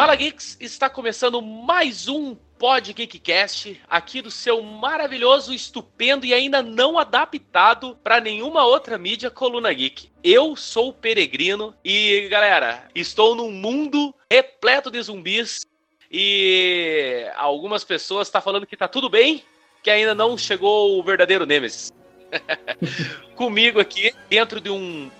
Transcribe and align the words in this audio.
Fala 0.00 0.16
Geeks, 0.16 0.56
está 0.58 0.88
começando 0.88 1.42
mais 1.42 2.08
um 2.08 2.34
Pod 2.34 2.90
Geekcast 2.90 3.78
aqui 3.86 4.22
do 4.22 4.30
seu 4.30 4.62
maravilhoso, 4.62 5.52
estupendo 5.52 6.24
e 6.24 6.32
ainda 6.32 6.62
não 6.62 6.98
adaptado 6.98 7.94
para 8.02 8.18
nenhuma 8.18 8.64
outra 8.64 8.96
mídia 8.96 9.30
Coluna 9.30 9.70
Geek. 9.70 10.10
Eu 10.24 10.56
sou 10.56 10.88
o 10.88 10.92
Peregrino 10.94 11.74
e, 11.84 12.26
galera, 12.30 12.88
estou 12.94 13.34
num 13.34 13.52
mundo 13.52 14.14
repleto 14.32 14.90
de 14.90 15.02
zumbis 15.02 15.66
e 16.10 17.30
algumas 17.36 17.84
pessoas 17.84 18.28
estão 18.28 18.40
tá 18.40 18.42
falando 18.42 18.66
que 18.66 18.78
tá 18.78 18.88
tudo 18.88 19.10
bem, 19.10 19.44
que 19.82 19.90
ainda 19.90 20.14
não 20.14 20.38
chegou 20.38 20.98
o 20.98 21.02
verdadeiro 21.02 21.44
Nemesis. 21.44 21.92
Comigo 23.36 23.78
aqui, 23.78 24.14
dentro 24.30 24.62
de 24.62 24.70
um 24.70 25.10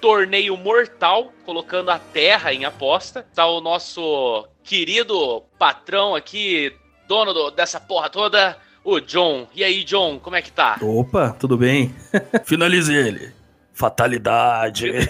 torneio 0.00 0.56
mortal, 0.56 1.32
colocando 1.44 1.90
a 1.90 1.98
terra 1.98 2.52
em 2.52 2.64
aposta. 2.64 3.26
Tá 3.34 3.46
o 3.46 3.60
nosso 3.60 4.46
querido 4.62 5.42
patrão 5.58 6.14
aqui, 6.14 6.74
dono 7.06 7.32
do, 7.32 7.50
dessa 7.50 7.80
porra 7.80 8.08
toda, 8.10 8.58
o 8.84 9.00
John. 9.00 9.48
E 9.54 9.64
aí, 9.64 9.84
John, 9.84 10.18
como 10.18 10.36
é 10.36 10.42
que 10.42 10.52
tá? 10.52 10.78
Opa, 10.80 11.30
tudo 11.38 11.56
bem? 11.56 11.94
Finalize 12.44 12.94
ele. 12.94 13.32
Fatalidade. 13.72 14.92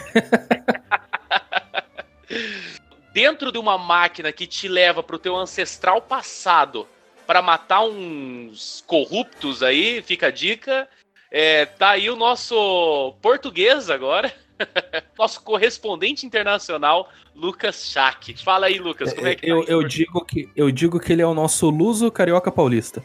Dentro 3.13 3.51
de 3.51 3.59
uma 3.59 3.79
máquina 3.79 4.31
que 4.33 4.47
te 4.47 4.69
leva 4.69 5.03
pro 5.03 5.19
teu 5.19 5.35
ancestral 5.37 6.01
passado 6.03 6.87
para 7.27 7.43
matar 7.43 7.83
uns 7.83 8.85
corruptos 8.87 9.63
aí, 9.63 10.03
fica 10.03 10.29
a 10.29 10.31
dica. 10.31 10.89
É, 11.31 11.67
tá 11.67 11.91
aí 11.91 12.09
o 12.09 12.17
nosso 12.17 13.15
português 13.21 13.91
agora. 13.91 14.33
Nosso 15.19 15.43
correspondente 15.43 16.27
internacional, 16.27 17.09
Lucas 17.35 17.85
Schack. 17.85 18.43
Fala 18.43 18.67
aí, 18.67 18.79
Lucas, 18.79 19.13
como 19.13 19.27
é 19.27 19.35
que 19.35 19.49
eu, 19.49 19.65
tá 19.65 19.73
eu 19.73 19.83
digo 19.87 20.25
que 20.25 20.49
Eu 20.55 20.71
digo 20.71 20.99
que 20.99 21.13
ele 21.13 21.23
é 21.23 21.27
o 21.27 21.35
nosso 21.35 21.69
luso 21.71 22.11
carioca 22.11 22.51
paulista. 22.51 23.03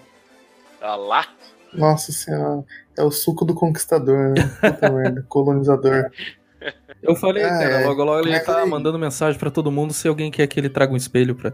Tá 0.80 0.96
lá. 0.96 1.28
Nossa 1.74 2.12
senhora, 2.12 2.64
é 2.98 3.04
o 3.04 3.12
suco 3.12 3.46
do 3.46 3.56
conquistador, 3.56 4.34
né? 4.34 4.44
Puta 4.62 4.90
merda, 4.92 5.26
colonizador. 5.28 6.10
Eu 7.02 7.16
falei, 7.16 7.44
ah, 7.44 7.50
cara, 7.50 7.82
é. 7.82 7.86
logo 7.86 8.04
logo 8.06 8.26
ele 8.26 8.40
tá 8.40 8.62
aí... 8.62 8.70
mandando 8.70 8.98
mensagem 8.98 9.38
para 9.38 9.52
todo 9.52 9.70
mundo 9.70 9.92
se 9.92 10.08
alguém 10.08 10.32
quer 10.32 10.48
que 10.48 10.58
ele 10.58 10.70
traga 10.70 10.94
um 10.94 10.96
espelho 10.96 11.36
pra, 11.36 11.52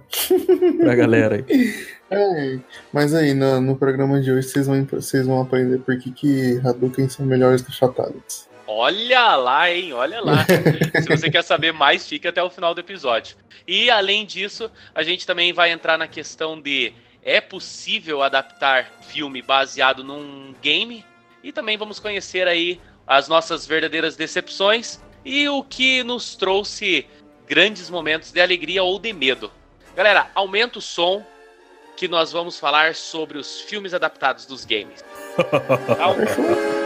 pra 0.77 0.95
galera 0.95 1.37
aí. 1.37 1.73
É, 2.11 2.59
mas 2.93 3.15
aí, 3.15 3.33
no, 3.33 3.59
no 3.59 3.75
programa 3.75 4.21
de 4.21 4.31
hoje, 4.31 4.47
vocês 4.47 4.67
vão, 4.67 4.85
vocês 4.85 5.25
vão 5.25 5.41
aprender 5.41 5.79
por 5.79 5.97
que, 5.97 6.11
que 6.11 6.61
Hadouken 6.63 7.09
são 7.09 7.25
melhores 7.25 7.63
que 7.63 7.75
Fatalities. 7.75 8.48
Olha 8.71 9.35
lá, 9.35 9.71
hein? 9.71 9.93
Olha 9.93 10.21
lá. 10.21 10.45
Se 11.01 11.09
você 11.09 11.31
quer 11.31 11.43
saber 11.43 11.73
mais, 11.73 12.07
fique 12.07 12.27
até 12.27 12.43
o 12.43 12.51
final 12.51 12.75
do 12.75 12.79
episódio. 12.79 13.35
E 13.67 13.89
além 13.89 14.27
disso, 14.27 14.69
a 14.93 15.01
gente 15.01 15.25
também 15.25 15.51
vai 15.51 15.71
entrar 15.71 15.97
na 15.97 16.07
questão 16.07 16.61
de 16.61 16.93
é 17.23 17.41
possível 17.41 18.21
adaptar 18.21 18.91
filme 19.01 19.41
baseado 19.41 20.03
num 20.03 20.53
game? 20.61 21.03
E 21.43 21.51
também 21.51 21.77
vamos 21.77 21.99
conhecer 21.99 22.47
aí 22.47 22.79
as 23.07 23.27
nossas 23.27 23.65
verdadeiras 23.65 24.15
decepções 24.15 24.99
e 25.25 25.49
o 25.49 25.63
que 25.63 26.03
nos 26.03 26.35
trouxe 26.35 27.07
grandes 27.47 27.89
momentos 27.89 28.31
de 28.31 28.39
alegria 28.39 28.83
ou 28.83 28.99
de 28.99 29.11
medo. 29.11 29.51
Galera, 29.95 30.29
aumenta 30.35 30.77
o 30.77 30.81
som 30.81 31.25
que 31.97 32.07
nós 32.07 32.31
vamos 32.31 32.59
falar 32.59 32.93
sobre 32.93 33.39
os 33.39 33.61
filmes 33.61 33.95
adaptados 33.95 34.45
dos 34.45 34.63
games. 34.63 35.03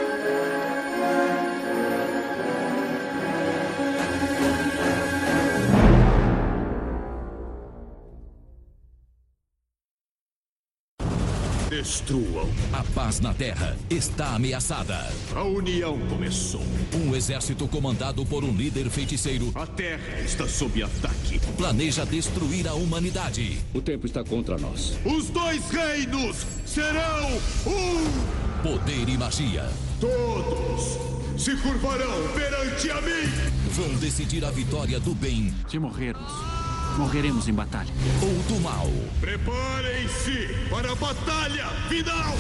Destruam. 11.93 12.49
A 12.73 12.83
paz 12.95 13.19
na 13.19 13.35
Terra 13.35 13.77
está 13.87 14.33
ameaçada. 14.33 14.97
A 15.35 15.43
união 15.43 15.99
começou. 16.07 16.63
Um 16.91 17.15
exército 17.15 17.67
comandado 17.67 18.25
por 18.25 18.43
um 18.43 18.51
líder 18.51 18.89
feiticeiro. 18.89 19.51
A 19.53 19.67
Terra 19.67 20.19
está 20.19 20.47
sob 20.47 20.81
ataque. 20.81 21.39
Planeja 21.55 22.03
destruir 22.03 22.67
a 22.67 22.73
humanidade. 22.73 23.59
O 23.75 23.79
tempo 23.79 24.07
está 24.07 24.23
contra 24.23 24.57
nós. 24.57 24.97
Os 25.05 25.29
dois 25.29 25.69
reinos 25.69 26.47
serão 26.65 27.29
um. 27.67 28.63
Poder 28.63 29.07
e 29.07 29.15
magia. 29.15 29.69
Todos 30.01 30.97
se 31.39 31.55
curvarão 31.57 32.27
perante 32.33 32.89
a 32.89 32.99
mim. 33.01 33.29
Vão 33.69 33.93
decidir 33.99 34.43
a 34.43 34.49
vitória 34.49 34.99
do 34.99 35.13
bem. 35.13 35.53
Se 35.69 35.77
morrermos 35.77 36.52
morreremos 36.97 37.47
em 37.47 37.53
batalha. 37.53 37.91
Ou 38.21 38.43
do 38.43 38.61
mal. 38.61 38.87
Preparem-se 39.19 40.47
para 40.69 40.91
a 40.91 40.95
batalha 40.95 41.67
final! 41.89 42.33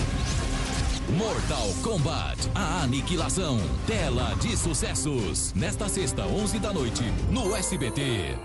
Mortal 1.09 1.67
Kombat, 1.83 2.49
a 2.55 2.83
aniquilação. 2.83 3.59
Tela 3.85 4.33
de 4.41 4.57
sucessos. 4.57 5.53
Nesta 5.53 5.87
sexta, 5.87 6.23
11 6.25 6.59
da 6.59 6.73
noite, 6.73 7.03
no 7.29 7.55
SBT. 7.55 8.35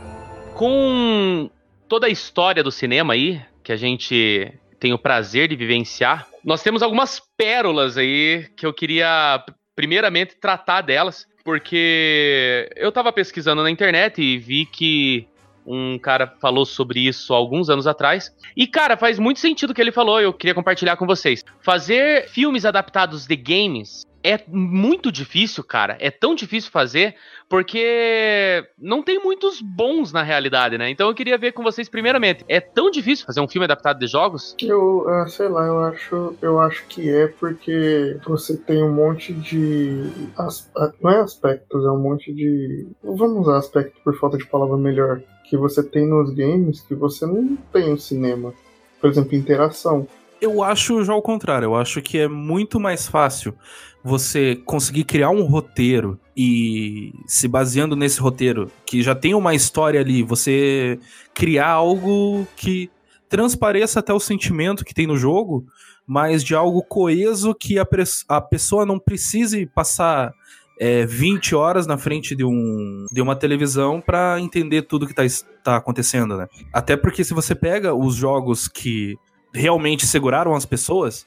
Com 0.54 1.50
toda 1.88 2.06
a 2.06 2.10
história 2.10 2.62
do 2.62 2.70
cinema 2.70 3.14
aí, 3.14 3.40
que 3.62 3.72
a 3.72 3.76
gente 3.76 4.52
tem 4.78 4.92
o 4.92 4.98
prazer 4.98 5.48
de 5.48 5.56
vivenciar, 5.56 6.28
nós 6.44 6.62
temos 6.62 6.82
algumas 6.82 7.22
pérolas 7.36 7.96
aí 7.96 8.46
que 8.56 8.66
eu 8.66 8.74
queria, 8.74 9.42
primeiramente, 9.74 10.36
tratar 10.36 10.82
delas. 10.82 11.26
Porque 11.44 12.70
eu 12.76 12.92
tava 12.92 13.10
pesquisando 13.12 13.62
na 13.62 13.70
internet 13.70 14.20
e 14.20 14.36
vi 14.36 14.66
que 14.66 15.26
um 15.68 15.98
cara 15.98 16.26
falou 16.40 16.64
sobre 16.64 17.00
isso 17.00 17.34
alguns 17.34 17.68
anos 17.68 17.86
atrás. 17.86 18.34
E, 18.56 18.66
cara, 18.66 18.96
faz 18.96 19.18
muito 19.18 19.38
sentido 19.38 19.70
o 19.70 19.74
que 19.74 19.80
ele 19.80 19.92
falou, 19.92 20.18
eu 20.20 20.32
queria 20.32 20.54
compartilhar 20.54 20.96
com 20.96 21.06
vocês. 21.06 21.44
Fazer 21.60 22.28
filmes 22.28 22.64
adaptados 22.64 23.26
de 23.26 23.36
games 23.36 24.07
é 24.22 24.40
muito 24.48 25.12
difícil, 25.12 25.62
cara. 25.62 25.96
É 26.00 26.10
tão 26.10 26.34
difícil 26.34 26.70
fazer 26.70 27.14
porque 27.48 28.64
não 28.78 29.02
tem 29.02 29.22
muitos 29.22 29.60
bons 29.60 30.12
na 30.12 30.22
realidade, 30.22 30.76
né? 30.76 30.90
Então 30.90 31.08
eu 31.08 31.14
queria 31.14 31.38
ver 31.38 31.52
com 31.52 31.62
vocês 31.62 31.88
primeiramente. 31.88 32.44
É 32.48 32.60
tão 32.60 32.90
difícil 32.90 33.24
fazer 33.24 33.40
um 33.40 33.48
filme 33.48 33.64
adaptado 33.64 33.98
de 33.98 34.06
jogos? 34.06 34.54
Eu, 34.60 35.06
uh, 35.06 35.28
sei 35.28 35.48
lá, 35.48 35.66
eu 35.66 35.78
acho, 35.80 36.34
eu 36.42 36.60
acho 36.60 36.84
que 36.88 37.08
é 37.08 37.28
porque 37.28 38.18
você 38.26 38.56
tem 38.56 38.82
um 38.82 38.92
monte 38.92 39.32
de 39.32 40.10
as, 40.36 40.70
não 41.00 41.10
é 41.10 41.20
aspectos, 41.20 41.84
é 41.84 41.90
um 41.90 41.98
monte 41.98 42.32
de 42.32 42.86
vamos 43.02 43.46
usar 43.46 43.58
aspecto 43.58 44.00
por 44.02 44.18
falta 44.18 44.36
de 44.36 44.46
palavra 44.46 44.76
melhor 44.76 45.22
que 45.48 45.56
você 45.56 45.82
tem 45.82 46.06
nos 46.06 46.34
games 46.34 46.82
que 46.82 46.94
você 46.94 47.24
não 47.24 47.56
tem 47.72 47.90
no 47.90 47.98
cinema. 47.98 48.52
Por 49.00 49.08
exemplo, 49.08 49.34
interação. 49.34 50.06
Eu 50.40 50.62
acho 50.62 51.02
já 51.04 51.14
o 51.14 51.22
contrário. 51.22 51.66
Eu 51.66 51.76
acho 51.76 52.02
que 52.02 52.18
é 52.18 52.28
muito 52.28 52.78
mais 52.78 53.08
fácil 53.08 53.54
você 54.02 54.56
conseguir 54.64 55.04
criar 55.04 55.30
um 55.30 55.42
roteiro 55.42 56.18
e 56.36 57.12
se 57.26 57.48
baseando 57.48 57.96
nesse 57.96 58.20
roteiro 58.20 58.70
que 58.86 59.02
já 59.02 59.14
tem 59.14 59.34
uma 59.34 59.54
história 59.54 60.00
ali, 60.00 60.22
você 60.22 60.98
criar 61.34 61.70
algo 61.70 62.46
que 62.56 62.90
transpareça 63.28 64.00
até 64.00 64.12
o 64.12 64.20
sentimento 64.20 64.84
que 64.84 64.94
tem 64.94 65.06
no 65.06 65.16
jogo, 65.16 65.66
mas 66.06 66.42
de 66.42 66.54
algo 66.54 66.82
coeso 66.82 67.54
que 67.54 67.78
a, 67.78 67.86
a 68.28 68.40
pessoa 68.40 68.86
não 68.86 68.98
precise 68.98 69.66
passar 69.66 70.32
é, 70.80 71.04
20 71.04 71.54
horas 71.54 71.86
na 71.86 71.98
frente 71.98 72.34
de, 72.34 72.44
um, 72.44 73.04
de 73.10 73.20
uma 73.20 73.36
televisão 73.36 74.00
para 74.00 74.40
entender 74.40 74.82
tudo 74.82 75.06
que 75.06 75.14
tá, 75.14 75.22
tá 75.62 75.76
acontecendo, 75.76 76.36
né? 76.36 76.46
Até 76.72 76.96
porque 76.96 77.24
se 77.24 77.34
você 77.34 77.54
pega 77.54 77.94
os 77.94 78.14
jogos 78.14 78.68
que 78.68 79.16
realmente 79.52 80.06
seguraram 80.06 80.54
as 80.54 80.64
pessoas, 80.64 81.26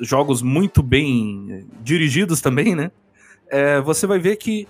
jogos 0.00 0.42
muito 0.42 0.82
bem 0.82 1.66
dirigidos 1.82 2.40
também, 2.40 2.74
né? 2.74 2.90
É, 3.48 3.80
você 3.80 4.06
vai 4.06 4.18
ver 4.18 4.36
que 4.36 4.66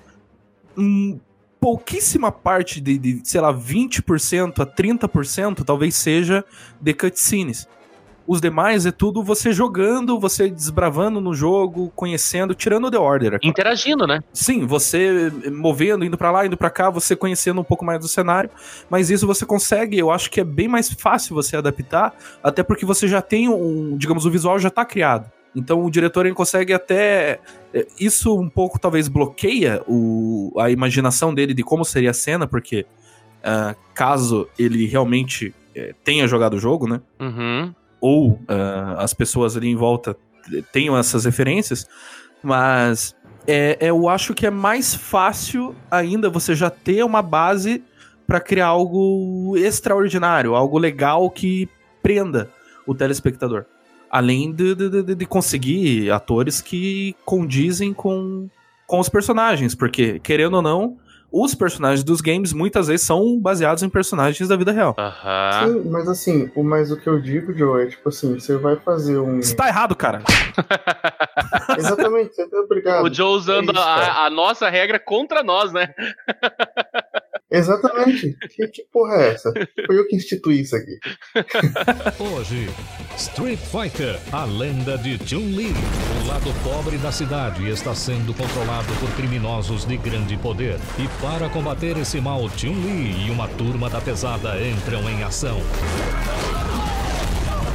um, 0.76 1.18
pouquíssima 1.60 2.32
parte 2.32 2.80
de, 2.80 2.98
de, 2.98 3.20
sei 3.22 3.40
lá, 3.40 3.52
20% 3.52 4.60
a 4.60 4.66
30% 4.66 5.62
talvez 5.64 5.94
seja 5.94 6.44
de 6.80 6.94
cutscenes. 6.94 7.68
Os 8.30 8.40
demais 8.40 8.86
é 8.86 8.92
tudo 8.92 9.24
você 9.24 9.52
jogando, 9.52 10.16
você 10.16 10.48
desbravando 10.48 11.20
no 11.20 11.34
jogo, 11.34 11.90
conhecendo, 11.96 12.54
tirando 12.54 12.88
The 12.88 12.96
Order. 12.96 13.34
É 13.34 13.38
Interagindo, 13.42 14.06
né? 14.06 14.22
Sim, 14.32 14.64
você 14.64 15.32
movendo, 15.50 16.04
indo 16.04 16.16
para 16.16 16.30
lá, 16.30 16.46
indo 16.46 16.56
para 16.56 16.70
cá, 16.70 16.90
você 16.90 17.16
conhecendo 17.16 17.60
um 17.60 17.64
pouco 17.64 17.84
mais 17.84 17.98
do 17.98 18.06
cenário. 18.06 18.48
Mas 18.88 19.10
isso 19.10 19.26
você 19.26 19.44
consegue, 19.44 19.98
eu 19.98 20.12
acho 20.12 20.30
que 20.30 20.40
é 20.40 20.44
bem 20.44 20.68
mais 20.68 20.88
fácil 20.92 21.34
você 21.34 21.56
adaptar, 21.56 22.14
até 22.40 22.62
porque 22.62 22.86
você 22.86 23.08
já 23.08 23.20
tem 23.20 23.48
um, 23.48 23.96
digamos, 23.96 24.24
o 24.24 24.30
visual 24.30 24.60
já 24.60 24.70
tá 24.70 24.84
criado. 24.84 25.28
Então 25.52 25.84
o 25.84 25.90
diretor 25.90 26.24
ele 26.24 26.34
consegue 26.36 26.72
até. 26.72 27.40
É, 27.74 27.84
isso 27.98 28.38
um 28.38 28.48
pouco 28.48 28.78
talvez 28.78 29.08
bloqueia 29.08 29.82
o, 29.88 30.52
a 30.56 30.70
imaginação 30.70 31.34
dele 31.34 31.52
de 31.52 31.64
como 31.64 31.84
seria 31.84 32.10
a 32.10 32.14
cena, 32.14 32.46
porque 32.46 32.86
uh, 33.40 33.74
caso 33.92 34.48
ele 34.56 34.86
realmente 34.86 35.48
uh, 35.48 35.94
tenha 36.04 36.28
jogado 36.28 36.54
o 36.54 36.60
jogo, 36.60 36.86
né? 36.86 37.00
Uhum 37.18 37.74
ou 38.00 38.32
uh, 38.32 38.98
as 38.98 39.12
pessoas 39.14 39.56
ali 39.56 39.68
em 39.68 39.76
volta 39.76 40.16
tenham 40.72 40.96
essas 40.96 41.24
referências, 41.24 41.86
mas 42.42 43.14
é, 43.46 43.76
é, 43.80 43.90
eu 43.90 44.08
acho 44.08 44.34
que 44.34 44.46
é 44.46 44.50
mais 44.50 44.94
fácil 44.94 45.74
ainda 45.90 46.28
você 46.30 46.54
já 46.54 46.70
ter 46.70 47.04
uma 47.04 47.22
base 47.22 47.82
pra 48.26 48.40
criar 48.40 48.68
algo 48.68 49.56
extraordinário, 49.56 50.54
algo 50.54 50.78
legal 50.78 51.28
que 51.30 51.68
prenda 52.02 52.50
o 52.86 52.94
telespectador. 52.94 53.64
Além 54.10 54.52
de, 54.52 54.74
de, 54.74 55.02
de, 55.02 55.14
de 55.14 55.26
conseguir 55.26 56.10
atores 56.10 56.60
que 56.60 57.14
condizem 57.24 57.92
com, 57.92 58.48
com 58.86 58.98
os 58.98 59.08
personagens, 59.08 59.74
porque, 59.74 60.18
querendo 60.20 60.54
ou 60.54 60.62
não, 60.62 60.96
os 61.32 61.54
personagens 61.54 62.02
dos 62.02 62.20
games 62.20 62.52
muitas 62.52 62.88
vezes 62.88 63.06
são 63.06 63.38
baseados 63.38 63.82
em 63.82 63.88
personagens 63.88 64.48
da 64.48 64.56
vida 64.56 64.72
real. 64.72 64.94
Aham. 64.98 65.68
Sim, 65.68 65.88
mas 65.88 66.08
assim, 66.08 66.50
o, 66.54 66.62
mas 66.62 66.90
o 66.90 66.96
que 66.96 67.08
eu 67.08 67.20
digo, 67.20 67.52
Joe, 67.52 67.84
é 67.84 67.86
tipo 67.86 68.08
assim, 68.08 68.38
você 68.38 68.56
vai 68.56 68.76
fazer 68.76 69.18
um. 69.18 69.38
Isso 69.38 69.56
tá 69.56 69.68
errado, 69.68 69.94
cara. 69.94 70.22
Exatamente, 71.78 72.34
você 72.34 72.48
tá 72.48 72.58
obrigado. 72.58 73.04
O 73.04 73.12
Joe 73.12 73.36
usando 73.36 73.70
É 73.70 73.72
isso, 73.72 73.80
a, 73.82 74.26
a 74.26 74.30
nossa 74.30 74.68
regra 74.68 74.98
contra 74.98 75.42
nós, 75.42 75.72
né? 75.72 75.94
Exatamente. 77.50 78.36
Que, 78.54 78.68
que 78.68 78.84
porra 78.92 79.16
é 79.16 79.32
essa? 79.32 79.52
Foi 79.86 79.98
eu 79.98 80.06
que 80.06 80.16
instituí 80.16 80.60
isso 80.60 80.76
aqui. 80.76 80.98
Hoje, 82.20 82.68
Street 83.16 83.58
Fighter, 83.58 84.18
a 84.32 84.44
lenda 84.44 84.96
de 84.96 85.18
Chun-Li. 85.28 85.72
O 86.22 86.28
lado 86.28 86.52
pobre 86.62 86.96
da 86.98 87.10
cidade 87.10 87.68
está 87.68 87.94
sendo 87.94 88.32
controlado 88.34 88.92
por 89.00 89.10
criminosos 89.16 89.84
de 89.84 89.96
grande 89.96 90.36
poder. 90.36 90.76
E 90.98 91.08
para 91.20 91.48
combater 91.48 91.96
esse 91.98 92.20
mal, 92.20 92.48
Chun-Li 92.50 93.26
e 93.26 93.30
uma 93.30 93.48
turma 93.48 93.90
da 93.90 94.00
pesada 94.00 94.60
entram 94.60 95.08
em 95.10 95.22
ação. 95.22 95.60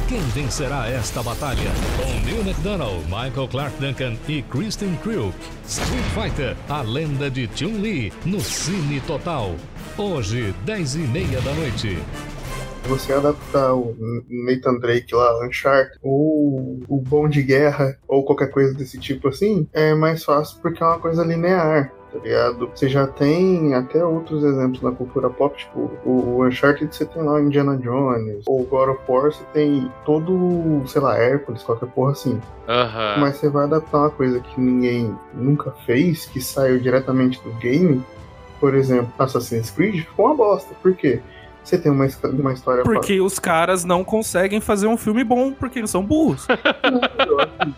Quem 0.08 0.20
vencerá 0.20 0.88
esta 0.88 1.20
batalha? 1.20 1.68
Com 1.96 2.24
Neil 2.24 2.40
McDonough, 2.42 3.02
Michael 3.06 3.48
Clark 3.48 3.76
Duncan 3.80 4.14
e 4.28 4.40
Kristen 4.42 4.94
Krug. 5.02 5.34
Street 5.66 6.04
Fighter, 6.14 6.56
a 6.68 6.80
lenda 6.80 7.28
de 7.28 7.50
Chun-Li, 7.52 8.12
no 8.24 8.40
Cine 8.40 9.00
Total. 9.00 9.52
Hoje, 9.98 10.54
10 10.64 10.94
e 10.94 10.98
meia 11.00 11.40
da 11.40 11.52
noite. 11.54 11.98
Você 12.84 13.14
adaptar 13.14 13.74
o 13.74 13.96
Nathan 14.28 14.78
Drake 14.78 15.12
lá, 15.12 15.44
Uncharted, 15.44 15.98
ou 16.00 16.78
o 16.86 17.00
Bom 17.00 17.28
de 17.28 17.42
Guerra, 17.42 17.98
ou 18.06 18.24
qualquer 18.24 18.52
coisa 18.52 18.72
desse 18.74 19.00
tipo 19.00 19.26
assim, 19.26 19.66
é 19.72 19.92
mais 19.92 20.22
fácil 20.22 20.60
porque 20.62 20.80
é 20.84 20.86
uma 20.86 21.00
coisa 21.00 21.24
linear. 21.24 21.92
Tá 22.12 22.18
ligado? 22.20 22.70
Você 22.74 22.88
já 22.88 23.06
tem 23.06 23.74
até 23.74 24.04
outros 24.04 24.44
exemplos 24.44 24.80
na 24.80 24.92
cultura 24.92 25.28
pop, 25.28 25.56
tipo 25.56 25.90
o, 26.04 26.38
o 26.38 26.46
Uncharted 26.46 26.94
você 26.94 27.04
tem 27.04 27.22
lá 27.22 27.34
o 27.34 27.40
Indiana 27.40 27.76
Jones, 27.76 28.44
ou 28.46 28.64
God 28.64 28.90
of 28.90 29.00
War 29.08 29.32
você 29.32 29.44
tem 29.52 29.90
todo, 30.04 30.82
sei 30.86 31.02
lá, 31.02 31.18
Hércules, 31.18 31.62
qualquer 31.62 31.88
porra 31.88 32.12
assim. 32.12 32.40
Aham. 32.68 33.16
Mas 33.18 33.36
você 33.36 33.48
vai 33.48 33.64
adaptar 33.64 33.98
uma 33.98 34.10
coisa 34.10 34.40
que 34.40 34.60
ninguém 34.60 35.16
nunca 35.34 35.72
fez, 35.84 36.26
que 36.26 36.40
saiu 36.40 36.78
diretamente 36.78 37.42
do 37.42 37.50
game, 37.54 38.02
por 38.60 38.74
exemplo, 38.74 39.12
Assassin's 39.18 39.70
Creed, 39.70 40.04
ficou 40.04 40.26
uma 40.26 40.34
bosta. 40.34 40.74
Por 40.82 40.94
quê? 40.94 41.20
Você 41.66 41.76
tem 41.76 41.90
uma, 41.90 42.06
uma 42.22 42.52
história 42.52 42.84
Porque 42.84 43.20
os 43.20 43.40
caras 43.40 43.84
não 43.84 44.04
conseguem 44.04 44.60
fazer 44.60 44.86
um 44.86 44.96
filme 44.96 45.24
bom 45.24 45.52
porque 45.52 45.80
eles 45.80 45.90
são 45.90 46.00
burros. 46.00 46.46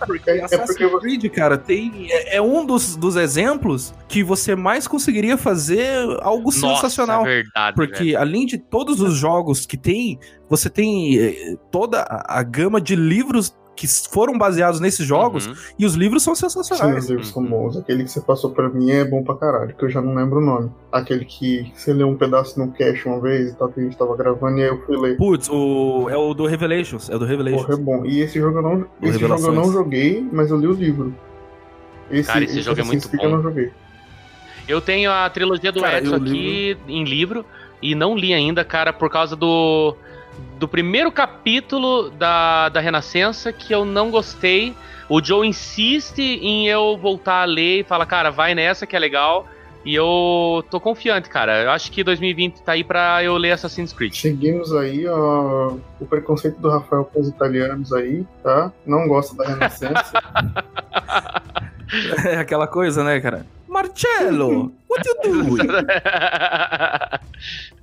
Porque, 0.06 0.30
é 0.30 0.44
Assassin's 0.44 0.66
porque 0.66 0.86
você 0.86 1.00
Creed, 1.00 1.32
cara, 1.32 1.56
tem, 1.56 2.08
é, 2.10 2.36
é 2.36 2.42
um 2.42 2.64
dos, 2.64 2.96
dos 2.96 3.16
exemplos 3.16 3.94
que 4.06 4.22
você 4.22 4.54
mais 4.54 4.86
conseguiria 4.86 5.36
fazer 5.36 5.88
algo 6.20 6.46
Nossa, 6.46 6.60
sensacional. 6.60 7.22
é 7.26 7.42
verdade. 7.42 7.74
Porque 7.74 8.04
velho. 8.04 8.18
além 8.18 8.46
de 8.46 8.58
todos 8.58 9.00
os 9.00 9.16
jogos 9.16 9.64
que 9.64 9.76
tem, 9.76 10.18
você 10.48 10.68
tem 10.68 11.18
eh, 11.18 11.56
toda 11.70 12.02
a, 12.02 12.38
a 12.38 12.42
gama 12.42 12.80
de 12.80 12.94
livros 12.94 13.54
que 13.78 13.86
foram 14.10 14.36
baseados 14.36 14.80
nesses 14.80 15.06
jogos 15.06 15.46
Uhum. 15.46 15.54
e 15.78 15.86
os 15.86 15.94
livros 15.94 16.24
são 16.24 16.34
Sim, 16.34 16.46
os 16.46 16.52
sensacionais. 16.52 17.08
livros 17.08 17.28
são 17.28 17.44
bons. 17.44 17.76
Aquele 17.76 18.02
que 18.02 18.10
você 18.10 18.20
passou 18.20 18.50
pra 18.50 18.68
mim 18.68 18.90
é 18.90 19.04
bom 19.04 19.22
pra 19.22 19.36
caralho, 19.36 19.72
que 19.72 19.84
eu 19.84 19.88
já 19.88 20.02
não 20.02 20.14
lembro 20.16 20.40
o 20.40 20.44
nome. 20.44 20.68
Aquele 20.90 21.24
que 21.24 21.72
você 21.76 21.92
leu 21.92 22.08
um 22.08 22.16
pedaço 22.16 22.58
no 22.58 22.72
cache 22.72 23.08
uma 23.08 23.20
vez 23.20 23.52
e 23.52 23.54
tal, 23.56 23.68
que 23.68 23.78
a 23.78 23.82
gente 23.84 23.96
tava 23.96 24.16
gravando, 24.16 24.58
e 24.58 24.62
aí 24.62 24.68
eu 24.68 24.82
fui 24.84 24.96
ler. 24.96 25.16
Putz, 25.16 25.48
o, 25.48 26.08
é 26.10 26.16
o 26.16 26.34
do 26.34 26.44
Revelations, 26.46 27.08
é 27.08 27.14
o 27.14 27.20
do 27.20 27.24
Revelations. 27.24 27.62
Porra, 27.66 27.78
é 27.78 27.80
bom. 27.80 28.04
E 28.04 28.20
esse 28.20 28.36
jogo 28.40 28.58
eu 28.58 28.62
não, 28.62 28.84
esse 29.00 29.18
jogo 29.20 29.34
eu 29.46 29.52
não 29.52 29.70
joguei, 29.70 30.26
mas 30.32 30.50
eu 30.50 30.58
li 30.58 30.66
o 30.66 30.72
livro. 30.72 31.14
Esse, 32.10 32.26
Cara, 32.26 32.42
esse 32.44 32.60
jogo 32.62 32.80
é 32.80 32.82
Assassin's 32.82 33.04
muito 33.06 33.16
bom. 33.16 33.22
Eu 33.22 33.30
não 33.36 33.42
joguei. 33.42 33.70
Eu 34.66 34.80
tenho 34.80 35.10
a 35.12 35.30
trilogia 35.30 35.70
do 35.70 35.80
Cara, 35.80 35.98
Edson 35.98 36.16
aqui 36.16 36.76
em 36.88 37.04
livro 37.04 37.44
e 37.80 37.94
não 37.94 38.16
li 38.16 38.34
ainda, 38.34 38.64
cara, 38.64 38.92
por 38.92 39.08
causa 39.08 39.36
do 39.36 39.94
do 40.58 40.68
primeiro 40.68 41.10
capítulo 41.10 42.10
da, 42.10 42.68
da 42.68 42.80
Renascença 42.80 43.52
que 43.52 43.72
eu 43.74 43.84
não 43.84 44.10
gostei. 44.10 44.74
O 45.08 45.22
Joe 45.22 45.46
insiste 45.46 46.20
em 46.20 46.68
eu 46.68 46.96
voltar 46.96 47.42
a 47.42 47.44
ler 47.44 47.80
e 47.80 47.84
fala, 47.84 48.04
cara, 48.04 48.30
vai 48.30 48.54
nessa 48.54 48.86
que 48.86 48.94
é 48.94 48.98
legal. 48.98 49.46
E 49.84 49.94
eu 49.94 50.64
tô 50.70 50.80
confiante, 50.80 51.28
cara. 51.28 51.62
Eu 51.62 51.70
acho 51.70 51.90
que 51.90 52.04
2020 52.04 52.62
tá 52.62 52.72
aí 52.72 52.84
pra 52.84 53.22
eu 53.22 53.36
ler 53.36 53.52
Assassin's 53.52 53.92
Creed. 53.92 54.14
Seguimos 54.14 54.74
aí 54.74 55.06
ó, 55.06 55.76
o 56.00 56.06
preconceito 56.06 56.58
do 56.60 56.68
Rafael 56.68 57.04
com 57.04 57.20
os 57.20 57.28
italianos 57.28 57.92
aí, 57.92 58.26
tá? 58.42 58.72
Não 58.84 59.08
gosta 59.08 59.36
da 59.36 59.48
Renascença. 59.48 60.22
É 62.24 62.36
aquela 62.36 62.66
coisa, 62.66 63.02
né, 63.02 63.20
cara? 63.20 63.46
Marcello, 63.78 64.72
what 64.88 65.06
you 65.06 65.14
doing? 65.22 65.68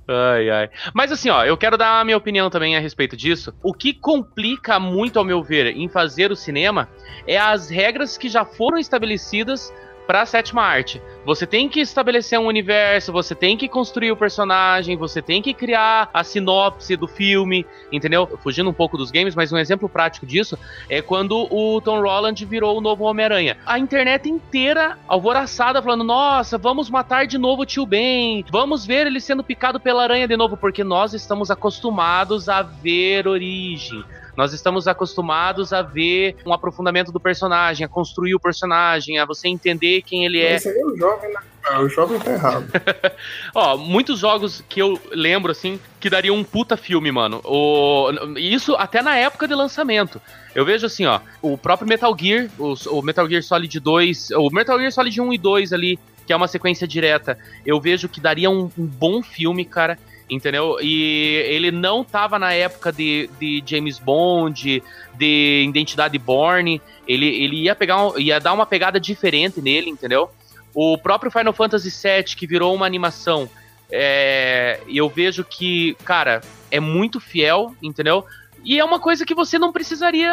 ai, 0.06 0.50
ai. 0.50 0.70
Mas 0.92 1.10
assim, 1.10 1.30
ó, 1.30 1.42
eu 1.42 1.56
quero 1.56 1.78
dar 1.78 2.00
a 2.00 2.04
minha 2.04 2.18
opinião 2.18 2.50
também 2.50 2.76
a 2.76 2.80
respeito 2.80 3.16
disso. 3.16 3.54
O 3.62 3.72
que 3.72 3.94
complica 3.94 4.78
muito, 4.78 5.18
ao 5.18 5.24
meu 5.24 5.42
ver, 5.42 5.74
em 5.74 5.88
fazer 5.88 6.30
o 6.30 6.36
cinema 6.36 6.86
é 7.26 7.38
as 7.38 7.70
regras 7.70 8.18
que 8.18 8.28
já 8.28 8.44
foram 8.44 8.76
estabelecidas 8.76 9.72
para 10.06 10.20
a 10.20 10.26
sétima 10.26 10.62
arte. 10.62 11.00
Você 11.26 11.44
tem 11.44 11.68
que 11.68 11.80
estabelecer 11.80 12.38
um 12.38 12.46
universo, 12.46 13.12
você 13.12 13.34
tem 13.34 13.56
que 13.56 13.68
construir 13.68 14.12
o 14.12 14.16
personagem, 14.16 14.96
você 14.96 15.20
tem 15.20 15.42
que 15.42 15.52
criar 15.52 16.08
a 16.14 16.22
sinopse 16.22 16.94
do 16.94 17.08
filme, 17.08 17.66
entendeu? 17.90 18.38
Fugindo 18.44 18.70
um 18.70 18.72
pouco 18.72 18.96
dos 18.96 19.10
games, 19.10 19.34
mas 19.34 19.52
um 19.52 19.58
exemplo 19.58 19.88
prático 19.88 20.24
disso 20.24 20.56
é 20.88 21.02
quando 21.02 21.52
o 21.52 21.80
Tom 21.80 22.00
Holland 22.00 22.44
virou 22.44 22.78
o 22.78 22.80
novo 22.80 23.02
Homem-Aranha. 23.02 23.56
A 23.66 23.76
internet 23.76 24.30
inteira 24.30 24.96
alvoroçada 25.08 25.82
falando: 25.82 26.04
"Nossa, 26.04 26.56
vamos 26.56 26.88
matar 26.88 27.26
de 27.26 27.38
novo 27.38 27.62
o 27.62 27.66
Tio 27.66 27.84
Ben. 27.84 28.44
Vamos 28.48 28.86
ver 28.86 29.08
ele 29.08 29.20
sendo 29.20 29.42
picado 29.42 29.80
pela 29.80 30.04
aranha 30.04 30.28
de 30.28 30.36
novo, 30.36 30.56
porque 30.56 30.84
nós 30.84 31.12
estamos 31.12 31.50
acostumados 31.50 32.48
a 32.48 32.62
ver 32.62 33.26
origem. 33.26 34.04
Nós 34.36 34.52
estamos 34.52 34.86
acostumados 34.86 35.72
a 35.72 35.80
ver 35.80 36.36
um 36.44 36.52
aprofundamento 36.52 37.10
do 37.10 37.18
personagem, 37.18 37.86
a 37.86 37.88
construir 37.88 38.34
o 38.34 38.40
personagem, 38.40 39.18
a 39.18 39.24
você 39.24 39.48
entender 39.48 40.02
quem 40.02 40.26
ele 40.26 40.40
é. 40.40 40.56
Aí 40.56 40.78
é 40.78 40.84
o 40.84 40.94
jovem? 41.16 41.34
Ah, 41.68 41.80
o 41.80 41.88
jovem 41.88 42.18
tá 42.20 42.30
errado. 42.32 42.66
Ó, 43.54 43.76
muitos 43.76 44.18
jogos 44.20 44.62
que 44.68 44.80
eu 44.80 45.00
lembro, 45.10 45.50
assim, 45.50 45.80
que 45.98 46.08
dariam 46.08 46.36
um 46.36 46.44
puta 46.44 46.76
filme, 46.76 47.10
mano. 47.10 47.40
O... 47.44 48.08
Isso 48.36 48.74
até 48.76 49.02
na 49.02 49.16
época 49.16 49.48
de 49.48 49.54
lançamento. 49.54 50.20
Eu 50.54 50.64
vejo 50.64 50.86
assim, 50.86 51.04
ó, 51.06 51.20
o 51.42 51.58
próprio 51.58 51.88
Metal 51.88 52.16
Gear, 52.18 52.48
o, 52.58 52.74
o 52.98 53.02
Metal 53.02 53.28
Gear 53.28 53.42
Solid 53.42 53.78
2, 53.80 54.30
o 54.30 54.48
Metal 54.50 54.78
Gear 54.78 54.92
Solid 54.92 55.20
1 55.20 55.32
e 55.32 55.38
2 55.38 55.72
ali, 55.72 55.98
que 56.26 56.32
é 56.32 56.36
uma 56.36 56.48
sequência 56.48 56.86
direta, 56.86 57.36
eu 57.64 57.80
vejo 57.80 58.08
que 58.08 58.20
daria 58.20 58.48
um, 58.48 58.70
um 58.78 58.86
bom 58.86 59.22
filme, 59.22 59.64
cara. 59.64 59.98
Entendeu? 60.28 60.78
E 60.80 61.44
ele 61.48 61.70
não 61.70 62.02
tava 62.02 62.36
na 62.36 62.52
época 62.52 62.90
de, 62.92 63.30
de 63.38 63.62
James 63.64 64.00
Bond, 64.00 64.82
de 65.16 65.64
Identidade 65.68 66.18
Born. 66.18 66.80
Ele, 67.06 67.26
ele 67.26 67.62
ia 67.62 67.76
pegar 67.76 68.04
um- 68.04 68.18
ia 68.18 68.40
dar 68.40 68.52
uma 68.52 68.66
pegada 68.66 68.98
diferente 68.98 69.60
nele, 69.62 69.88
entendeu? 69.88 70.28
O 70.78 70.98
próprio 70.98 71.30
Final 71.30 71.54
Fantasy 71.54 71.88
VII, 71.88 72.36
que 72.36 72.46
virou 72.46 72.74
uma 72.74 72.84
animação, 72.84 73.48
é, 73.90 74.78
eu 74.86 75.08
vejo 75.08 75.42
que, 75.42 75.96
cara, 76.04 76.42
é 76.70 76.78
muito 76.78 77.18
fiel, 77.18 77.74
entendeu? 77.82 78.26
E 78.62 78.78
é 78.78 78.84
uma 78.84 79.00
coisa 79.00 79.24
que 79.24 79.34
você 79.34 79.58
não 79.58 79.72
precisaria 79.72 80.30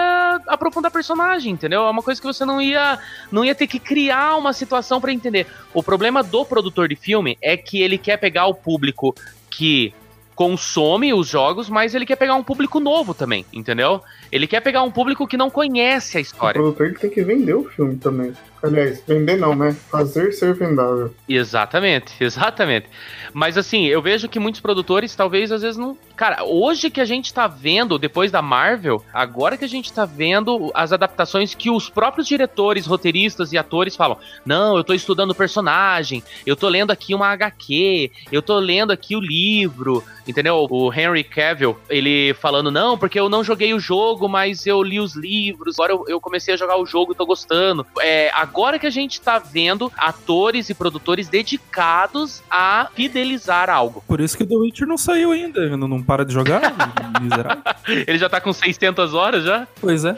aprofundar 0.47 0.91
personagem, 0.91 1.53
entendeu? 1.53 1.83
É 1.83 1.89
uma 1.89 2.03
coisa 2.03 2.19
que 2.19 2.27
você 2.27 2.43
não 2.43 2.59
ia, 2.59 2.99
não 3.31 3.45
ia 3.45 3.55
ter 3.55 3.67
que 3.67 3.79
criar 3.79 4.35
uma 4.35 4.51
situação 4.51 4.99
pra 4.99 5.13
entender. 5.13 5.47
O 5.73 5.81
problema 5.81 6.21
do 6.21 6.43
produtor 6.43 6.89
de 6.89 6.97
filme 6.97 7.37
é 7.41 7.55
que 7.55 7.81
ele 7.81 7.97
quer 7.97 8.17
pegar 8.17 8.47
o 8.47 8.53
público 8.53 9.15
que 9.49 9.93
consome 10.35 11.13
os 11.13 11.29
jogos, 11.29 11.69
mas 11.69 11.95
ele 11.95 12.05
quer 12.05 12.17
pegar 12.17 12.35
um 12.35 12.43
público 12.43 12.81
novo 12.81 13.13
também, 13.13 13.45
entendeu? 13.53 14.01
Ele 14.29 14.45
quer 14.45 14.59
pegar 14.59 14.83
um 14.83 14.91
público 14.91 15.25
que 15.25 15.37
não 15.37 15.49
conhece 15.49 16.17
a 16.17 16.19
O 16.19 16.21
história. 16.21 16.59
produtor 16.59 16.87
ele 16.87 16.95
tem 16.97 17.09
que 17.09 17.23
vender 17.23 17.53
o 17.53 17.63
filme 17.63 17.95
também. 17.95 18.33
Aliás, 18.63 19.03
vender 19.05 19.37
não, 19.37 19.55
né? 19.55 19.75
Fazer 19.91 20.31
ser 20.31 20.53
vendável. 20.53 21.13
Exatamente, 21.27 22.13
exatamente. 22.23 22.87
Mas 23.33 23.57
assim, 23.57 23.85
eu 23.85 24.01
vejo 24.01 24.29
que 24.29 24.39
muitos 24.39 24.61
produtores 24.61 25.15
talvez 25.15 25.51
às 25.51 25.61
vezes 25.61 25.77
não. 25.77 25.97
Cara, 26.15 26.43
hoje 26.43 26.89
que 26.89 27.01
a 27.01 27.05
gente 27.05 27.33
tá 27.33 27.47
vendo, 27.47 27.97
depois 27.97 28.31
da 28.31 28.41
Marvel, 28.41 29.03
agora 29.13 29.57
que 29.57 29.65
a 29.65 29.69
gente 29.69 29.91
tá 29.91 30.05
vendo 30.05 30.71
as 30.73 30.91
adaptações 30.91 31.55
que 31.55 31.69
os 31.69 31.89
próprios 31.89 32.27
diretores, 32.27 32.85
roteiristas 32.85 33.51
e 33.51 33.57
atores 33.57 33.95
falam: 33.95 34.17
não, 34.45 34.77
eu 34.77 34.83
tô 34.83 34.93
estudando 34.93 35.35
personagem, 35.35 36.23
eu 36.45 36.55
tô 36.55 36.69
lendo 36.69 36.91
aqui 36.91 37.13
uma 37.13 37.27
HQ, 37.27 38.11
eu 38.31 38.41
tô 38.41 38.59
lendo 38.59 38.91
aqui 38.91 39.15
o 39.15 39.19
livro, 39.19 40.03
entendeu? 40.27 40.67
O 40.69 40.93
Henry 40.93 41.23
Cavill, 41.23 41.77
ele 41.89 42.33
falando: 42.35 42.71
não, 42.71 42.97
porque 42.97 43.19
eu 43.19 43.27
não 43.27 43.43
joguei 43.43 43.73
o 43.73 43.79
jogo 43.79 44.13
jogo, 44.13 44.27
mas 44.27 44.65
eu 44.65 44.81
li 44.81 44.99
os 44.99 45.15
livros, 45.15 45.79
agora 45.79 45.93
eu, 45.93 46.05
eu 46.07 46.19
comecei 46.19 46.53
a 46.53 46.57
jogar 46.57 46.77
o 46.77 46.85
jogo 46.85 47.11
e 47.11 47.15
tô 47.15 47.25
gostando. 47.25 47.85
É, 47.99 48.31
agora 48.33 48.52
que 48.79 48.87
a 48.87 48.89
gente 48.89 49.19
tá 49.19 49.39
vendo 49.39 49.91
atores 49.97 50.69
e 50.69 50.73
produtores 50.73 51.27
dedicados 51.27 52.41
a 52.49 52.89
fidelizar 52.93 53.69
algo. 53.69 54.03
Por 54.07 54.21
isso 54.21 54.37
que 54.37 54.43
o 54.43 54.47
The 54.47 54.55
Witcher 54.55 54.87
não 54.87 54.97
saiu 54.97 55.31
ainda, 55.31 55.75
não, 55.75 55.87
não 55.87 56.03
para 56.03 56.23
de 56.23 56.33
jogar, 56.33 56.61
miserável. 57.21 57.63
Ele 57.87 58.17
já 58.17 58.29
tá 58.29 58.39
com 58.39 58.53
600 58.53 59.13
horas 59.13 59.43
já? 59.43 59.67
Pois 59.81 60.05
é. 60.05 60.15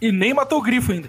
E 0.00 0.10
nem 0.10 0.32
matou 0.32 0.58
o 0.58 0.62
grifo 0.62 0.92
ainda. 0.92 1.08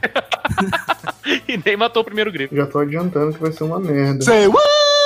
e 1.47 1.57
nem 1.65 1.77
matou 1.77 2.01
o 2.01 2.05
primeiro 2.05 2.31
grifo. 2.31 2.55
Já 2.55 2.65
tô 2.65 2.79
adiantando 2.79 3.33
que 3.33 3.39
vai 3.41 3.51
ser 3.51 3.63
uma 3.63 3.79
merda. 3.79 4.23
Say 4.23 4.47
what? 4.47 4.96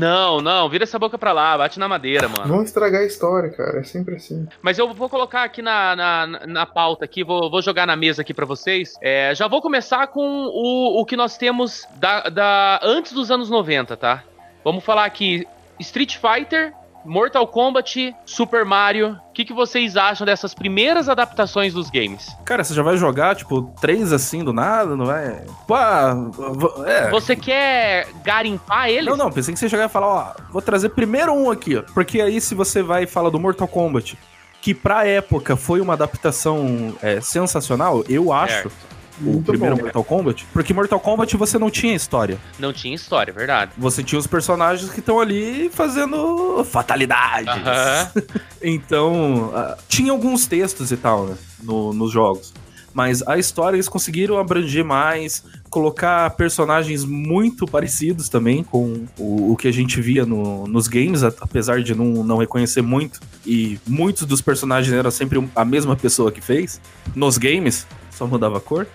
Não, 0.00 0.40
não, 0.40 0.68
vira 0.68 0.84
essa 0.84 0.98
boca 0.98 1.18
pra 1.18 1.32
lá, 1.32 1.56
bate 1.58 1.78
na 1.78 1.88
madeira, 1.88 2.28
mano. 2.28 2.48
Vão 2.48 2.62
estragar 2.62 3.02
a 3.02 3.04
história, 3.04 3.50
cara. 3.50 3.80
É 3.80 3.84
sempre 3.84 4.16
assim. 4.16 4.46
Mas 4.62 4.78
eu 4.78 4.92
vou 4.92 5.08
colocar 5.08 5.44
aqui 5.44 5.62
na, 5.62 5.94
na, 5.94 6.26
na 6.46 6.66
pauta 6.66 7.04
aqui, 7.04 7.22
vou, 7.22 7.50
vou 7.50 7.62
jogar 7.62 7.86
na 7.86 7.96
mesa 7.96 8.22
aqui 8.22 8.34
pra 8.34 8.46
vocês. 8.46 8.94
É, 9.00 9.34
já 9.34 9.46
vou 9.46 9.60
começar 9.60 10.06
com 10.08 10.46
o, 10.46 11.00
o 11.00 11.04
que 11.04 11.16
nós 11.16 11.36
temos 11.36 11.86
da, 11.96 12.28
da 12.28 12.80
antes 12.82 13.12
dos 13.12 13.30
anos 13.30 13.50
90, 13.50 13.96
tá? 13.96 14.24
Vamos 14.64 14.84
falar 14.84 15.04
aqui 15.04 15.46
Street 15.78 16.16
Fighter, 16.16 16.72
Mortal 17.04 17.46
Kombat, 17.46 18.14
Super 18.24 18.64
Mario. 18.64 19.18
O 19.30 19.32
que, 19.34 19.44
que 19.44 19.52
vocês 19.52 19.96
acham 19.96 20.24
dessas 20.24 20.54
primeiras 20.54 21.08
adaptações 21.08 21.74
dos 21.74 21.90
games? 21.90 22.28
Cara, 22.44 22.62
você 22.64 22.72
já 22.72 22.82
vai 22.82 22.96
jogar, 22.96 23.34
tipo, 23.36 23.62
três 23.80 24.12
assim 24.12 24.42
do 24.44 24.52
nada, 24.52 24.94
não 24.96 25.06
vai? 25.06 25.42
Pá, 25.66 26.14
v- 26.14 26.88
é. 26.90 27.10
Você 27.10 27.34
quer 27.36 28.06
garimpar 28.24 28.88
eles? 28.88 29.06
Não, 29.06 29.16
não, 29.16 29.30
pensei 29.32 29.52
que 29.52 29.58
você 29.60 29.68
chegar 29.68 29.86
e 29.86 29.88
falar, 29.88 30.06
ó, 30.06 30.42
vou 30.50 30.62
trazer 30.62 30.90
primeiro 30.90 31.32
um 31.32 31.50
aqui, 31.50 31.76
ó. 31.76 31.82
Porque 31.92 32.20
aí 32.20 32.40
se 32.40 32.54
você 32.54 32.82
vai 32.82 33.02
e 33.04 33.06
fala 33.06 33.30
do 33.30 33.40
Mortal 33.40 33.66
Kombat, 33.68 34.16
que 34.62 34.72
pra 34.74 35.06
época 35.06 35.56
foi 35.56 35.80
uma 35.80 35.92
adaptação 35.92 36.96
é, 37.02 37.20
sensacional, 37.20 38.02
eu 38.08 38.32
acho, 38.32 38.54
Certo. 38.70 38.93
O 39.20 39.24
Muito 39.24 39.46
primeiro 39.52 39.76
bom. 39.76 39.82
Mortal 39.82 40.04
Kombat, 40.04 40.46
porque 40.52 40.72
Mortal 40.74 40.98
Kombat 41.00 41.36
você 41.36 41.58
não 41.58 41.70
tinha 41.70 41.94
história. 41.94 42.38
Não 42.58 42.72
tinha 42.72 42.94
história, 42.94 43.30
é 43.30 43.34
verdade. 43.34 43.72
Você 43.78 44.02
tinha 44.02 44.18
os 44.18 44.26
personagens 44.26 44.90
que 44.90 45.00
estão 45.00 45.20
ali 45.20 45.70
fazendo 45.72 46.64
fatalidades. 46.64 47.48
Aham. 47.48 48.10
Então, 48.66 49.52
ah, 49.54 49.76
tinha 49.88 50.10
alguns 50.10 50.46
textos 50.46 50.90
e 50.90 50.96
tal, 50.96 51.26
né, 51.26 51.36
no- 51.62 51.92
nos 51.92 52.10
jogos. 52.10 52.52
Mas 52.94 53.22
a 53.26 53.36
história 53.36 53.76
eles 53.76 53.88
conseguiram 53.88 54.38
abranger 54.38 54.84
mais, 54.84 55.42
colocar 55.68 56.30
personagens 56.30 57.04
muito 57.04 57.66
parecidos 57.66 58.28
também 58.28 58.62
com 58.62 59.04
o, 59.18 59.52
o 59.52 59.56
que 59.56 59.66
a 59.68 59.72
gente 59.72 60.00
via 60.00 60.24
no- 60.24 60.66
nos 60.68 60.86
games, 60.88 61.22
apesar 61.24 61.82
de 61.82 61.94
não, 61.94 62.22
não 62.24 62.38
reconhecer 62.38 62.82
muito. 62.82 63.20
E 63.44 63.78
muitos 63.86 64.24
dos 64.26 64.40
personagens 64.40 64.94
eram 64.94 65.10
sempre 65.10 65.46
a 65.56 65.64
mesma 65.64 65.94
pessoa 65.96 66.30
que 66.30 66.40
fez. 66.40 66.80
Nos 67.16 67.36
games, 67.36 67.84
só 68.12 68.26
mudava 68.28 68.58
a 68.58 68.60
cor. 68.60 68.86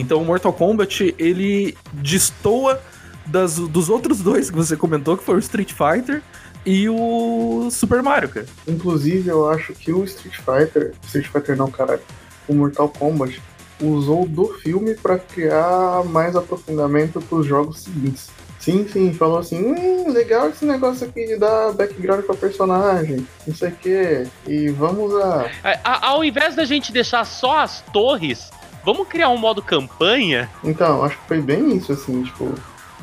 Então 0.00 0.20
o 0.20 0.24
Mortal 0.24 0.52
Kombat, 0.52 1.14
ele 1.18 1.76
destoa 1.92 2.80
das- 3.26 3.56
dos 3.58 3.88
outros 3.88 4.20
dois 4.20 4.50
que 4.50 4.56
você 4.56 4.76
comentou, 4.76 5.16
que 5.16 5.24
foi 5.24 5.36
o 5.36 5.38
Street 5.38 5.72
Fighter 5.72 6.22
e 6.64 6.88
o 6.88 7.68
Super 7.70 8.02
Mario, 8.02 8.28
cara. 8.28 8.46
Inclusive, 8.66 9.28
eu 9.28 9.48
acho 9.48 9.72
que 9.74 9.92
o 9.92 10.04
Street 10.04 10.36
Fighter, 10.36 10.92
Street 11.04 11.26
Fighter 11.26 11.56
não, 11.56 11.70
caralho, 11.70 12.00
o 12.48 12.54
Mortal 12.54 12.88
Kombat 12.88 13.40
usou 13.80 14.26
do 14.26 14.46
filme 14.54 14.94
pra 14.94 15.18
criar 15.18 16.02
mais 16.04 16.34
aprofundamento 16.34 17.20
pros 17.20 17.46
jogos 17.46 17.80
seguintes. 17.82 18.28
Sim, 18.58 18.86
sim, 18.92 19.14
falou 19.14 19.38
assim, 19.38 19.62
hum, 19.62 20.10
legal 20.12 20.48
esse 20.48 20.64
negócio 20.64 21.06
aqui 21.06 21.26
de 21.26 21.36
dar 21.36 21.72
background 21.72 22.24
pra 22.24 22.34
personagem, 22.34 23.24
não 23.46 23.54
sei 23.54 23.68
o 23.68 23.72
que, 23.76 24.26
e 24.48 24.68
vamos 24.70 25.14
a... 25.14 25.48
É, 25.62 25.78
a- 25.84 26.08
ao 26.08 26.24
invés 26.24 26.56
da 26.56 26.64
gente 26.64 26.92
deixar 26.92 27.24
só 27.24 27.60
as 27.60 27.82
torres, 27.92 28.50
vamos 28.92 29.08
criar 29.08 29.28
um 29.28 29.36
modo 29.36 29.60
campanha? 29.62 30.48
Então, 30.64 31.04
acho 31.04 31.16
que 31.18 31.28
foi 31.28 31.40
bem 31.40 31.76
isso, 31.76 31.92
assim, 31.92 32.22
tipo, 32.22 32.52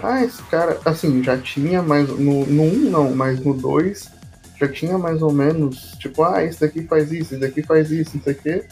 ah, 0.02 0.24
esse 0.24 0.42
cara, 0.44 0.80
assim, 0.86 1.24
já 1.24 1.38
tinha 1.38 1.82
mais, 1.82 2.08
no, 2.10 2.46
no 2.46 2.64
1 2.64 2.90
não, 2.90 3.16
mas 3.16 3.40
no 3.40 3.54
2 3.54 4.10
já 4.60 4.68
tinha 4.68 4.98
mais 4.98 5.22
ou 5.22 5.32
menos, 5.32 5.96
tipo, 6.00 6.24
ah, 6.24 6.44
esse 6.44 6.60
daqui 6.62 6.84
faz 6.84 7.12
isso, 7.12 7.34
esse 7.34 7.38
daqui 7.38 7.62
faz 7.62 7.92
isso, 7.92 8.12
não 8.16 8.24
sei 8.24 8.34
o 8.34 8.38
quê. 8.38 8.64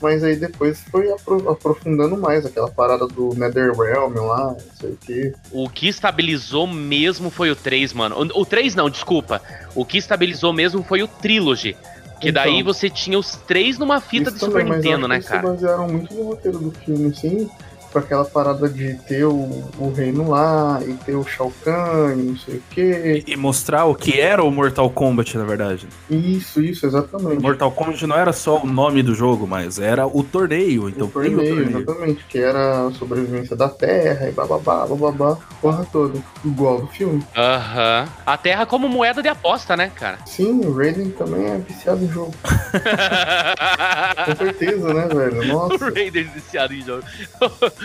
Mas 0.00 0.24
aí 0.24 0.34
depois 0.34 0.80
foi 0.90 1.12
apro- 1.12 1.48
aprofundando 1.48 2.16
mais 2.16 2.44
aquela 2.44 2.68
parada 2.68 3.06
do 3.06 3.34
Netherrealm 3.36 4.14
lá, 4.26 4.48
não 4.48 4.58
sei 4.80 4.90
o 4.90 4.96
quê. 5.00 5.32
O 5.52 5.68
que 5.68 5.86
estabilizou 5.88 6.66
mesmo 6.66 7.30
foi 7.30 7.52
o 7.52 7.56
3, 7.56 7.92
mano. 7.92 8.16
O, 8.34 8.40
o 8.42 8.44
3 8.44 8.74
não, 8.74 8.90
desculpa. 8.90 9.40
O 9.76 9.84
que 9.84 9.98
estabilizou 9.98 10.52
mesmo 10.52 10.82
foi 10.82 11.04
o 11.04 11.08
Trilogy. 11.08 11.76
Que 12.22 12.28
Então. 12.28 12.44
daí 12.44 12.62
você 12.62 12.88
tinha 12.88 13.18
os 13.18 13.34
três 13.48 13.78
numa 13.78 14.00
fita 14.00 14.30
de 14.30 14.38
Super 14.38 14.62
também, 14.64 14.76
Nintendo, 14.76 15.08
né, 15.08 15.20
cara? 15.20 15.48
Eles 15.48 15.58
se 15.58 15.64
basearam 15.66 15.88
muito 15.88 16.14
no 16.14 16.22
roteiro 16.22 16.58
do 16.60 16.70
filme, 16.70 17.12
sim. 17.14 17.50
Com 17.92 17.98
aquela 17.98 18.24
parada 18.24 18.68
de 18.70 18.94
ter 19.06 19.24
o, 19.24 19.34
o 19.78 19.92
reino 19.94 20.30
lá, 20.30 20.80
e 20.86 20.94
ter 20.94 21.14
o 21.14 21.22
Shao 21.24 21.52
Kahn, 21.62 22.14
e 22.14 22.22
não 22.22 22.36
sei 22.38 22.56
o 22.56 22.62
quê. 22.70 23.22
E 23.26 23.36
mostrar 23.36 23.84
o 23.84 23.94
que 23.94 24.18
era 24.18 24.42
o 24.42 24.50
Mortal 24.50 24.88
Kombat, 24.88 25.36
na 25.36 25.44
verdade. 25.44 25.86
Isso, 26.08 26.62
isso, 26.62 26.86
exatamente. 26.86 27.42
Mortal 27.42 27.70
Kombat 27.70 28.06
não 28.06 28.16
era 28.16 28.32
só 28.32 28.62
o 28.62 28.66
nome 28.66 29.02
do 29.02 29.14
jogo, 29.14 29.46
mas 29.46 29.78
era 29.78 30.06
o 30.06 30.22
torneio. 30.24 30.88
Então 30.88 31.06
o 31.06 31.10
tem 31.10 31.34
o 31.34 31.36
torneio, 31.36 31.54
torneio. 31.64 31.78
exatamente, 31.82 32.24
que 32.28 32.38
era 32.38 32.86
a 32.86 32.92
sobrevivência 32.92 33.54
da 33.54 33.68
Terra 33.68 34.28
e 34.28 34.32
bababá, 34.32 34.86
bababá, 34.86 35.36
porra 35.60 35.86
toda. 35.92 36.18
Igual 36.44 36.80
do 36.82 36.86
filme. 36.88 37.22
Aham. 37.36 38.08
A 38.24 38.36
Terra 38.38 38.64
como 38.64 38.88
moeda 38.88 39.22
de 39.22 39.28
aposta, 39.28 39.76
né, 39.76 39.90
cara? 39.94 40.18
Sim, 40.24 40.60
o 40.64 40.74
Raiden 40.74 41.10
também 41.10 41.44
é 41.46 41.58
viciado 41.58 42.02
em 42.02 42.08
jogo. 42.08 42.32
Com 44.24 44.36
certeza, 44.36 44.94
né, 44.94 45.08
velho? 45.08 45.42
o 45.42 45.44
Nossa. 45.46 45.90
Raiders 45.90 46.30
viciado 46.30 46.72
em 46.74 46.80
jogo. 46.82 47.02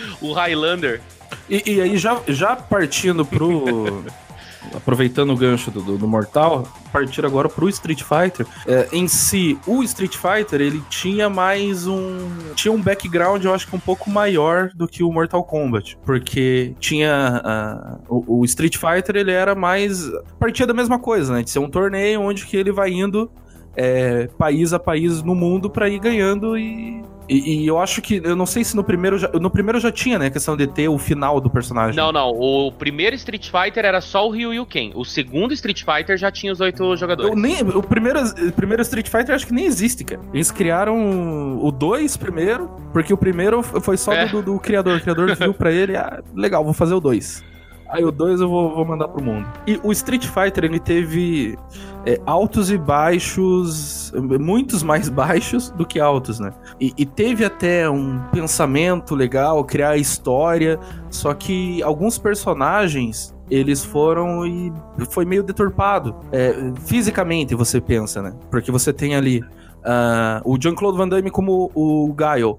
o 0.20 0.32
Highlander. 0.32 1.00
E, 1.48 1.62
e 1.74 1.80
aí, 1.80 1.96
já, 1.96 2.20
já 2.28 2.56
partindo 2.56 3.24
pro. 3.24 4.04
aproveitando 4.74 5.30
o 5.32 5.36
gancho 5.36 5.70
do, 5.70 5.80
do, 5.80 5.98
do 5.98 6.08
Mortal, 6.08 6.66
partir 6.92 7.24
agora 7.24 7.48
pro 7.48 7.68
Street 7.68 8.02
Fighter. 8.02 8.46
É, 8.66 8.88
em 8.92 9.08
si, 9.08 9.58
o 9.66 9.82
Street 9.82 10.16
Fighter, 10.16 10.60
ele 10.60 10.82
tinha 10.90 11.30
mais 11.30 11.86
um. 11.86 12.18
Tinha 12.54 12.72
um 12.72 12.80
background, 12.80 13.44
eu 13.44 13.54
acho 13.54 13.66
que 13.66 13.76
um 13.76 13.80
pouco 13.80 14.10
maior 14.10 14.70
do 14.74 14.86
que 14.86 15.02
o 15.02 15.12
Mortal 15.12 15.44
Kombat. 15.44 15.98
Porque 16.04 16.74
tinha. 16.78 17.40
ah, 17.44 17.98
o, 18.08 18.40
o 18.40 18.44
Street 18.44 18.76
Fighter, 18.76 19.16
ele 19.16 19.32
era 19.32 19.54
mais. 19.54 20.10
Partia 20.38 20.66
da 20.66 20.74
mesma 20.74 20.98
coisa, 20.98 21.32
né? 21.32 21.42
De 21.42 21.50
ser 21.50 21.58
um 21.58 21.70
torneio 21.70 22.20
onde 22.20 22.46
que 22.46 22.56
ele 22.56 22.72
vai 22.72 22.90
indo. 22.90 23.30
é, 23.76 24.26
país 24.36 24.72
a 24.72 24.78
país 24.78 25.22
no 25.22 25.34
mundo 25.34 25.70
pra 25.70 25.88
ir 25.88 26.00
ganhando 26.00 26.58
e, 26.58 27.00
e, 27.28 27.62
e 27.62 27.66
eu 27.66 27.78
acho 27.78 28.00
que 28.00 28.20
eu 28.24 28.34
não 28.34 28.46
sei 28.46 28.64
se 28.64 28.74
no 28.74 28.82
primeiro 28.82 29.18
já, 29.18 29.28
no 29.28 29.50
primeiro 29.50 29.78
já 29.80 29.92
tinha 29.92 30.18
né 30.18 30.26
a 30.26 30.30
questão 30.30 30.56
de 30.56 30.66
ter 30.66 30.88
o 30.88 30.98
final 30.98 31.40
do 31.40 31.50
personagem 31.50 31.96
Não, 31.96 32.10
não. 32.12 32.30
O 32.30 32.72
primeiro 32.72 33.14
Street 33.16 33.50
Fighter 33.50 33.84
era 33.84 34.00
só 34.00 34.26
o 34.26 34.30
Ryu 34.30 34.54
e 34.54 34.60
o 34.60 34.66
Ken. 34.66 34.90
O 34.94 35.04
segundo 35.04 35.52
Street 35.52 35.84
Fighter 35.84 36.16
já 36.16 36.30
tinha 36.30 36.52
os 36.52 36.60
oito 36.60 36.96
jogadores. 36.96 37.30
Eu 37.30 37.36
nem, 37.36 37.60
o 37.62 37.82
primeiro, 37.82 38.20
o 38.20 38.52
primeiro 38.52 38.82
Street 38.82 39.08
Fighter 39.08 39.34
acho 39.34 39.46
que 39.46 39.52
nem 39.52 39.66
existe, 39.66 40.04
cara. 40.04 40.20
Eles 40.32 40.50
criaram 40.50 41.58
o 41.62 41.70
2 41.70 42.16
primeiro, 42.16 42.70
porque 42.92 43.12
o 43.12 43.16
primeiro 43.16 43.62
foi 43.62 43.96
só 43.96 44.12
É. 44.12 44.26
do, 44.26 44.42
do 44.42 44.58
criador. 44.58 44.96
O 44.96 45.00
criador 45.00 45.34
viu 45.36 45.52
pra 45.54 45.70
ele, 45.72 45.96
ah, 45.96 46.22
legal, 46.34 46.64
vou 46.64 46.72
fazer 46.72 46.94
o 46.94 47.00
2. 47.00 47.44
Aí 47.88 48.04
o 48.04 48.12
2 48.12 48.40
eu 48.40 48.48
vou, 48.48 48.74
vou 48.74 48.84
mandar 48.84 49.08
pro 49.08 49.22
mundo. 49.22 49.48
E 49.66 49.80
o 49.82 49.90
Street 49.92 50.26
Fighter, 50.26 50.64
ele 50.64 50.78
teve 50.78 51.58
é, 52.04 52.20
altos 52.26 52.70
e 52.70 52.78
baixos, 52.78 54.12
muitos 54.40 54.82
mais 54.82 55.08
baixos 55.10 55.70
do 55.70 55.86
que 55.86 55.98
altos, 55.98 56.38
né? 56.38 56.52
E, 56.80 56.92
e 56.96 57.06
teve 57.06 57.44
até 57.44 57.88
um 57.88 58.20
pensamento 58.30 59.14
legal, 59.14 59.64
criar 59.64 59.96
história, 59.96 60.78
só 61.10 61.32
que 61.34 61.82
alguns 61.82 62.18
personagens 62.18 63.34
eles 63.50 63.82
foram 63.82 64.46
e 64.46 64.72
foi 65.10 65.24
meio 65.24 65.42
deturpado. 65.42 66.14
É, 66.30 66.54
fisicamente, 66.84 67.54
você 67.54 67.80
pensa, 67.80 68.20
né? 68.20 68.34
Porque 68.50 68.70
você 68.70 68.92
tem 68.92 69.14
ali 69.14 69.42
ah, 69.84 70.42
o 70.44 70.58
Jean-Claude 70.60 70.98
Van 70.98 71.08
Damme 71.08 71.30
como 71.30 71.70
o 71.74 72.12
Guile, 72.12 72.56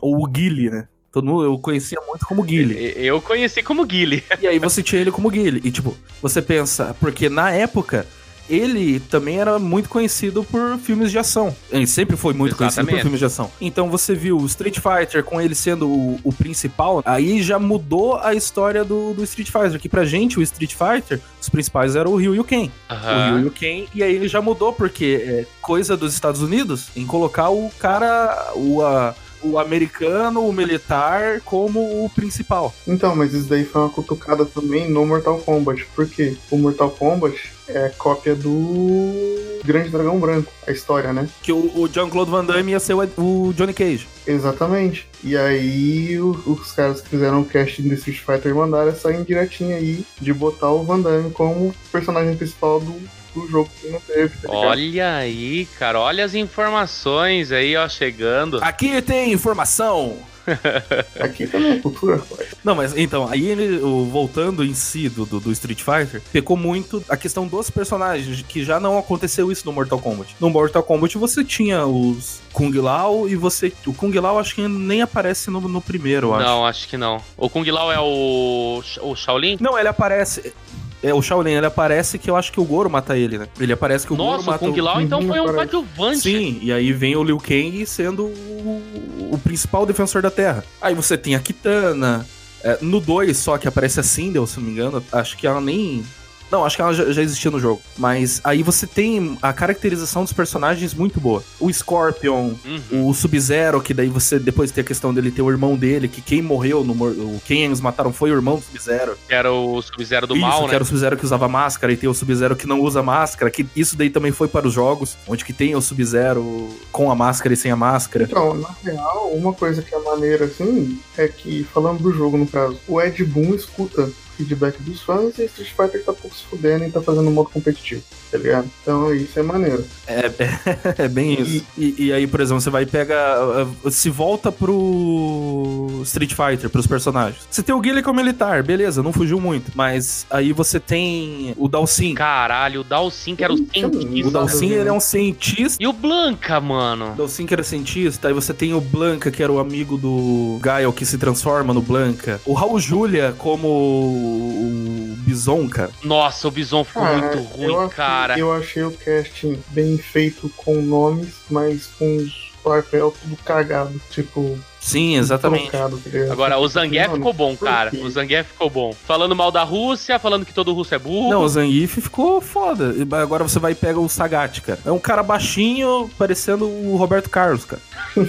ou 0.00 0.22
o 0.22 0.26
Guile, 0.26 0.70
né? 0.70 0.88
Todo 1.16 1.24
mundo, 1.26 1.44
eu 1.44 1.56
conhecia 1.58 1.98
muito 2.06 2.26
como 2.26 2.42
Guile. 2.42 2.92
Eu 2.94 3.22
conheci 3.22 3.62
como 3.62 3.86
Guile. 3.86 4.22
E 4.38 4.46
aí 4.46 4.58
você 4.58 4.82
tinha 4.82 5.00
ele 5.00 5.10
como 5.10 5.30
Guile. 5.30 5.62
E 5.64 5.70
tipo, 5.70 5.96
você 6.20 6.42
pensa, 6.42 6.94
porque 7.00 7.30
na 7.30 7.50
época 7.50 8.06
ele 8.50 9.00
também 9.00 9.38
era 9.40 9.58
muito 9.58 9.88
conhecido 9.88 10.44
por 10.44 10.76
filmes 10.78 11.10
de 11.10 11.18
ação. 11.18 11.56
Ele 11.72 11.86
sempre 11.86 12.18
foi 12.18 12.34
muito 12.34 12.54
conhecido 12.54 12.82
por 12.84 12.90
Exatamente. 12.90 13.02
filmes 13.02 13.18
de 13.18 13.24
ação. 13.24 13.50
Então 13.58 13.88
você 13.88 14.14
viu 14.14 14.36
o 14.38 14.44
Street 14.44 14.76
Fighter 14.78 15.24
com 15.24 15.40
ele 15.40 15.54
sendo 15.54 15.88
o, 15.88 16.20
o 16.22 16.30
principal, 16.34 17.02
aí 17.06 17.42
já 17.42 17.58
mudou 17.58 18.18
a 18.18 18.34
história 18.34 18.84
do, 18.84 19.14
do 19.14 19.24
Street 19.24 19.50
Fighter. 19.50 19.80
Que 19.80 19.88
pra 19.88 20.04
gente, 20.04 20.38
o 20.38 20.42
Street 20.42 20.74
Fighter, 20.74 21.18
os 21.40 21.48
principais 21.48 21.96
eram 21.96 22.12
o 22.12 22.16
Ryu 22.16 22.34
e 22.34 22.40
o 22.40 22.44
Ken. 22.44 22.70
O 22.90 22.94
Ryu 23.34 23.40
e 23.40 23.46
o 23.46 23.50
Ken, 23.50 23.86
e 23.94 24.02
aí 24.02 24.14
ele 24.14 24.28
já 24.28 24.42
mudou, 24.42 24.70
porque 24.72 25.18
é 25.26 25.46
coisa 25.62 25.96
dos 25.96 26.12
Estados 26.12 26.42
Unidos 26.42 26.88
em 26.94 27.06
colocar 27.06 27.48
o 27.48 27.70
cara, 27.78 28.52
o, 28.54 28.82
a- 28.82 29.14
o 29.50 29.58
americano, 29.58 30.46
o 30.46 30.52
militar, 30.52 31.40
como 31.44 32.04
o 32.04 32.10
principal. 32.10 32.74
Então, 32.86 33.14
mas 33.16 33.32
isso 33.34 33.48
daí 33.48 33.64
foi 33.64 33.80
uma 33.82 33.90
cutucada 33.90 34.44
também 34.44 34.88
no 34.90 35.04
Mortal 35.06 35.38
Kombat. 35.38 35.86
Por 35.94 36.06
quê? 36.08 36.36
O 36.50 36.56
Mortal 36.58 36.90
Kombat 36.90 37.52
é 37.68 37.88
cópia 37.98 38.34
do 38.34 39.60
Grande 39.64 39.90
Dragão 39.90 40.18
Branco, 40.20 40.52
a 40.66 40.70
história, 40.70 41.12
né? 41.12 41.28
Que 41.42 41.52
o, 41.52 41.80
o 41.80 41.88
Jean-Claude 41.92 42.30
Van 42.30 42.44
Damme 42.44 42.72
ia 42.72 42.80
ser 42.80 42.94
o, 42.94 43.00
o 43.16 43.52
Johnny 43.54 43.72
Cage. 43.74 44.06
Exatamente. 44.26 45.08
E 45.24 45.36
aí 45.36 46.18
o- 46.20 46.30
os 46.46 46.72
caras 46.72 47.00
que 47.00 47.08
fizeram 47.08 47.40
o 47.40 47.44
casting 47.44 47.82
do 47.88 47.94
Street 47.94 48.20
Fighter 48.20 48.54
mandaram 48.54 48.88
essa 48.90 49.12
indiretinha 49.12 49.76
aí 49.76 50.04
de 50.20 50.32
botar 50.32 50.70
o 50.70 50.84
Van 50.84 51.00
Damme 51.00 51.30
como 51.30 51.74
personagem 51.90 52.36
principal 52.36 52.80
do, 52.80 52.94
do 53.40 53.48
jogo 53.48 53.70
que 53.80 53.88
não 53.88 54.00
teve, 54.00 54.36
tá? 54.38 54.50
Olha 54.52 55.16
aí, 55.16 55.66
cara, 55.78 56.00
olha 56.00 56.24
as 56.24 56.34
informações 56.34 57.52
aí, 57.52 57.76
ó, 57.76 57.88
chegando. 57.88 58.58
Aqui 58.62 59.00
tem 59.02 59.32
informação. 59.32 60.16
Aqui 61.18 61.44
também 61.46 61.72
é 61.72 61.78
cultura, 61.80 62.18
rapaz. 62.18 62.50
Não, 62.62 62.74
mas 62.76 62.96
então, 62.96 63.28
aí 63.28 63.46
ele, 63.46 63.78
o- 63.82 64.04
voltando 64.04 64.64
em 64.64 64.74
si 64.74 65.08
do, 65.08 65.26
do, 65.26 65.40
do 65.40 65.50
Street 65.50 65.80
Fighter, 65.82 66.22
pecou 66.32 66.56
muito 66.56 67.02
a 67.08 67.16
questão 67.16 67.48
dos 67.48 67.68
personagens, 67.68 68.42
que 68.48 68.62
já 68.64 68.78
não 68.78 68.96
aconteceu 68.96 69.50
isso 69.50 69.66
no 69.66 69.72
Mortal 69.72 69.98
Kombat. 69.98 70.36
No 70.38 70.48
Mortal 70.48 70.84
Kombat 70.84 71.18
você 71.18 71.42
tinha 71.44 71.84
os 71.84 72.40
Kung 72.52 72.70
Lao 72.78 73.28
e 73.28 73.34
você. 73.34 73.72
O 73.86 73.92
Kung 73.92 74.12
Lao 74.20 74.38
acho 74.38 74.54
que 74.54 74.68
nem 74.68 75.02
aparece 75.02 75.50
no, 75.50 75.60
no 75.60 75.80
primeiro, 75.80 76.28
eu 76.28 76.34
acho. 76.36 76.44
Não, 76.46 76.64
acho 76.64 76.88
que 76.88 76.96
não. 76.96 77.20
O 77.36 77.50
Kung 77.50 77.68
Lao 77.68 77.90
é 77.90 77.98
o, 77.98 78.80
o 79.02 79.16
Shaolin? 79.16 79.56
Não, 79.60 79.76
ele 79.76 79.88
aparece. 79.88 80.54
É 81.02 81.12
o 81.12 81.20
Shaolin, 81.22 81.52
ele 81.52 81.66
aparece 81.66 82.18
que 82.18 82.28
eu 82.28 82.36
acho 82.36 82.50
que 82.50 82.58
o 82.58 82.64
Goro 82.64 82.88
mata 82.90 83.16
ele, 83.16 83.38
né? 83.38 83.48
Ele 83.60 83.72
aparece 83.72 84.06
que 84.06 84.12
o 84.12 84.16
Goro 84.16 84.38
Nossa, 84.38 84.42
o 84.42 84.46
mata 84.46 84.58
Kung 84.58 84.80
Lao 84.80 85.00
então 85.00 85.22
foi 85.22 85.40
um 85.40 85.44
coadjuvante. 85.44 86.20
Sim, 86.20 86.58
e 86.62 86.72
aí 86.72 86.92
vem 86.92 87.14
o 87.16 87.22
Liu 87.22 87.38
Kang 87.38 87.84
sendo 87.86 88.24
o, 88.24 89.30
o 89.32 89.38
principal 89.38 89.84
defensor 89.86 90.22
da 90.22 90.30
Terra. 90.30 90.64
Aí 90.80 90.94
você 90.94 91.16
tem 91.18 91.34
a 91.34 91.40
Kitana. 91.40 92.26
é, 92.64 92.78
no 92.80 93.00
2 93.00 93.36
só 93.36 93.58
que 93.58 93.68
aparece 93.68 94.00
a 94.00 94.02
Sindel, 94.02 94.46
se 94.46 94.58
não 94.58 94.66
me 94.66 94.72
engano. 94.72 95.04
Acho 95.12 95.36
que 95.36 95.46
ela 95.46 95.60
nem. 95.60 96.04
Não, 96.50 96.64
acho 96.64 96.76
que 96.76 96.82
ela 96.82 96.92
já, 96.94 97.10
já 97.12 97.22
existia 97.22 97.50
no 97.50 97.58
jogo. 97.60 97.80
Mas 97.98 98.40
aí 98.44 98.62
você 98.62 98.86
tem 98.86 99.36
a 99.42 99.52
caracterização 99.52 100.22
dos 100.22 100.32
personagens 100.32 100.94
muito 100.94 101.20
boa. 101.20 101.42
O 101.58 101.72
Scorpion, 101.72 102.52
Uhum. 102.64 103.08
o 103.08 103.14
Sub-Zero, 103.14 103.80
que 103.80 103.92
daí 103.94 104.08
você 104.08 104.38
depois 104.38 104.70
tem 104.70 104.82
a 104.82 104.84
questão 104.86 105.12
dele 105.12 105.30
ter 105.30 105.42
o 105.42 105.50
irmão 105.50 105.76
dele, 105.76 106.08
que 106.08 106.20
quem 106.20 106.40
morreu 106.42 106.84
no. 106.84 106.96
Quem 107.44 107.64
eles 107.64 107.80
mataram 107.80 108.12
foi 108.12 108.30
o 108.30 108.34
irmão 108.34 108.56
do 108.56 108.62
Sub-Zero. 108.62 109.16
Que 109.28 109.34
era 109.34 109.52
o 109.52 109.80
Sub-Zero 109.82 110.26
do 110.26 110.34
isso, 110.36 110.42
mal, 110.46 110.62
que 110.62 110.68
né? 110.68 110.74
era 110.74 110.82
o 110.82 110.86
Sub-Zero 110.86 111.16
que 111.16 111.24
usava 111.24 111.48
máscara 111.48 111.92
e 111.92 111.96
tem 111.96 112.08
o 112.08 112.14
Sub-Zero 112.14 112.56
que 112.56 112.66
não 112.66 112.80
usa 112.80 113.02
máscara, 113.02 113.50
que 113.50 113.66
isso 113.74 113.96
daí 113.96 114.10
também 114.10 114.32
foi 114.32 114.48
para 114.48 114.66
os 114.66 114.72
jogos, 114.74 115.16
onde 115.26 115.44
que 115.44 115.52
tem 115.52 115.74
o 115.74 115.80
Sub-Zero 115.80 116.68
com 116.92 117.10
a 117.10 117.14
máscara 117.14 117.54
e 117.54 117.56
sem 117.56 117.70
a 117.70 117.76
máscara. 117.76 118.24
Então, 118.24 118.54
na 118.54 118.70
real, 118.84 119.30
uma 119.32 119.52
coisa 119.52 119.82
que 119.82 119.94
é 119.94 119.98
maneira 119.98 120.44
assim 120.46 120.98
é 121.16 121.28
que, 121.28 121.64
falando 121.72 122.02
do 122.02 122.12
jogo 122.12 122.36
no 122.36 122.46
caso, 122.46 122.78
o 122.86 123.00
Ed 123.00 123.24
Boon 123.24 123.54
escuta 123.54 124.08
feedback 124.36 124.76
dos 124.82 125.02
fãs 125.02 125.38
e 125.38 125.44
Street 125.44 125.70
Fighter 125.70 126.04
tá 126.04 126.12
pouco 126.12 126.36
se 126.36 126.44
fudendo 126.44 126.84
e 126.84 126.90
tá 126.90 127.00
fazendo 127.00 127.30
modo 127.30 127.50
competitivo, 127.50 128.02
tá 128.30 128.38
ligado? 128.38 128.68
Então 128.82 129.14
isso 129.14 129.38
é 129.38 129.42
maneiro. 129.42 129.84
É, 130.06 130.26
é, 130.26 130.94
é 131.04 131.08
bem 131.08 131.40
isso. 131.40 131.64
E, 131.76 132.06
e 132.06 132.12
aí, 132.12 132.26
por 132.26 132.40
exemplo, 132.40 132.60
você 132.60 132.70
vai 132.70 132.86
pegar. 132.86 133.38
uh, 133.42 133.90
Se 133.90 134.10
volta 134.10 134.50
pro 134.52 136.00
Street 136.04 136.34
Fighter, 136.34 136.68
pros 136.70 136.86
personagens. 136.86 137.46
Você 137.50 137.62
tem 137.62 137.74
o 137.74 137.80
Guile 137.80 138.02
como 138.02 138.16
militar, 138.20 138.62
beleza, 138.62 139.02
não 139.02 139.12
fugiu 139.12 139.40
muito. 139.40 139.72
Mas 139.74 140.26
aí 140.30 140.52
você 140.52 140.80
tem 140.80 141.54
o 141.56 141.68
Dalsin. 141.68 142.14
Caralho, 142.14 142.80
o 142.80 142.84
Dalsin 142.84 143.36
que 143.36 143.44
era 143.44 143.52
o 143.52 143.56
cientista. 143.56 144.28
O 144.28 144.30
Dalsin, 144.30 144.70
ele 144.70 144.88
é 144.88 144.92
um 144.92 145.00
cientista. 145.00 145.82
E 145.82 145.86
o 145.86 145.92
Blanca, 145.92 146.60
mano? 146.60 147.12
O 147.12 147.16
Dalsin 147.16 147.46
que 147.46 147.54
era 147.54 147.62
cientista, 147.62 148.28
aí 148.28 148.34
você 148.34 148.52
tem 148.54 148.74
o 148.74 148.80
Blanca, 148.80 149.30
que 149.30 149.42
era 149.42 149.52
o 149.52 149.58
amigo 149.58 149.96
do 149.96 150.58
Gael, 150.60 150.92
que 150.92 151.04
se 151.04 151.18
transforma 151.18 151.72
no 151.74 151.82
Blanca. 151.82 152.40
O 152.44 152.52
Raul 152.52 152.78
Julia 152.78 153.34
como 153.36 154.25
o 154.26 155.16
Bison, 155.18 155.68
cara. 155.68 155.90
Nossa, 156.02 156.48
o 156.48 156.50
Bison 156.50 156.84
ficou 156.84 157.02
Ah, 157.04 157.12
muito 157.12 157.36
eu 157.38 157.42
ruim, 157.44 157.76
achei- 157.76 157.88
cara. 157.96 158.38
Eu 158.38 158.52
achei 158.52 158.82
o 158.82 158.92
casting 158.92 159.58
bem 159.68 159.96
feito 159.98 160.48
com 160.56 160.80
nomes, 160.82 161.34
mas 161.50 161.86
com 161.98 162.16
os 162.16 162.46
papel 162.66 163.14
tudo 163.22 163.36
cagado, 163.44 164.00
tipo, 164.10 164.58
Sim, 164.80 165.16
exatamente. 165.16 165.70
trocado, 165.70 165.98
tá? 165.98 166.32
Agora, 166.32 166.58
o 166.58 166.66
Zangief 166.66 167.12
ficou 167.12 167.32
bom, 167.32 167.56
cara. 167.56 167.92
O 167.94 168.10
Zangief 168.10 168.48
ficou 168.50 168.68
bom. 168.68 168.92
Falando 169.06 169.36
mal 169.36 169.52
da 169.52 169.62
Rússia, 169.62 170.18
falando 170.18 170.44
que 170.44 170.52
todo 170.52 170.72
russo 170.74 170.92
é 170.92 170.98
burro. 170.98 171.30
Não, 171.30 171.42
o 171.42 171.48
Zangief 171.48 172.00
ficou 172.00 172.40
foda. 172.40 172.92
E 172.96 173.02
Agora 173.22 173.44
você 173.44 173.60
vai 173.60 173.70
e 173.70 173.74
pega 173.76 174.00
o 174.00 174.08
Sagat, 174.08 174.60
cara. 174.62 174.80
É 174.84 174.90
um 174.90 174.98
cara 174.98 175.22
baixinho, 175.22 176.10
parecendo 176.18 176.66
o 176.68 176.96
Roberto 176.96 177.30
Carlos, 177.30 177.64
cara. 177.64 177.80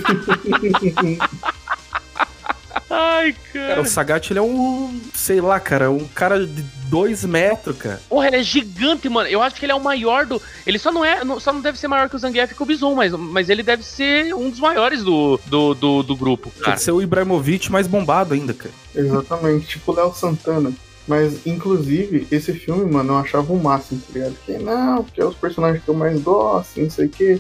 Ai, 2.90 3.36
Cara, 3.54 3.68
cara. 3.70 3.82
o 3.82 3.86
Sagat, 3.86 4.30
ele 4.32 4.40
é 4.40 4.42
um, 4.42 5.00
sei 5.14 5.42
lá, 5.42 5.60
cara, 5.60 5.90
um 5.92 6.08
cara 6.08 6.46
de 6.46 6.62
dois 6.90 7.24
metros, 7.26 7.78
cara. 7.78 8.02
Porra, 8.10 8.28
ele 8.28 8.38
é 8.38 8.44
gigante, 8.44 9.10
mano. 9.10 9.28
Eu 9.30 9.42
acho 9.42 9.56
que 9.56 9.66
ele 9.66 9.72
é 9.72 9.76
o 9.76 9.84
maior 9.84 10.26
do. 10.26 10.42
Ele 10.66 10.80
só 10.80 10.92
não 10.92 11.04
é. 11.04 11.20
Só 11.40 11.52
não 11.52 11.62
deve 11.62 11.78
ser 11.78 11.88
maior 11.88 12.10
que 12.10 12.16
o 12.16 12.20
Zangief 12.20 12.52
e 12.52 12.56
que 12.56 12.64
o 12.64 12.66
Bison, 12.66 12.94
mas, 12.96 13.12
mas 13.12 13.50
ele 13.50 13.64
deve 13.64 13.84
ser 13.84 14.34
um 14.34 14.50
dos 14.50 14.60
maiores 14.60 15.04
do, 15.04 15.40
do, 15.48 15.74
do, 15.74 16.04
do 16.04 16.16
grupo, 16.16 16.50
Tem 16.52 16.64
cara. 16.64 16.78
que 16.78 16.84
ser 16.84 16.92
o 16.92 17.02
Ibrahimovic 17.02 17.72
mais 17.72 17.88
bombado 17.88 18.34
ainda, 18.34 18.54
cara. 18.54 18.74
Exatamente, 18.96 19.68
tipo 19.68 19.92
Léo 19.92 20.14
Santana. 20.14 20.72
Mas, 21.08 21.46
inclusive, 21.48 22.28
esse 22.30 22.52
filme, 22.54 22.90
mano, 22.92 23.14
eu 23.14 23.18
achava 23.18 23.54
o 23.54 23.62
máximo, 23.64 24.02
tá 24.02 24.14
ligado? 24.14 24.36
Que 24.46 24.58
não, 24.58 25.04
porque 25.06 25.22
é 25.22 25.26
os 25.26 25.36
personagens 25.36 25.82
que 25.82 25.90
eu 25.90 25.94
mais 25.94 26.22
gosto, 26.22 26.82
não 26.82 26.90
sei 26.90 27.06
o 27.06 27.10
quê. 27.10 27.40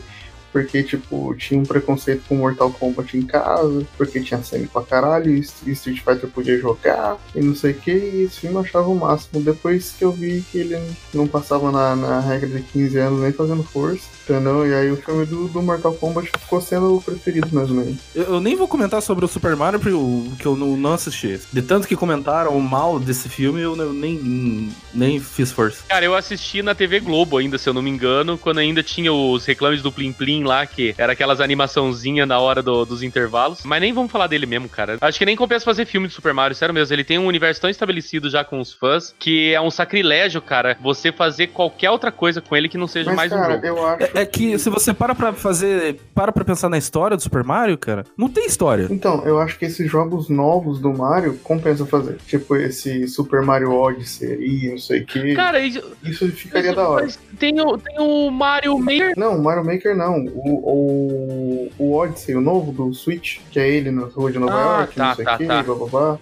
Porque, 0.58 0.82
tipo, 0.82 1.36
tinha 1.36 1.60
um 1.60 1.64
preconceito 1.64 2.24
com 2.28 2.34
Mortal 2.34 2.72
Kombat 2.72 3.16
em 3.16 3.22
casa, 3.22 3.86
porque 3.96 4.20
tinha 4.20 4.42
sangue 4.42 4.66
pra 4.66 4.82
caralho, 4.82 5.32
e 5.32 5.40
Street 5.40 6.00
Fighter 6.00 6.28
podia 6.32 6.58
jogar, 6.58 7.16
e 7.36 7.42
não 7.42 7.54
sei 7.54 7.74
o 7.74 7.76
que, 7.76 7.92
e 7.92 8.24
esse 8.24 8.40
filme 8.40 8.58
achava 8.58 8.90
o 8.90 8.96
máximo. 8.96 9.40
Depois 9.44 9.92
que 9.92 10.04
eu 10.04 10.12
vi 10.12 10.44
que 10.52 10.58
ele 10.58 10.82
não 11.14 11.28
passava 11.28 11.72
na, 11.72 11.96
na 11.96 12.20
regra 12.22 12.50
de 12.50 12.64
15 12.64 12.98
anos 12.98 13.22
nem 13.22 13.32
fazendo 13.32 13.64
força, 13.64 14.17
entendeu? 14.30 14.68
E 14.68 14.74
aí 14.74 14.92
o 14.92 14.98
filme 14.98 15.26
do, 15.26 15.48
do 15.48 15.62
Mortal 15.62 15.94
Kombat 15.94 16.30
ficou 16.40 16.62
sendo 16.62 16.96
o 16.98 17.02
preferido 17.02 17.48
mesmo. 17.52 17.82
Né? 17.84 17.96
Eu, 18.16 18.24
eu 18.24 18.40
nem 18.42 18.56
vou 18.56 18.68
comentar 18.68 19.02
sobre 19.02 19.26
o 19.26 19.28
Super 19.28 19.56
Mario 19.56 19.80
porque 19.80 19.94
eu, 19.96 20.28
que 20.40 20.46
eu 20.46 20.56
não, 20.56 20.76
não 20.78 20.94
assisti. 20.94 21.40
De 21.52 21.62
tanto 21.62 21.88
que 21.88 21.96
comentaram 21.96 22.58
o 22.58 22.62
mal 22.62 23.00
desse 23.00 23.30
filme, 23.30 23.62
eu, 23.62 23.76
nem, 23.76 24.70
nem 24.94 25.20
fiz 25.20 25.52
força. 25.52 25.84
Cara, 25.88 26.06
eu 26.06 26.16
assisti 26.16 26.62
na 26.62 26.74
TV 26.76 27.00
Globo 27.00 27.38
ainda, 27.38 27.58
se 27.58 27.68
eu 27.70 27.74
não 27.74 27.82
me 27.82 27.90
engano, 27.90 28.38
quando 28.38 28.60
ainda 28.60 28.82
tinha 28.84 29.12
os 29.14 29.46
reclames 29.46 29.82
do 29.82 29.92
Plim 29.92 30.12
Plim 30.12 30.44
lá, 30.44 30.66
que 30.66 30.94
era 30.98 31.14
aquelas 31.14 31.40
animaçãozinhas 31.40 32.28
na 32.28 32.40
hora 32.40 32.62
do- 32.62 32.86
dos 32.86 33.04
intervalos. 33.04 33.60
Mas 33.64 33.82
nem 33.82 33.94
vamos 33.94 34.12
falar 34.12 34.28
dele 34.28 34.46
mesmo, 34.46 34.68
cara. 34.70 34.98
Acho 35.02 35.18
que 35.20 35.26
nem 35.26 35.36
compensa 35.36 35.66
fazer 35.66 35.86
filme 35.86 36.08
de 36.08 36.14
Super 36.14 36.34
Mario, 36.34 36.56
sério 36.56 36.74
mesmo. 36.74 36.94
Ele 36.94 37.04
tem 37.04 37.18
um 37.20 37.26
universo 37.28 37.62
tão 37.62 37.70
estabelecido 37.70 38.30
já 38.30 38.44
com 38.44 38.60
os 38.60 38.74
fãs 38.74 39.14
que 39.18 39.54
é 39.54 39.62
um 39.62 39.70
sacrilégio, 39.72 40.42
cara, 40.42 40.78
você 40.82 41.12
fazer 41.12 41.48
qualquer 41.48 41.90
outra 41.92 42.12
coisa 42.12 42.42
com 42.42 42.56
ele 42.56 42.70
que 42.70 42.78
não 42.78 42.88
seja 42.88 43.10
Mas, 43.14 43.16
mais 43.16 43.32
um 43.32 43.36
cara, 43.36 43.54
jogo. 43.56 43.66
eu 43.68 43.88
acho. 43.88 44.17
É, 44.18 44.26
que 44.26 44.58
se 44.58 44.70
você 44.70 44.94
para 44.94 45.14
pra 45.14 45.32
fazer. 45.34 46.00
Para 46.16 46.32
pra 46.32 46.44
pensar 46.44 46.70
na 46.70 46.78
história 46.78 47.16
do 47.16 47.22
Super 47.22 47.44
Mario, 47.44 47.78
cara, 47.78 48.04
não 48.18 48.28
tem 48.30 48.46
história. 48.48 48.88
Então, 48.90 49.24
eu 49.26 49.40
acho 49.40 49.60
que 49.60 49.66
esses 49.66 49.90
jogos 49.90 50.28
novos 50.30 50.80
do 50.80 50.92
Mario 50.92 51.38
compensa 51.44 51.86
fazer. 51.86 52.18
Tipo 52.26 52.56
esse 52.56 53.08
Super 53.08 53.42
Mario 53.44 53.72
Odyssey 53.74 54.38
e 54.40 54.70
não 54.72 54.78
sei 54.78 55.02
o 55.02 55.06
que. 55.06 55.36
Cara, 55.36 55.60
isso, 55.60 55.84
Isso 56.04 56.28
ficaria 56.32 56.74
da 56.74 56.88
hora. 56.88 57.08
tem, 57.38 57.60
o, 57.62 57.78
tem 57.78 58.00
o 58.00 58.32
Mario 58.32 58.78
Maker. 58.80 59.14
Não, 59.18 59.42
Mario 59.42 59.64
Maker 59.66 59.96
não. 59.96 60.26
O, 60.34 61.70
o, 61.70 61.72
o 61.78 61.94
Odyssey, 61.96 62.36
o 62.36 62.42
novo 62.42 62.72
do 62.72 62.94
Switch, 62.94 63.38
que 63.52 63.60
é 63.60 63.70
ele 63.70 63.92
na 63.92 64.06
rua 64.06 64.32
de 64.32 64.40
Nova 64.40 64.54
Ah, 64.54 64.78
York, 64.80 64.96
tá, 64.96 65.08
não 65.10 65.16
sei 65.16 65.26
o 65.26 65.28
tá, 65.28 65.38
que, 65.38 65.46
tá. 65.46 65.64
blá 65.64 65.76
blá 65.76 65.88
blá. 65.88 66.20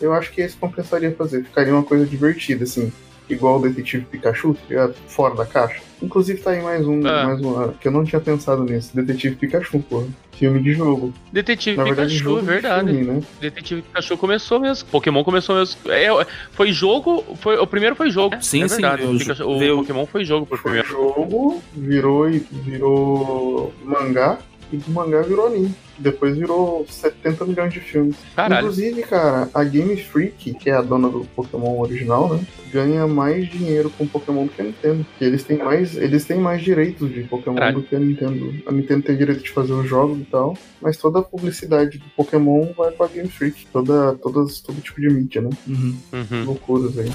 Eu 0.00 0.12
acho 0.12 0.30
que 0.32 0.40
esse 0.40 0.56
compensaria 0.56 1.12
fazer. 1.12 1.42
Ficaria 1.44 1.72
uma 1.72 1.82
coisa 1.82 2.04
divertida, 2.06 2.64
assim. 2.64 2.92
Igual 3.28 3.58
o 3.58 3.62
Detetive 3.62 4.04
Pikachu, 4.06 4.54
tá 4.54 4.60
ligado? 4.68 4.94
Fora 5.06 5.34
da 5.34 5.44
caixa. 5.44 5.82
Inclusive 6.02 6.40
tá 6.40 6.52
aí 6.52 6.62
mais 6.62 6.86
um, 6.86 7.06
Ah. 7.06 7.24
mais 7.26 7.40
um, 7.42 7.72
que 7.72 7.88
eu 7.88 7.92
não 7.92 8.04
tinha 8.04 8.20
pensado 8.20 8.64
nisso. 8.64 8.90
Detetive 8.94 9.36
Pikachu, 9.36 9.80
porra. 9.80 10.06
Filme 10.32 10.62
de 10.62 10.72
jogo. 10.72 11.12
Detetive 11.32 11.76
Na 11.76 11.82
verdade, 11.84 12.10
Pikachu, 12.12 12.24
jogo 12.30 12.40
de 12.40 12.46
verdade. 12.46 12.88
filme, 12.90 13.04
né? 13.04 13.22
Detetive 13.40 13.82
Pikachu 13.82 14.16
começou 14.16 14.60
mesmo. 14.60 14.88
Pokémon 14.88 15.24
começou 15.24 15.56
mesmo. 15.56 15.78
É, 15.90 16.08
foi 16.52 16.72
jogo. 16.72 17.24
Foi, 17.36 17.58
o 17.58 17.66
primeiro 17.66 17.96
foi 17.96 18.08
jogo. 18.10 18.36
Sim, 18.40 18.62
é 18.62 18.68
sim, 18.68 18.80
verdade. 18.80 19.02
eu 19.02 19.10
O, 19.10 19.18
Pikachu- 19.18 19.44
o 19.48 19.58
veio- 19.58 19.76
Pokémon 19.78 20.06
foi 20.06 20.24
jogo 20.24 20.46
por 20.46 20.56
Foi 20.58 20.70
primeiro. 20.70 20.88
jogo, 20.88 21.60
virou, 21.74 22.30
e- 22.30 22.38
virou 22.38 23.74
mangá, 23.84 24.38
e 24.72 24.76
do 24.76 24.90
mangá 24.92 25.22
virou 25.22 25.48
anime. 25.48 25.74
Depois 25.98 26.36
virou 26.36 26.86
70 26.88 27.44
milhões 27.44 27.72
de 27.72 27.80
filmes. 27.80 28.16
Caralho. 28.34 28.66
Inclusive, 28.66 29.02
cara, 29.02 29.48
a 29.52 29.64
Game 29.64 29.96
Freak, 29.96 30.54
que 30.54 30.70
é 30.70 30.74
a 30.74 30.82
dona 30.82 31.08
do 31.08 31.24
Pokémon 31.36 31.80
original, 31.80 32.34
né? 32.34 32.44
Ganha 32.72 33.06
mais 33.06 33.48
dinheiro 33.48 33.90
com 33.90 34.06
Pokémon 34.06 34.44
do 34.44 34.52
que 34.52 34.60
a 34.60 34.64
Nintendo. 34.64 35.04
Porque 35.04 35.24
eles 35.24 35.42
têm 35.42 35.58
mais, 35.58 35.96
eles 35.96 36.24
têm 36.24 36.38
mais 36.38 36.62
direitos 36.62 37.10
de 37.12 37.22
Pokémon 37.24 37.56
Caralho. 37.56 37.76
do 37.76 37.82
que 37.82 37.96
a 37.96 37.98
Nintendo. 37.98 38.54
A 38.66 38.72
Nintendo 38.72 39.02
tem 39.02 39.16
direito 39.16 39.42
de 39.42 39.50
fazer 39.50 39.72
os 39.72 39.88
jogos 39.88 40.20
e 40.20 40.24
tal. 40.24 40.56
Mas 40.80 40.96
toda 40.96 41.18
a 41.20 41.22
publicidade 41.22 41.98
do 41.98 42.04
Pokémon 42.16 42.72
vai 42.76 42.92
pra 42.92 43.06
Game 43.06 43.28
Freak. 43.28 43.66
Toda, 43.72 44.14
todas, 44.14 44.60
todo 44.60 44.80
tipo 44.80 45.00
de 45.00 45.08
mídia, 45.08 45.40
né? 45.40 45.50
Uhum. 45.66 45.96
Uhum. 46.12 46.44
Loucuras 46.44 46.98
aí. 46.98 47.10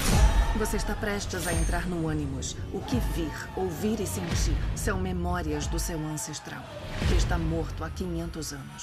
Você 0.56 0.76
está 0.76 0.94
prestes 0.94 1.48
a 1.48 1.52
entrar 1.52 1.88
no 1.88 2.08
Animus. 2.08 2.56
O 2.72 2.78
que 2.80 2.96
vir, 3.14 3.32
ouvir 3.56 3.98
e 4.00 4.06
sentir 4.06 4.54
são 4.76 5.00
memórias 5.00 5.66
do 5.66 5.80
seu 5.80 5.98
ancestral, 5.98 6.62
que 7.08 7.14
está 7.16 7.36
morto 7.36 7.82
há 7.82 7.90
500 7.90 8.52
anos. 8.52 8.73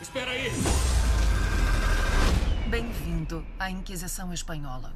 Espera 0.00 0.30
aí! 0.30 0.52
Bem-vindo 2.66 3.42
à 3.58 3.70
Inquisição 3.70 4.30
Espanhola. 4.30 4.92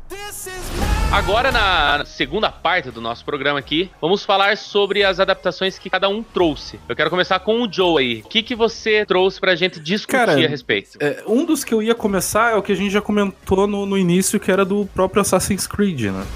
Agora, 1.11 1.51
na 1.51 2.05
segunda 2.05 2.53
parte 2.53 2.91
do 2.91 3.01
nosso 3.01 3.25
programa 3.25 3.59
aqui, 3.59 3.91
vamos 3.99 4.25
falar 4.25 4.59
sobre 4.59 5.03
as 5.03 5.19
adaptações 5.19 5.79
que 5.79 5.89
cada 5.89 6.07
um 6.07 6.23
trouxe. 6.23 6.79
Eu 6.87 6.95
quero 6.95 7.09
começar 7.09 7.41
com 7.41 7.63
o 7.63 7.73
Joe 7.73 8.03
aí. 8.03 8.21
O 8.21 8.29
que, 8.29 8.43
que 8.43 8.55
você 8.55 9.07
trouxe 9.07 9.41
pra 9.41 9.57
gente 9.57 9.81
discutir 9.81 10.19
Cara, 10.19 10.33
a 10.35 10.49
respeito? 10.49 10.99
É, 11.01 11.25
um 11.27 11.47
dos 11.47 11.65
que 11.65 11.73
eu 11.73 11.83
ia 11.83 11.95
começar 11.95 12.53
é 12.53 12.57
o 12.57 12.63
que 12.63 12.73
a 12.73 12.77
gente 12.77 12.93
já 12.93 13.01
comentou 13.01 13.67
no, 13.67 13.87
no 13.87 13.97
início, 13.97 14.39
que 14.39 14.51
era 14.51 14.67
do 14.67 14.85
próprio 14.93 15.23
Assassin's 15.23 15.67
Creed, 15.67 16.03
né? 16.13 16.27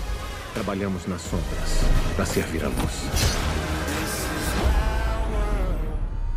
Trabalhamos 0.55 1.07
nas 1.07 1.21
sombras 1.21 1.85
para 2.17 2.25
servir 2.25 2.65
a 2.65 2.69
luz. 2.69 3.37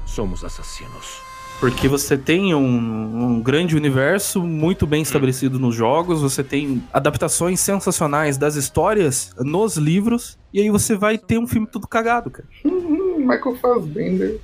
Somos 0.06 0.44
assassinos. 0.44 1.29
Porque 1.60 1.90
você 1.90 2.18
tem 2.18 2.56
um, 2.56 3.26
um 3.26 3.42
grande 3.42 3.76
universo 3.76 4.42
muito 4.42 4.88
bem 4.88 5.02
estabelecido 5.02 5.60
nos 5.60 5.76
jogos, 5.76 6.22
você 6.22 6.42
tem 6.42 6.82
adaptações 6.94 7.60
sensacionais 7.60 8.38
das 8.38 8.56
histórias 8.56 9.34
nos 9.40 9.76
livros, 9.76 10.38
e 10.54 10.62
aí 10.62 10.70
você 10.70 10.96
vai 10.96 11.18
ter 11.18 11.38
um 11.38 11.46
filme 11.46 11.68
tudo 11.68 11.86
cagado, 11.86 12.32
cara. 12.32 12.48
Hum, 12.64 13.18
Michael 13.28 13.56
Fassbender. 13.58 14.40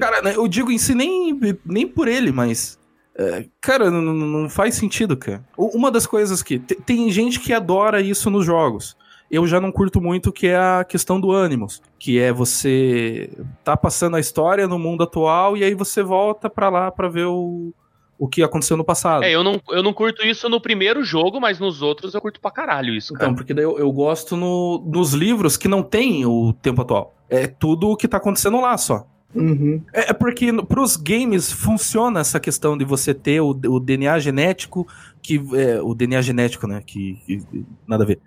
Cara, 0.00 0.22
né, 0.22 0.32
eu 0.34 0.48
digo 0.48 0.70
em 0.72 0.78
si 0.78 0.94
nem, 0.94 1.38
nem 1.66 1.86
por 1.86 2.08
ele, 2.08 2.32
mas. 2.32 2.78
é, 3.18 3.44
cara, 3.60 3.90
não, 3.90 4.48
faz 4.48 4.76
sentido, 4.76 5.16
cara. 5.18 5.44
Uma 5.58 5.90
das 5.90 6.06
coisas 6.06 6.42
que. 6.42 6.58
te- 6.58 6.74
Tem 6.76 7.10
gente 7.10 7.38
que 7.38 7.52
adora 7.52 8.00
isso 8.00 8.30
nos 8.30 8.46
jogos. 8.46 8.96
Eu 9.30 9.46
já 9.46 9.60
não 9.60 9.70
curto 9.70 10.00
muito 10.00 10.32
que 10.32 10.48
é 10.48 10.56
a 10.56 10.84
questão 10.84 11.20
do 11.20 11.30
ânimos, 11.30 11.80
que 11.98 12.18
é 12.18 12.32
você 12.32 13.30
tá 13.62 13.76
passando 13.76 14.16
a 14.16 14.20
história 14.20 14.66
no 14.66 14.78
mundo 14.78 15.04
atual 15.04 15.56
e 15.56 15.62
aí 15.64 15.74
você 15.74 16.02
volta 16.02 16.50
pra 16.50 16.68
lá 16.68 16.90
pra 16.90 17.08
ver 17.08 17.26
o, 17.26 17.72
o 18.18 18.26
que 18.28 18.42
aconteceu 18.42 18.76
no 18.76 18.84
passado. 18.84 19.22
É, 19.24 19.30
eu 19.32 19.44
não, 19.44 19.60
eu 19.70 19.82
não 19.82 19.92
curto 19.92 20.26
isso 20.26 20.48
no 20.48 20.60
primeiro 20.60 21.04
jogo, 21.04 21.40
mas 21.40 21.60
nos 21.60 21.80
outros 21.80 22.12
eu 22.12 22.20
curto 22.20 22.40
pra 22.40 22.50
caralho 22.50 22.92
isso, 22.92 23.12
cara. 23.14 23.26
Então, 23.26 23.34
porque 23.36 23.54
daí 23.54 23.64
eu, 23.64 23.78
eu 23.78 23.92
gosto 23.92 24.36
no, 24.36 24.82
nos 24.86 25.12
livros 25.12 25.56
que 25.56 25.68
não 25.68 25.82
tem 25.82 26.26
o 26.26 26.52
tempo 26.52 26.82
atual. 26.82 27.14
É 27.28 27.46
tudo 27.46 27.88
o 27.88 27.96
que 27.96 28.08
tá 28.08 28.16
acontecendo 28.16 28.60
lá 28.60 28.76
só. 28.76 29.06
Uhum. 29.32 29.80
É 29.94 30.10
é 30.10 30.12
porque 30.12 30.50
no- 30.50 30.66
pros 30.66 30.96
games 30.96 31.52
funciona 31.52 32.18
essa 32.18 32.40
questão 32.40 32.76
de 32.76 32.84
você 32.84 33.14
ter 33.14 33.40
o, 33.40 33.50
o 33.50 33.78
DNA 33.78 34.18
genético, 34.18 34.88
que 35.22 35.40
é, 35.54 35.80
o 35.80 35.94
DNA 35.94 36.20
genético, 36.20 36.66
né? 36.66 36.82
Que, 36.84 37.14
que- 37.24 37.40
nada 37.86 38.02
a 38.02 38.06
ver. 38.08 38.18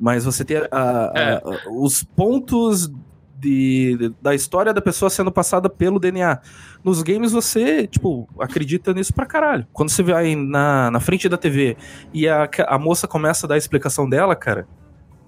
Mas 0.00 0.24
você 0.24 0.44
ter 0.44 0.68
a- 0.72 1.10
a- 1.14 1.18
É. 1.20 1.34
a- 1.36 1.70
os 1.70 2.02
pontos 2.02 2.90
de, 3.38 3.96
de- 3.98 4.14
da 4.22 4.34
história 4.34 4.72
da 4.72 4.80
pessoa 4.80 5.10
sendo 5.10 5.30
passada 5.30 5.68
pelo 5.68 5.98
DNA. 6.00 6.40
Nos 6.82 7.02
games 7.02 7.32
você, 7.32 7.86
tipo, 7.86 8.28
acredita 8.38 8.92
nisso 8.92 9.12
pra 9.14 9.26
caralho. 9.26 9.66
Quando 9.72 9.90
você 9.90 10.02
vai 10.02 10.34
na, 10.34 10.90
na 10.90 11.00
frente 11.00 11.28
da 11.28 11.36
TV 11.36 11.76
e 12.12 12.28
a, 12.28 12.48
a 12.66 12.78
moça 12.78 13.06
começa 13.06 13.46
a 13.46 13.48
dar 13.48 13.54
a 13.54 13.58
explicação 13.58 14.08
dela, 14.08 14.34
cara, 14.34 14.66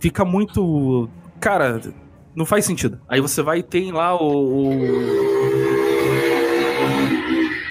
fica 0.00 0.24
muito. 0.24 1.08
Cara, 1.38 1.80
não 2.34 2.44
faz 2.46 2.64
sentido. 2.64 2.98
Aí 3.08 3.20
você 3.20 3.42
vai 3.42 3.58
e 3.58 3.62
tem 3.62 3.92
lá 3.92 4.14
o. 4.20 4.70
o- 4.70 4.76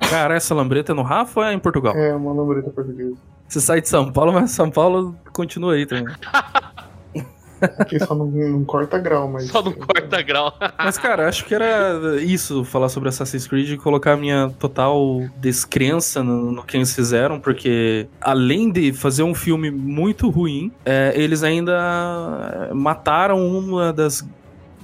Cara, 0.10 0.36
essa 0.36 0.54
lambreta 0.56 0.92
é 0.92 0.96
no 0.96 1.02
Rafa 1.02 1.40
ou 1.40 1.46
é 1.46 1.54
em 1.54 1.60
Portugal? 1.60 1.96
É 1.96 2.14
uma 2.16 2.32
lambreta 2.32 2.70
portuguesa. 2.70 3.16
Você 3.48 3.60
sai 3.60 3.82
de 3.82 3.90
São 3.90 4.12
Paulo, 4.12 4.32
mas 4.34 4.52
São 4.52 4.70
Paulo 4.72 5.16
continua 5.34 5.74
aí 5.74 5.86
também. 5.86 6.16
Aqui 7.62 8.00
só 8.00 8.14
não, 8.14 8.28
não 8.28 8.64
corta 8.66 8.98
grau, 8.98 9.28
mas. 9.28 9.48
Só 9.48 9.62
no 9.62 9.74
quarta 9.74 10.22
grau. 10.22 10.54
Mas, 10.78 10.98
cara, 10.98 11.28
acho 11.28 11.46
que 11.46 11.56
era 11.56 12.22
isso, 12.22 12.64
falar 12.64 12.90
sobre 12.90 13.10
Assassin's 13.10 13.48
Creed 13.48 13.72
e 13.72 13.78
colocar 13.78 14.14
a 14.14 14.18
minha 14.18 14.52
total 14.60 15.22
descrença 15.38 16.24
no, 16.24 16.52
no 16.52 16.64
que 16.64 16.78
eles 16.78 16.94
fizeram, 16.94 17.40
porque 17.40 18.08
além 18.22 18.72
de 18.72 18.94
fazer 18.94 19.24
um 19.24 19.34
filme 19.34 19.72
muito 19.72 20.30
ruim, 20.30 20.72
é, 20.86 21.14
eles 21.16 21.44
ainda 21.44 22.70
mataram 22.74 23.48
uma 23.48 23.92
das. 23.94 24.28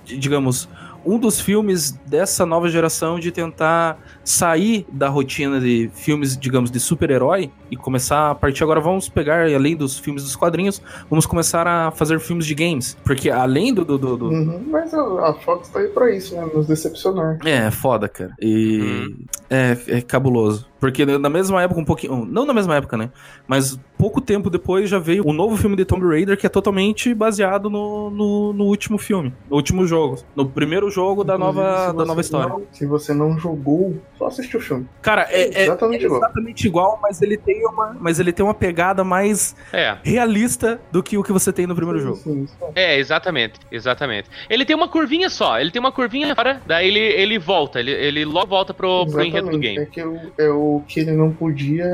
digamos. 0.06 0.68
Um 1.06 1.18
dos 1.18 1.40
filmes 1.42 1.92
dessa 2.06 2.46
nova 2.46 2.70
geração 2.70 3.20
de 3.20 3.32
tentar 3.32 3.98
sair 4.24 4.86
da 4.92 5.10
rotina 5.10 5.60
de 5.60 5.90
filmes, 5.94 6.38
digamos, 6.38 6.70
de 6.70 6.80
super-herói 6.80 7.52
e 7.72 7.76
começar 7.76 8.32
a 8.32 8.36
partir 8.36 8.64
agora. 8.64 8.80
Vamos 8.80 9.10
pegar, 9.10 9.46
além 9.48 9.76
dos 9.76 9.98
filmes 9.98 10.24
dos 10.24 10.36
quadrinhos, 10.36 10.82
vamos 11.10 11.26
começar 11.26 11.66
a 11.68 11.92
fazer 11.92 12.20
filmes 12.20 12.46
de 12.46 12.54
games. 12.54 12.96
Porque 13.04 13.30
além 13.30 13.74
do- 13.74 13.84
do- 13.84 13.98
do, 13.98 14.18
do, 14.18 14.30
Uhum, 14.30 14.64
mas 14.70 14.94
a, 14.94 15.34
Fox 15.44 15.70
tá 15.70 15.80
aí 15.80 15.88
pra 15.88 16.16
isso, 16.16 16.36
né? 16.36 16.48
Nos 16.54 16.68
decepcionar. 16.68 17.40
É, 17.46 17.68
é 17.68 17.72
foda, 17.72 18.08
cara. 18.08 18.34
E 18.40 19.16
é, 19.52 19.78
é 19.98 20.02
cabuloso. 20.02 20.72
Porque 20.80 21.06
na 21.06 21.30
mesma 21.30 21.62
época, 21.62 21.80
um 21.80 21.86
pouquinho. 21.86 22.26
Não 22.26 22.44
na 22.44 22.56
mesma 22.56 22.76
época, 22.76 22.98
né? 22.98 23.12
Mas 23.48 23.80
pouco 24.00 24.20
tempo 24.20 24.50
depois 24.50 24.90
já 24.90 24.98
veio 24.98 25.24
o 25.28 25.32
novo 25.32 25.56
filme 25.56 25.76
de 25.76 25.86
Tomb 25.86 26.04
Raider, 26.08 26.36
que 26.36 26.48
é 26.48 26.50
totalmente 26.50 27.14
baseado 27.14 27.70
no, 27.70 28.10
no, 28.10 28.52
no 28.54 28.64
último 28.64 28.98
filme. 28.98 29.32
No 29.48 29.58
último 29.58 29.86
jogo. 29.86 30.18
No 30.36 30.44
primeiro 30.50 30.90
jogo 30.90 31.24
da 31.24 31.36
Inclusive, 31.36 31.56
nova, 31.64 31.94
da 31.94 32.04
nova 32.06 32.22
história. 32.22 32.50
não- 32.50 32.64
se 32.72 32.88
você 32.88 33.14
não 33.14 33.38
jogou, 33.38 33.96
só 34.18 34.26
assistiu 34.26 34.60
o 34.60 34.64
filme. 34.64 34.88
Cara, 35.04 35.28
é, 35.30 35.42
é- 35.56 35.64
Exatamente 35.66 36.02
é 36.02 36.06
igual. 36.08 36.20
exatamente 36.20 36.66
igual, 36.68 37.00
mas 37.00 37.22
ele 37.22 37.38
tem 37.38 37.64
uma. 37.68 37.96
Mas 38.00 38.20
ele 38.20 38.32
tem 38.34 38.44
uma 38.44 38.56
pegada 38.56 39.04
mais 39.04 39.56
É. 39.72 39.96
realista 40.02 40.82
do 40.92 41.04
que 41.04 41.16
o 41.16 41.22
que 41.22 41.32
você 41.32 41.54
tem 41.54 41.68
no 41.68 41.76
primeiro 41.76 42.00
jogo. 42.00 42.16
Sim, 42.16 42.48
sim. 42.48 42.56
É, 42.74 42.98
exatamente, 42.98 43.60
exatamente. 43.72 44.28
Ele 44.50 44.66
tem 44.66 44.76
uma 44.76 44.88
curvinha 44.88 45.30
só, 45.30 45.60
ele 45.60 45.70
tem 45.70 45.80
uma 45.80 45.92
curvinha 45.92 46.34
fora, 46.36 46.60
daí 46.66 46.88
ele, 46.88 47.00
ele 47.00 47.38
volta, 47.38 47.80
ele, 47.80 47.92
ele 47.92 48.26
logo 48.26 48.48
volta 48.48 48.74
pro, 48.74 49.06
pro 49.06 49.24
enredo 49.24 49.41
do 49.50 49.60
game. 49.60 49.80
É 49.80 49.86
que 49.86 50.04
o, 50.04 50.16
é 50.38 50.50
o 50.50 50.84
que 50.88 51.00
ele 51.00 51.12
não 51.14 51.34
podia 51.34 51.86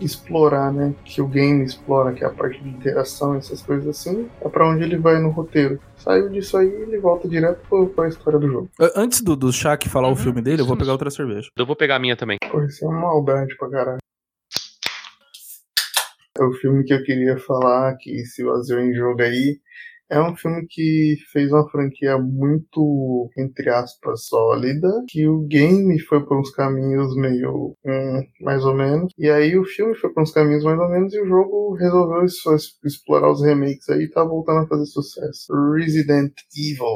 explorar, 0.00 0.72
né? 0.72 0.94
Que 1.04 1.20
o 1.20 1.26
game 1.28 1.64
explora, 1.64 2.12
que 2.12 2.22
é 2.24 2.26
a 2.26 2.30
parte 2.30 2.62
de 2.62 2.68
interação, 2.70 3.34
essas 3.36 3.62
coisas 3.62 3.86
assim. 3.88 4.28
É 4.42 4.48
pra 4.48 4.68
onde 4.68 4.82
ele 4.84 4.98
vai 4.98 5.18
no 5.20 5.30
roteiro. 5.30 5.80
Saiu 5.96 6.28
disso 6.30 6.56
aí 6.56 6.68
ele 6.68 6.98
volta 6.98 7.26
direto 7.28 7.60
pro- 7.68 7.88
pra 7.88 8.08
história 8.08 8.38
do 8.38 8.48
jogo. 8.48 8.68
Antes 8.94 9.20
do, 9.22 9.34
do 9.34 9.52
Shaq 9.52 9.88
falar 9.88 10.08
o 10.08 10.10
Uhum, 10.10 10.16
filme 10.16 10.42
dele, 10.42 10.62
eu 10.62 10.66
vou 10.66 10.76
pegar 10.76 10.92
outra 10.92 11.10
cerveja. 11.10 11.48
Eu 11.56 11.66
vou 11.66 11.74
pegar 11.76 11.96
a 11.96 11.98
minha 11.98 12.16
também. 12.16 12.36
Pô, 12.50 12.62
isso 12.62 12.84
é 12.84 12.88
uma 12.88 13.00
maldade 13.00 13.56
pra 13.56 13.70
caralho. 13.70 13.98
É 16.38 16.42
o 16.44 16.52
filme 16.54 16.82
que 16.84 16.92
eu 16.92 17.02
queria 17.04 17.38
falar, 17.38 17.96
que 17.96 18.24
se 18.26 18.44
baseou 18.44 18.80
em 18.80 18.92
jogo 18.92 19.22
aí. 19.22 19.60
É 20.14 20.20
um 20.22 20.36
filme 20.36 20.64
que 20.70 21.16
fez 21.32 21.50
uma 21.50 21.68
franquia 21.68 22.16
muito, 22.16 23.28
entre 23.36 23.68
aspas, 23.68 24.26
sólida, 24.28 24.88
que 25.08 25.26
o 25.26 25.40
game 25.40 25.98
foi 26.02 26.24
por 26.24 26.38
uns 26.38 26.50
caminhos 26.52 27.16
meio, 27.16 27.74
hum, 27.84 28.22
mais 28.40 28.64
ou 28.64 28.76
menos, 28.76 29.12
e 29.18 29.28
aí 29.28 29.58
o 29.58 29.64
filme 29.64 29.92
foi 29.96 30.12
por 30.12 30.22
uns 30.22 30.30
caminhos 30.30 30.62
mais 30.62 30.78
ou 30.78 30.88
menos, 30.88 31.12
e 31.12 31.20
o 31.20 31.26
jogo 31.26 31.74
resolveu 31.74 32.24
es- 32.24 32.34
explorar 32.84 33.32
os 33.32 33.42
remakes 33.42 33.88
aí 33.88 34.04
e 34.04 34.10
tá 34.10 34.22
voltando 34.22 34.60
a 34.60 34.66
fazer 34.68 34.86
sucesso. 34.86 35.52
Resident 35.76 36.32
Evil. 36.56 36.94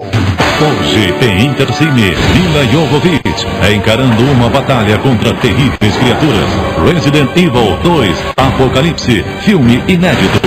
Hoje 0.63 1.11
em 1.27 1.51
Intercine, 1.51 2.15
Mila 2.35 2.65
Jovovich 2.71 3.45
encarando 3.75 4.23
uma 4.33 4.49
batalha 4.49 4.97
contra 5.03 5.35
terríveis 5.41 5.97
criaturas. 5.97 6.49
Resident 6.87 7.31
Evil 7.37 7.77
2 7.83 8.17
Apocalipse, 8.37 9.25
filme 9.45 9.75
inédito. 9.89 10.39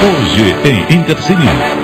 Hoje 0.00 0.54
em 0.68 1.00
Intercine. 1.00 1.79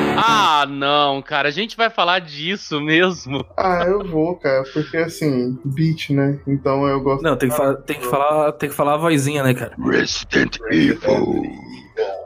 Ah, 0.66 0.68
não, 0.68 1.22
cara, 1.22 1.48
a 1.48 1.52
gente 1.52 1.76
vai 1.76 1.88
falar 1.90 2.18
disso 2.20 2.80
mesmo. 2.82 3.44
Ah, 3.56 3.84
eu 3.86 4.04
vou, 4.06 4.36
cara, 4.36 4.64
porque 4.72 4.96
assim, 4.96 5.58
beat, 5.64 6.10
né? 6.10 6.38
Então 6.46 6.86
eu 6.86 7.00
gosto. 7.00 7.22
Não, 7.22 7.36
tem 7.36 7.48
que, 7.48 7.56
fa- 7.56 7.74
tem 7.74 7.98
que 8.00 8.06
falar, 8.06 8.52
tem 8.52 8.68
que 8.68 8.74
falar 8.74 8.94
a 8.94 8.98
vozinha, 8.98 9.42
né, 9.42 9.54
cara? 9.54 9.74
Resident 9.78 10.58
Evil. 10.70 11.42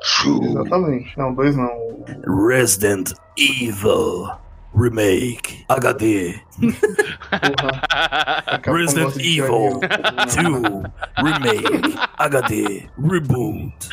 True. 0.03 0.47
Exatamente. 0.47 1.17
Não, 1.19 1.35
dois 1.35 1.55
não. 1.57 1.71
Resident 2.49 3.13
Evil 3.39 4.29
Remake. 4.73 5.65
HD 5.69 6.41
Porra. 7.31 7.81
a 8.47 8.59
Capcom 8.59 8.75
Resident 8.75 9.05
gosta 9.07 9.19
de 9.19 9.25
tirar 9.25 9.49
Evil 9.49 9.81
2 9.81 10.83
Remake. 11.23 11.99
HD 12.19 12.89
Reboot. 12.99 13.91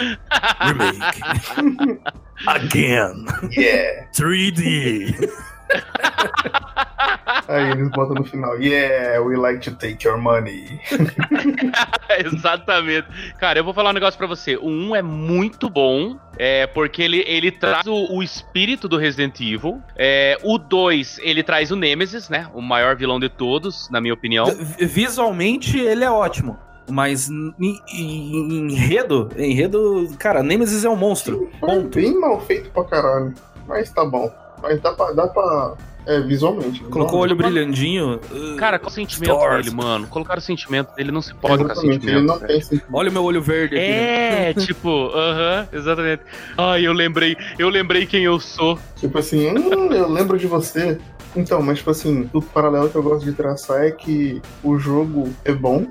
Remake. 0.67 2.01
Again. 2.47 3.25
Yeah! 3.51 4.07
3D 4.13 5.29
Aí 7.47 7.71
eles 7.71 7.89
botam 7.91 8.15
no 8.15 8.23
final. 8.23 8.59
Yeah, 8.59 9.21
we 9.21 9.35
like 9.37 9.59
to 9.69 9.75
take 9.75 10.05
your 10.05 10.17
money. 10.17 10.79
Exatamente. 12.25 13.07
Cara, 13.37 13.59
eu 13.59 13.63
vou 13.63 13.73
falar 13.73 13.91
um 13.91 13.93
negócio 13.93 14.17
pra 14.17 14.27
você. 14.27 14.55
O 14.57 14.67
1 14.67 14.95
é 14.95 15.01
muito 15.01 15.69
bom, 15.69 16.17
é, 16.37 16.67
porque 16.67 17.01
ele, 17.01 17.23
ele 17.27 17.51
traz 17.51 17.85
o, 17.87 18.13
o 18.15 18.21
espírito 18.23 18.87
do 18.87 18.97
Resident 18.97 19.39
Evil. 19.39 19.81
É, 19.95 20.37
o 20.43 20.57
2, 20.57 21.19
ele 21.21 21.43
traz 21.43 21.71
o 21.71 21.75
Nemesis, 21.75 22.29
né? 22.29 22.49
O 22.53 22.61
maior 22.61 22.95
vilão 22.95 23.19
de 23.19 23.29
todos, 23.29 23.89
na 23.89 24.01
minha 24.01 24.13
opinião. 24.13 24.45
Visualmente 24.79 25.77
ele 25.79 26.03
é 26.03 26.11
ótimo 26.11 26.57
mas 26.89 27.29
em, 27.29 27.53
em- 27.59 27.81
em 27.91 28.71
enredo, 28.71 29.27
enredo, 29.37 30.07
cara, 30.17 30.41
Nemesis 30.41 30.85
é 30.85 30.89
um 30.89 30.95
monstro. 30.95 31.49
Foi 31.59 31.67
Ponto. 31.69 31.95
bem 31.99 32.17
mal 32.17 32.39
feito 32.39 32.69
pra 32.69 32.85
caralho. 32.85 33.33
Mas 33.67 33.91
tá 33.91 34.05
bom. 34.05 34.33
Mas 34.61 34.81
dá 34.81 34.91
pra, 34.93 35.11
dá 35.11 35.27
pra 35.27 35.73
É, 36.05 36.21
visualmente. 36.21 36.79
Colocou 36.85 37.19
o 37.19 37.21
olho 37.23 37.35
brilhandinho. 37.35 38.19
Cara, 38.57 38.79
qual 38.79 38.89
o 38.89 38.93
sentimento 38.93 39.33
Stars. 39.33 39.65
dele, 39.65 39.75
mano? 39.75 40.07
Colocaram 40.07 40.39
o 40.39 40.41
sentimento 40.41 40.95
dele, 40.95 41.11
não 41.11 41.21
se 41.21 41.33
pode 41.33 41.57
colocar 41.57 41.75
sentimento. 41.75 42.07
ele 42.07 42.21
não 42.21 42.39
tem 42.39 42.61
sentimento. 42.61 42.87
Olha 42.93 43.09
o 43.09 43.13
meu 43.13 43.23
olho 43.25 43.41
verde 43.41 43.75
aqui. 43.75 43.87
né? 43.87 44.49
É, 44.49 44.53
tipo, 44.55 44.89
aham, 45.13 45.67
exatamente. 45.73 46.23
Ai, 46.57 46.87
eu 46.87 46.93
lembrei, 46.93 47.35
eu 47.59 47.67
lembrei 47.69 48.05
quem 48.05 48.23
eu 48.23 48.39
sou. 48.39 48.79
Tipo 48.95 49.17
assim, 49.17 49.49
hum, 49.49 49.91
eu 49.91 50.07
lembro 50.09 50.37
de 50.39 50.47
você. 50.47 50.97
Então, 51.35 51.61
mas 51.61 51.79
tipo 51.79 51.91
assim, 51.91 52.29
o 52.33 52.41
paralelo 52.41 52.89
que 52.89 52.95
eu 52.95 53.03
gosto 53.03 53.25
de 53.25 53.33
traçar 53.33 53.83
é 53.83 53.91
que 53.91 54.41
o 54.63 54.79
jogo 54.79 55.29
é 55.43 55.51
bom, 55.51 55.85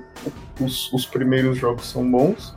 os, 0.59 0.91
os 0.91 1.05
primeiros 1.05 1.57
jogos 1.57 1.85
são 1.85 2.09
bons, 2.09 2.55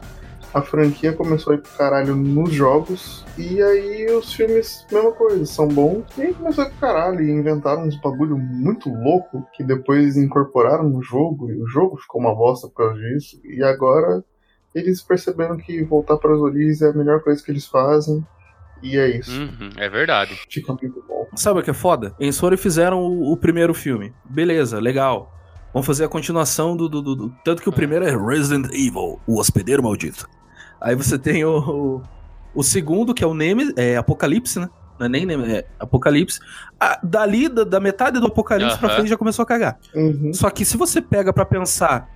a 0.52 0.60
franquia 0.62 1.12
começou 1.12 1.52
a 1.52 1.56
ir 1.56 1.60
pro 1.62 1.70
caralho 1.72 2.16
nos 2.16 2.52
jogos, 2.52 3.24
e 3.38 3.62
aí 3.62 4.06
os 4.10 4.32
filmes, 4.32 4.84
mesma 4.90 5.12
coisa, 5.12 5.46
são 5.46 5.68
bons, 5.68 6.04
e 6.18 6.22
aí 6.22 6.34
começou 6.34 6.64
a 6.64 6.66
ir 6.66 6.70
pro 6.70 6.80
caralho, 6.80 7.20
e 7.22 7.30
inventaram 7.30 7.84
uns 7.86 8.00
bagulho 8.00 8.36
muito 8.36 8.88
louco, 8.92 9.46
que 9.54 9.62
depois 9.62 10.16
incorporaram 10.16 10.88
no 10.88 11.02
jogo, 11.02 11.50
e 11.50 11.62
o 11.62 11.66
jogo 11.68 11.96
ficou 11.98 12.20
uma 12.20 12.34
bosta 12.34 12.66
por 12.68 12.74
causa 12.88 13.00
disso, 13.00 13.40
e 13.44 13.62
agora 13.62 14.24
eles 14.74 15.02
perceberam 15.02 15.56
que 15.56 15.82
voltar 15.84 16.16
para 16.16 16.32
as 16.34 16.40
origens 16.40 16.82
é 16.82 16.88
a 16.90 16.92
melhor 16.92 17.20
coisa 17.22 17.42
que 17.44 17.50
eles 17.50 17.66
fazem, 17.66 18.24
e 18.82 18.96
é 18.96 19.18
isso. 19.18 19.30
Uhum, 19.30 19.70
é 19.76 19.88
verdade. 19.90 20.34
Fica 20.48 20.72
muito 20.72 21.04
bom. 21.06 21.26
Sabe 21.36 21.60
o 21.60 21.62
que 21.62 21.70
é 21.70 21.74
foda? 21.74 22.14
Eles 22.18 22.38
foram 22.40 22.54
e 22.54 22.58
fizeram 22.58 23.02
o, 23.02 23.32
o 23.32 23.36
primeiro 23.36 23.74
filme. 23.74 24.12
Beleza, 24.24 24.80
legal. 24.80 25.30
Vamos 25.72 25.86
fazer 25.86 26.04
a 26.04 26.08
continuação 26.08 26.76
do, 26.76 26.88
do- 26.88 27.02
do- 27.02 27.14
do- 27.14 27.34
Tanto 27.44 27.62
que 27.62 27.68
o 27.68 27.72
primeiro 27.72 28.04
é 28.06 28.10
Resident 28.16 28.66
Evil, 28.72 29.20
o 29.26 29.38
hospedeiro 29.38 29.82
maldito. 29.82 30.26
Aí 30.81 30.95
você 30.95 31.19
tem 31.19 31.45
o, 31.45 31.59
o, 31.59 32.03
o 32.55 32.62
segundo, 32.62 33.12
que 33.14 33.23
é 33.23 33.27
o 33.27 33.35
Nemesis, 33.35 33.75
é 33.77 33.97
Apocalipse, 33.97 34.59
né? 34.59 34.69
Não 34.99 35.07
é 35.07 35.09
nem 35.09 35.25
Nemesis, 35.27 35.53
é 35.55 35.66
Apocalipse. 35.79 36.40
Ah, 36.79 36.99
dali, 37.03 37.49
da, 37.49 37.64
da 37.64 37.81
metade 37.81 38.19
do 38.21 38.27
Apocalipse 38.27 38.79
pra 38.79 38.88
Aham. 38.88 38.97
frente, 38.97 39.09
já 39.11 39.16
começou 39.16 39.43
a 39.43 39.47
cagar. 39.47 39.79
Uhum. 39.95 40.33
Só 40.33 40.49
que 40.51 40.64
se 40.64 40.77
você 40.77 41.01
pega 41.01 41.33
pra 41.33 41.45
pensar 41.45 42.09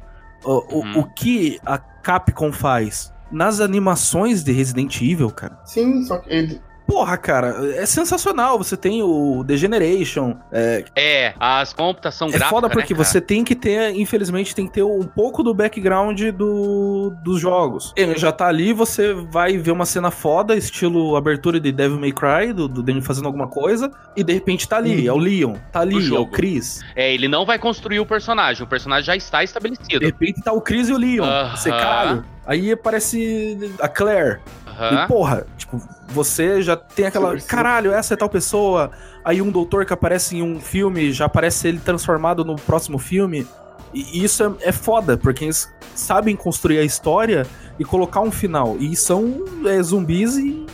o, 0.45 0.79
Uhum. 0.79 0.99
o 1.01 1.05
que 1.15 1.59
a 1.65 1.79
Capcom 1.79 2.53
faz 2.53 3.13
nas 3.33 3.61
animações 3.61 4.45
de 4.45 4.53
Resident 4.53 5.01
Evil, 5.01 5.31
cara. 5.31 5.59
Sim, 5.65 6.05
só 6.05 6.19
que 6.19 6.31
ele. 6.33 6.61
Porra, 6.87 7.17
cara, 7.17 7.57
é 7.77 7.87
sensacional. 7.87 8.59
Você 8.59 8.77
tem 8.77 9.03
o 9.03 9.43
Degeneration. 9.45 10.37
É, 10.53 10.85
É, 10.95 11.35
as 11.41 11.73
computação 11.73 12.29
é 12.29 12.33
gráfica, 12.33 12.51
foda 12.51 12.69
né, 12.69 12.75
porque 12.75 12.95
cara? 12.95 13.05
você 13.05 13.21
tem 13.21 13.43
que 13.43 13.55
ter, 13.55 13.95
infelizmente, 13.97 14.55
tem 14.55 14.67
que 14.67 14.73
ter 14.75 14.83
um 14.83 15.03
pouco 15.03 15.43
do 15.43 15.55
background 15.55 16.21
do, 16.31 17.11
dos 17.23 17.41
jogos. 17.41 17.93
Ele 17.97 18.17
já 18.17 18.31
tá 18.31 18.47
ali, 18.47 18.73
você 18.73 19.13
vai 19.15 19.57
ver 19.57 19.71
uma 19.71 19.87
cena 19.87 20.11
foda, 20.11 20.55
estilo 20.55 21.17
abertura 21.17 21.59
de 21.59 21.73
Devil 21.73 21.99
May 21.99 22.13
Cry, 22.13 22.53
do, 22.53 22.69
do 22.69 22.83
Daniel 22.83 23.05
fazendo 23.05 23.27
alguma 23.27 23.49
coisa, 23.49 23.91
e 24.17 24.23
de 24.23 24.33
repente 24.33 24.69
tá 24.69 24.77
ali, 24.77 25.09
Uhum. 25.09 25.09
é 25.09 25.13
o 25.13 25.19
Leon, 25.19 25.55
tá 25.73 25.81
ali, 25.81 26.15
é 26.15 26.19
o. 26.19 26.27
Chris. 26.27 26.81
É, 26.97 27.13
ele 27.13 27.29
não 27.29 27.45
vai 27.47 27.59
construir 27.59 28.01
o 28.01 28.07
personagem, 28.07 28.63
o 28.63 28.67
personagem 28.67 29.05
já 29.07 29.17
está 29.17 29.43
estabelecido. 29.43 29.99
De 30.01 30.07
repente 30.07 30.43
tá 30.43 30.53
o 30.53 30.61
Chris 30.61 30.89
e 30.89 30.93
o 30.93 30.99
Leon. 30.99 31.25
Aham. 31.25 31.57
Você, 31.57 31.71
caralho. 31.71 32.25
Aí 32.47 32.73
aparece 32.73 33.73
a 33.81 33.89
Claire. 33.89 34.41
Aham. 34.79 35.05
E, 35.05 35.09
porra, 35.09 35.47
tipo, 35.57 35.81
você 36.09 36.63
já 36.63 36.77
tem 36.77 37.07
aquela. 37.07 37.39
Caralho, 37.41 37.93
essa 37.93 38.15
é 38.15 38.17
tal 38.17 38.29
pessoa. 38.29 38.91
Aí 39.25 39.41
um 39.41 39.51
doutor 39.51 39.85
que 39.87 39.93
aparece 39.93 40.37
em 40.37 40.43
um 40.43 40.61
filme, 40.61 41.13
já 41.13 41.27
aparece 41.27 41.69
ele 41.69 41.79
transformado 41.79 42.45
no 42.45 42.57
próximo 42.57 42.99
filme. 42.99 43.47
E 43.93 44.25
isso 44.25 44.43
é, 44.43 44.69
é 44.69 44.73
foda, 44.73 45.17
porque 45.17 45.45
eles 45.45 45.73
sabem 45.95 46.35
construir 46.35 46.79
a 46.79 46.83
história 46.83 47.47
e 47.79 47.85
colocar 47.85 48.21
um 48.21 48.31
final. 48.31 48.77
E 48.79 48.95
são 48.97 49.45
é, 49.67 49.83
zumbis 49.83 50.37
e. 50.37 50.67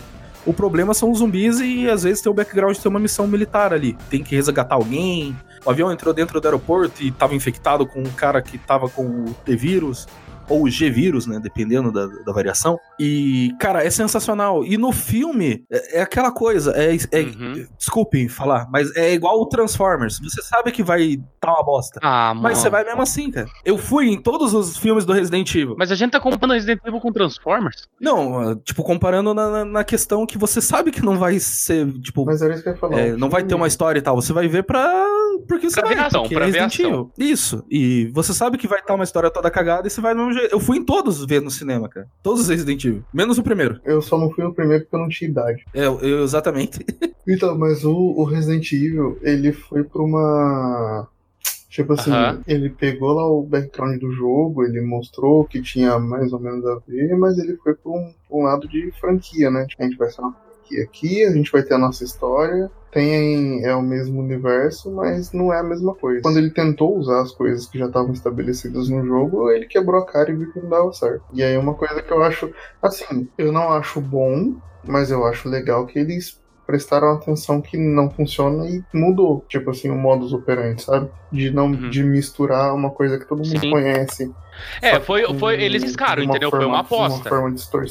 O 0.46 0.54
problema 0.54 0.94
são 0.94 1.10
os 1.10 1.18
zumbis 1.18 1.60
e 1.60 1.88
às 1.88 2.02
vezes 2.02 2.22
tem 2.22 2.32
o 2.32 2.34
background 2.34 2.74
de 2.74 2.80
ter 2.80 2.88
uma 2.88 2.98
missão 2.98 3.26
militar 3.26 3.74
ali. 3.74 3.92
Tem 4.08 4.24
que 4.24 4.34
resgatar 4.34 4.74
alguém. 4.74 5.36
O 5.66 5.70
avião 5.70 5.92
entrou 5.92 6.14
dentro 6.14 6.40
do 6.40 6.44
aeroporto 6.46 7.02
e 7.02 7.12
tava 7.12 7.34
infectado 7.34 7.86
com 7.86 8.00
um 8.00 8.10
cara 8.10 8.40
que 8.40 8.56
tava 8.56 8.88
com 8.88 9.04
o 9.04 9.34
T-vírus 9.44 10.08
ou 10.50 10.64
o 10.64 10.70
G-vírus, 10.70 11.26
né? 11.26 11.38
Dependendo 11.42 11.90
da, 11.92 12.06
da 12.06 12.32
variação. 12.32 12.78
E, 12.98 13.54
cara, 13.58 13.84
é 13.84 13.90
sensacional. 13.90 14.64
E 14.64 14.76
no 14.76 14.92
filme, 14.92 15.64
é, 15.70 15.98
é 15.98 16.02
aquela 16.02 16.30
coisa. 16.32 16.72
É, 16.76 16.94
é- 17.12 17.20
Uhum. 17.30 17.66
Desculpem 17.78 18.28
falar, 18.28 18.66
mas 18.70 18.94
é 18.96 19.12
igual 19.14 19.40
o 19.40 19.46
Transformers. 19.46 20.18
Você 20.20 20.42
sabe 20.42 20.72
que 20.72 20.82
vai 20.82 21.16
tá 21.40 21.52
uma 21.52 21.62
bosta. 21.64 21.98
Ah, 22.02 22.28
mano. 22.34 22.42
Mas 22.42 22.58
você 22.58 22.68
vai 22.68 22.84
mesmo 22.84 23.00
assim, 23.00 23.30
cara. 23.30 23.46
Eu 23.64 23.78
fui 23.78 24.08
em 24.10 24.20
todos 24.20 24.52
os 24.52 24.76
filmes 24.76 25.04
do 25.04 25.12
Resident 25.12 25.54
Evil. 25.54 25.74
Mas 25.78 25.90
a 25.90 25.94
gente 25.94 26.10
tá 26.10 26.20
comparando 26.20 26.54
Resident 26.54 26.80
Evil 26.84 27.00
com 27.00 27.12
Transformers? 27.12 27.88
Não, 28.00 28.54
tipo, 28.56 28.82
comparando 28.82 29.32
na, 29.32 29.48
na- 29.50 29.64
na 29.64 29.84
questão 29.84 30.26
que 30.26 30.36
você 30.36 30.60
sabe 30.60 30.90
que 30.90 31.02
não 31.02 31.16
vai 31.18 31.38
ser, 31.38 31.86
tipo, 32.00 32.24
Mas 32.26 32.42
era 32.42 32.52
isso 32.54 32.62
que 32.62 32.68
eu 32.68 32.72
ia 32.74 32.78
falar. 32.78 32.98
é, 32.98 33.12
não 33.16 33.30
vai 33.30 33.42
ter 33.44 33.54
uma 33.54 33.66
história 33.66 33.98
e 33.98 34.02
tal. 34.02 34.16
Você 34.16 34.32
vai 34.32 34.48
ver 34.48 34.64
pra. 34.64 35.06
Porque 35.48 35.70
você 35.70 35.80
Pra 35.80 35.88
ver 35.88 35.94
vai, 35.96 36.04
a 36.04 36.06
ação, 36.08 36.22
porque 36.22 36.34
pra 36.34 36.48
é 36.48 36.50
ver 36.50 36.58
a 36.58 36.62
Resident. 36.64 36.86
Evil. 36.86 37.12
Isso. 37.18 37.64
E 37.70 38.10
você 38.12 38.34
sabe 38.34 38.58
que 38.58 38.66
vai 38.68 38.80
estar 38.80 38.94
uma 38.94 39.04
história 39.04 39.30
toda 39.30 39.50
cagada 39.50 39.86
e 39.86 39.90
você 39.90 40.00
vai 40.00 40.14
do 40.14 40.18
mesmo 40.18 40.32
jeito. 40.34 40.39
Eu 40.50 40.61
fui 40.61 40.79
em 40.79 40.85
todos 40.85 41.24
ver 41.24 41.40
no 41.40 41.50
cinema, 41.50 41.88
cara. 41.88 42.07
Todos 42.22 42.42
os 42.42 42.48
Resident 42.48 42.85
Evil. 42.85 43.05
Menos 43.12 43.38
o 43.38 43.42
primeiro. 43.42 43.81
Eu 43.85 44.00
só 44.00 44.18
não 44.18 44.31
fui 44.31 44.44
no 44.44 44.55
primeiro 44.55 44.85
porque 44.85 44.96
eu 44.96 45.00
não 45.00 45.09
tinha 45.09 45.31
idade. 45.31 45.64
É, 45.74 45.87
eu, 45.87 46.22
exatamente. 46.22 46.85
Então, 47.29 47.57
mas 47.57 47.85
o, 47.85 47.94
o 47.94 48.24
Resident 48.24 48.72
Evil, 48.72 49.16
ele 49.22 49.53
foi 49.53 49.85
pra 49.85 50.03
uma. 50.03 51.07
Tipo 51.68 51.92
assim, 51.92 52.11
Aham. 52.11 52.40
ele 52.44 52.70
pegou 52.70 53.12
lá 53.12 53.24
o 53.24 53.42
background 53.44 54.00
do 54.00 54.11
jogo, 54.11 54.64
ele 54.64 54.81
mostrou 54.81 55.44
que 55.44 55.62
tinha 55.62 55.96
mais 56.00 56.33
ou 56.33 56.40
menos 56.40 56.66
a 56.66 56.81
ver, 56.88 57.16
mas 57.16 57.38
ele 57.38 57.57
foi 57.59 57.74
pra 57.74 57.92
um, 57.92 58.12
pra 58.26 58.37
um 58.37 58.42
lado 58.42 58.66
de 58.66 58.90
franquia, 58.98 59.48
né? 59.50 59.66
A 59.79 59.85
gente 59.85 59.96
vai 59.96 60.11
ser 60.11 60.22
uma 60.22 60.35
franquia 60.70 60.85
aqui, 60.85 61.24
a 61.24 61.33
gente 61.33 61.50
vai 61.50 61.62
ter 61.62 61.74
a 61.74 61.78
nossa 61.78 62.04
história, 62.04 62.70
tem 62.92 63.64
é 63.64 63.74
o 63.74 63.83
mesmo 63.83 64.20
universo, 64.20 64.90
mas 64.90 65.33
não 65.33 65.52
é 65.52 65.59
a 65.61 65.62
mesma 65.62 65.94
coisa. 65.94 66.22
Quando 66.22 66.38
ele 66.38 66.50
tentou 66.50 66.96
usar 66.96 67.20
as 67.20 67.33
coisas 67.33 67.66
que 67.66 67.78
já 67.78 67.87
estavam 67.87 68.12
estabelecidas 68.12 68.88
no 68.88 69.04
jogo, 69.04 69.50
ele 69.50 69.66
quebrou 69.66 70.00
a 70.00 70.06
cara 70.06 70.30
e 70.30 70.37
viu 70.37 70.52
que 70.52 70.61
não 70.61 70.68
dava 70.68 70.92
certo. 70.92 71.22
E 71.33 71.42
aí 71.42 71.56
uma 71.56 71.74
coisa 71.74 72.00
que 72.02 72.12
eu 72.12 72.22
acho, 72.22 72.50
assim, 72.83 73.28
eu 73.37 73.52
não 73.52 73.72
acho 73.72 74.00
bom, 74.00 74.54
mas 74.87 75.11
eu 75.11 75.24
acho 75.26 75.48
legal 75.48 75.87
que 75.87 75.98
eles 75.98 76.40
prestaram 76.66 77.11
atenção 77.14 77.61
que 77.61 77.76
não 77.76 78.09
funciona 78.09 78.64
e 78.68 78.80
mudou, 78.94 79.44
tipo 79.48 79.70
assim, 79.70 79.90
o 79.90 79.96
modus 79.96 80.33
operandi, 80.33 80.83
sabe? 80.83 81.11
De 81.33 81.50
não 81.50 81.66
Uhum. 81.66 81.90
de 81.90 82.04
misturar 82.04 82.72
uma 82.74 82.90
coisa 82.90 83.18
que 83.18 83.26
todo 83.26 83.38
mundo 83.38 83.59
Sim. 83.61 83.70
conhece. 83.70 84.33
É, 84.82 84.94
só 84.94 85.00
foi, 85.00 85.34
foi, 85.38 85.62
eles 85.62 85.82
riscaram, 85.82 86.22
entendeu? 86.22 86.50
Foi 86.50 86.60
forma- 86.60 86.74
uma 86.74 86.80
aposta. 86.80 87.30
Uma 87.34 87.50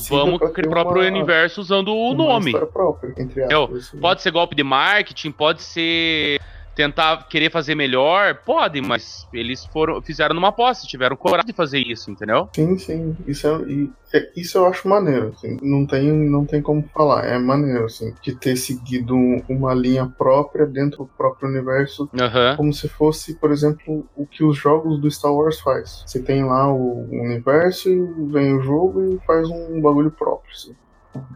Vamos 0.10 0.52
criar 0.52 0.68
o 0.68 0.72
próprio 0.72 1.02
uma- 1.02 1.08
universo 1.08 1.62
usando 1.62 1.94
o 1.96 2.14
nome. 2.14 2.52
própria, 2.52 3.14
entre 3.18 3.44
aspas. 3.44 3.92
Pode 4.00 4.22
ser 4.22 4.32
golpe 4.32 4.56
de 4.56 4.64
marketing, 4.64 5.32
pode 5.32 5.62
ser 5.62 6.40
tentar 6.84 7.28
querer 7.28 7.52
fazer 7.52 7.76
melhor, 7.76 8.36
pode, 8.46 8.82
mas 8.82 9.28
eles 9.34 9.66
foram 9.66 10.02
fizeram 10.02 10.34
numa 10.34 10.48
aposta, 10.48 10.88
tiveram 10.88 11.18
coragem 11.18 11.48
de 11.48 11.54
fazer 11.54 11.80
isso, 11.80 12.10
entendeu? 12.10 12.48
Sim, 12.56 12.78
sim. 12.78 13.18
Isso, 13.28 13.46
é, 13.48 14.18
é- 14.18 14.32
isso 14.38 14.58
eu 14.58 14.66
acho 14.66 14.88
maneiro. 14.88 15.34
assim. 15.36 15.58
Não, 15.62 15.86
tem, 15.86 16.10
não 16.10 16.46
tem 16.46 16.62
como 16.62 16.82
falar. 16.94 17.26
É 17.26 17.38
maneiro, 17.38 17.84
assim, 17.84 18.14
de 18.22 18.34
ter 18.34 18.56
seguido 18.56 19.14
um- 19.14 19.44
uma 19.50 19.74
linha 19.74 20.06
própria 20.18 20.66
dentro 20.66 21.00
do 21.00 21.10
próprio 21.18 21.50
universo 21.50 22.10
Aham. 22.18 22.56
como 22.56 22.72
se 22.72 22.88
fosse, 22.88 23.36
por 23.36 23.52
exemplo, 23.52 24.08
o 24.16 24.26
que 24.26 24.42
os 24.42 24.56
jogos 24.56 25.02
do 25.02 25.12
Star 25.12 25.34
Wars 25.34 25.60
faz. 25.60 26.04
Você 26.08 26.22
tem 26.24 26.46
lá 26.46 26.72
o 26.74 27.10
universo, 27.12 27.90
e 27.90 28.00
vem 28.32 28.56
o 28.56 28.62
jogo 28.62 29.02
e 29.16 29.20
faz 29.28 29.50
um 29.50 29.82
bagulho 29.82 30.12
próprio, 30.12 30.54
assim, 30.54 30.74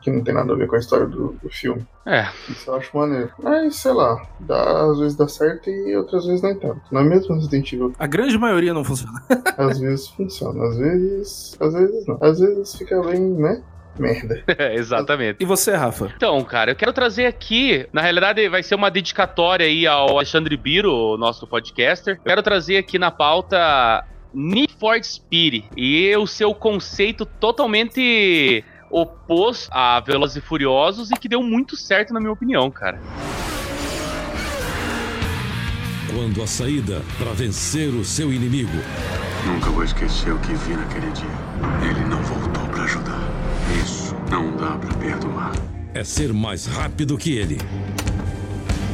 que 0.01 0.11
não 0.11 0.23
tem 0.23 0.33
nada 0.33 0.53
a 0.53 0.55
ver 0.55 0.67
com 0.67 0.75
a 0.75 0.79
história 0.79 1.05
do, 1.07 1.33
do 1.41 1.49
filme. 1.49 1.85
É. 2.05 2.27
Isso 2.49 2.69
eu 2.69 2.75
acho 2.75 2.95
maneiro. 2.95 3.31
Mas, 3.41 3.75
sei 3.77 3.93
lá, 3.93 4.21
dá, 4.39 4.89
às 4.89 4.99
vezes 4.99 5.17
dá 5.17 5.27
certo 5.27 5.69
e 5.69 5.95
outras 5.95 6.25
vezes 6.25 6.41
nem 6.41 6.55
tanto. 6.55 6.81
Não 6.91 7.01
é 7.01 7.03
mesmo 7.03 7.35
Resident 7.35 7.71
Evil? 7.73 7.93
A 7.97 8.07
grande 8.07 8.37
maioria 8.37 8.73
não 8.73 8.83
funciona. 8.83 9.21
Às 9.57 9.79
vezes 9.79 10.07
funciona, 10.09 10.63
às 10.65 10.77
vezes. 10.77 11.57
Às 11.59 11.73
vezes 11.73 12.07
não. 12.07 12.17
Às 12.21 12.39
vezes 12.39 12.75
fica 12.75 13.01
bem, 13.03 13.21
né? 13.21 13.61
Merda. 13.97 14.43
Exatamente. 14.73 15.37
E 15.39 15.45
você, 15.45 15.75
Rafa? 15.75 16.11
Então, 16.15 16.43
cara, 16.43 16.71
eu 16.71 16.75
quero 16.75 16.91
trazer 16.91 17.27
aqui, 17.27 17.87
na 17.93 18.01
realidade 18.01 18.47
vai 18.49 18.63
ser 18.63 18.73
uma 18.75 18.89
dedicatória 18.89 19.65
aí 19.65 19.85
ao 19.85 20.09
Alexandre 20.09 20.57
Biro, 20.57 20.91
o 20.91 21.17
nosso 21.17 21.45
podcaster. 21.45 22.15
Eu 22.15 22.23
quero 22.23 22.41
trazer 22.41 22.77
aqui 22.77 22.97
na 22.97 23.11
pauta 23.11 24.03
Need 24.33 24.73
for 24.79 25.01
Speed 25.03 25.65
e 25.77 26.15
o 26.17 26.25
seu 26.25 26.55
conceito 26.55 27.25
totalmente 27.25 28.63
oposto 29.01 29.69
a 29.71 29.99
Velozes 29.99 30.37
e 30.37 30.41
Furiosos 30.41 31.11
e 31.11 31.15
que 31.15 31.27
deu 31.27 31.41
muito 31.41 31.75
certo 31.75 32.13
na 32.13 32.19
minha 32.19 32.31
opinião, 32.31 32.69
cara. 32.69 32.99
Quando 36.13 36.43
a 36.43 36.47
saída 36.47 37.01
para 37.17 37.33
vencer 37.33 37.89
o 37.89 38.05
seu 38.05 38.31
inimigo 38.31 38.77
Nunca 39.45 39.69
vou 39.71 39.83
esquecer 39.83 40.31
o 40.31 40.39
que 40.39 40.53
vi 40.53 40.73
naquele 40.73 41.11
dia. 41.11 41.25
Ele 41.89 42.05
não 42.07 42.21
voltou 42.23 42.65
pra 42.69 42.83
ajudar. 42.83 43.19
Isso 43.83 44.15
não 44.29 44.55
dá 44.55 44.77
pra 44.77 44.93
perdoar. 44.97 45.51
é 45.93 46.03
ser 46.03 46.31
mais 46.31 46.65
rápido 46.65 47.17
que 47.17 47.35
ele. 47.37 47.57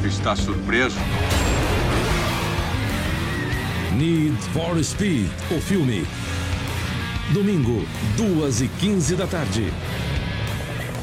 Está 0.03 0.35
surpreso? 0.35 0.97
Need 3.95 4.37
for 4.53 4.83
Speed, 4.83 5.29
o 5.51 5.61
filme. 5.61 6.05
Domingo, 7.33 7.85
2 8.17 8.61
e 8.61 8.67
15 8.67 9.15
da 9.15 9.27
tarde. 9.27 9.65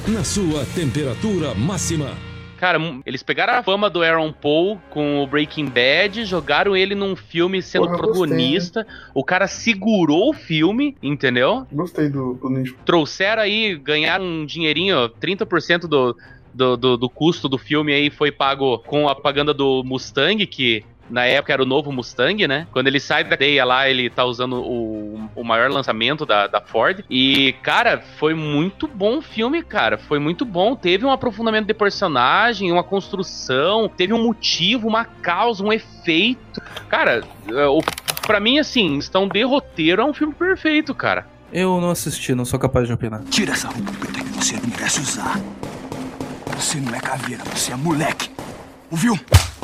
Na 0.08 0.24
sua 0.24 0.64
temperatura 0.74 1.54
máxima. 1.54 2.10
Cara, 2.56 2.80
eles 3.06 3.22
pegaram 3.22 3.52
a 3.52 3.62
fama 3.62 3.88
do 3.88 4.02
Aaron 4.02 4.32
Paul 4.32 4.80
com 4.90 5.22
o 5.22 5.26
Breaking 5.28 5.66
Bad, 5.66 6.24
jogaram 6.24 6.76
ele 6.76 6.96
num 6.96 7.14
filme 7.14 7.62
sendo 7.62 7.84
Porra, 7.84 7.98
gostei, 7.98 8.12
protagonista. 8.12 8.84
O 9.14 9.22
cara 9.22 9.46
segurou 9.46 10.30
o 10.30 10.32
filme, 10.32 10.96
entendeu? 11.00 11.64
Gostei 11.70 12.08
do, 12.08 12.34
do 12.34 12.40
for 12.40 12.76
Trouxeram 12.84 13.42
aí, 13.42 13.76
ganharam 13.76 14.24
um 14.24 14.46
dinheirinho, 14.46 14.96
ó, 14.96 15.08
30% 15.08 15.86
do, 15.86 16.16
do, 16.52 16.76
do, 16.76 16.96
do 16.96 17.08
custo 17.08 17.48
do 17.48 17.56
filme 17.56 17.92
aí 17.92 18.10
foi 18.10 18.32
pago 18.32 18.78
com 18.80 19.08
a 19.08 19.14
propaganda 19.14 19.54
do 19.54 19.84
Mustang, 19.84 20.44
que 20.44 20.82
na 21.10 21.24
época 21.24 21.52
era 21.52 21.62
o 21.62 21.66
novo 21.66 21.92
Mustang, 21.92 22.46
né? 22.46 22.66
Quando 22.72 22.86
ele 22.88 23.00
sai 23.00 23.24
da 23.24 23.30
cadeia 23.30 23.64
lá, 23.64 23.88
ele 23.88 24.10
tá 24.10 24.24
usando 24.24 24.56
o, 24.56 25.28
o 25.34 25.44
maior 25.44 25.70
lançamento 25.70 26.26
da, 26.26 26.46
da 26.46 26.60
Ford. 26.60 27.04
E, 27.08 27.54
cara, 27.62 28.02
foi 28.18 28.34
muito 28.34 28.86
bom 28.86 29.18
o 29.18 29.22
filme, 29.22 29.62
cara. 29.62 29.98
Foi 29.98 30.18
muito 30.18 30.44
bom. 30.44 30.74
Teve 30.74 31.04
um 31.04 31.10
aprofundamento 31.10 31.66
de 31.66 31.74
personagem, 31.74 32.72
uma 32.72 32.84
construção, 32.84 33.88
teve 33.88 34.12
um 34.12 34.22
motivo, 34.22 34.88
uma 34.88 35.04
causa, 35.04 35.62
um 35.64 35.72
efeito. 35.72 36.60
Cara, 36.88 37.22
é, 37.48 37.66
o, 37.66 37.80
pra 38.26 38.40
mim, 38.40 38.58
assim, 38.58 38.98
estão 38.98 39.28
de 39.28 39.42
roteiro, 39.42 40.02
é 40.02 40.04
um 40.04 40.14
filme 40.14 40.34
perfeito, 40.34 40.94
cara. 40.94 41.26
Eu 41.52 41.80
não 41.80 41.90
assisti, 41.90 42.34
não 42.34 42.44
sou 42.44 42.58
capaz 42.58 42.86
de 42.86 42.92
opinar. 42.92 43.22
Tira 43.30 43.52
essa 43.52 43.68
roupa 43.68 43.92
preta 43.92 44.20
que 44.20 44.30
você 44.30 44.56
não 44.56 44.68
merece 44.68 45.00
usar. 45.00 45.40
Você 46.56 46.80
não 46.80 46.94
é 46.94 47.00
caveira, 47.00 47.44
você 47.44 47.72
é 47.72 47.76
moleque. 47.76 48.30
Ouviu? 48.90 49.18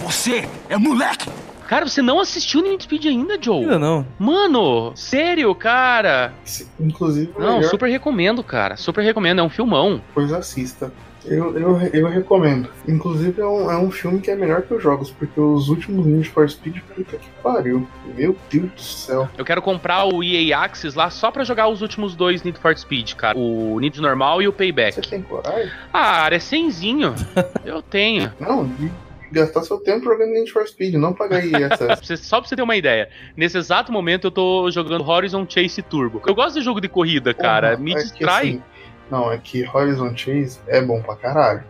Você 0.04 0.48
é 0.68 0.76
moleque! 0.76 1.28
Cara, 1.68 1.86
você 1.88 2.02
não 2.02 2.20
assistiu 2.20 2.60
Need 2.62 2.82
Speed 2.84 3.06
ainda, 3.06 3.38
Joe? 3.40 3.60
Ainda 3.62 3.78
não. 3.78 4.06
Mano, 4.18 4.92
sério, 4.94 5.54
cara? 5.54 6.34
Inclusive, 6.78 7.32
Não, 7.38 7.56
melhor 7.56 7.70
super 7.70 7.88
recomendo, 7.88 8.44
cara. 8.44 8.76
Super 8.76 9.02
recomendo, 9.02 9.38
é 9.40 9.42
um 9.42 9.48
filmão. 9.48 10.02
coisa 10.12 10.38
assista. 10.38 10.92
Eu, 11.24 11.56
eu, 11.56 11.80
eu 11.94 12.08
recomendo. 12.08 12.68
Inclusive, 12.86 13.40
é 13.40 13.46
um, 13.46 13.70
é 13.70 13.78
um 13.78 13.90
filme 13.92 14.20
que 14.20 14.30
é 14.30 14.34
melhor 14.34 14.62
que 14.62 14.74
os 14.74 14.82
jogos, 14.82 15.10
porque 15.10 15.40
os 15.40 15.68
últimos 15.68 16.04
Need 16.04 16.28
for 16.28 16.50
Speed, 16.50 16.78
puta 16.94 17.16
que 17.16 17.28
pariu. 17.42 17.86
Meu 18.16 18.36
Deus 18.50 18.70
do 18.72 18.80
céu. 18.82 19.28
Eu 19.38 19.44
quero 19.44 19.62
comprar 19.62 20.04
o 20.04 20.22
EA 20.22 20.58
Axis 20.58 20.94
lá 20.94 21.08
só 21.10 21.30
pra 21.30 21.44
jogar 21.44 21.68
os 21.68 21.80
últimos 21.80 22.14
dois 22.16 22.42
Need 22.42 22.58
for 22.58 22.76
Speed, 22.76 23.14
cara. 23.14 23.38
O 23.38 23.78
Need 23.80 23.98
normal 24.00 24.42
e 24.42 24.48
o 24.48 24.50
Você 24.50 24.58
Payback. 24.58 25.08
tem 25.08 25.22
coragem? 25.22 25.70
Ah, 25.92 26.22
área 26.22 26.40
cenzinho. 26.40 27.14
Eu 27.64 27.80
tenho. 27.80 28.30
Não, 28.40 28.66
de 28.66 28.90
gastar 29.32 29.62
seu 29.62 29.78
tempo 29.78 30.04
jogando 30.04 30.30
Need 30.32 30.50
for 30.52 30.66
Speed, 30.66 30.94
não 30.94 31.12
pagar 31.12 31.40
você- 32.02 32.16
Só 32.16 32.40
pra 32.40 32.48
você 32.48 32.54
ter 32.56 32.62
uma 32.62 32.76
ideia, 32.76 33.08
nesse 33.36 33.56
exato 33.58 33.90
momento 33.90 34.26
eu 34.26 34.30
tô 34.30 34.70
jogando 34.70 35.08
Horizon 35.08 35.46
Chase 35.48 35.82
Turbo. 35.82 36.22
Eu 36.26 36.34
gosto 36.34 36.58
de 36.58 36.64
jogo 36.64 36.80
de 36.80 36.88
corrida, 36.88 37.32
cara. 37.34 37.70
Porra, 37.72 37.82
Me 37.82 37.92
é 37.92 37.94
que 37.96 38.02
distrai. 38.02 38.40
assim, 38.48 38.62
não, 39.10 39.32
é 39.32 39.38
que 39.38 39.66
Horizon 39.68 40.16
Chase 40.16 40.60
é 40.68 40.80
bom 40.80 41.00
pra 41.02 41.16
caralho. 41.16 41.64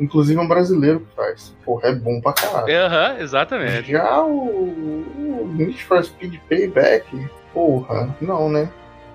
Inclusive 0.00 0.40
é 0.40 0.42
um 0.42 0.48
brasileiro 0.48 1.00
que 1.00 1.14
faz. 1.14 1.54
Porra, 1.64 1.88
é 1.90 1.94
bom 1.94 2.20
pra 2.20 2.32
caralho. 2.32 2.74
Aham, 2.86 3.18
exatamente. 3.20 3.90
Já 3.92 4.22
o, 4.22 4.32
o 4.32 5.52
Need 5.54 5.84
for 5.84 6.02
Speed 6.02 6.36
Payback, 6.48 7.28
porra, 7.52 8.14
não, 8.20 8.48
né? 8.48 8.68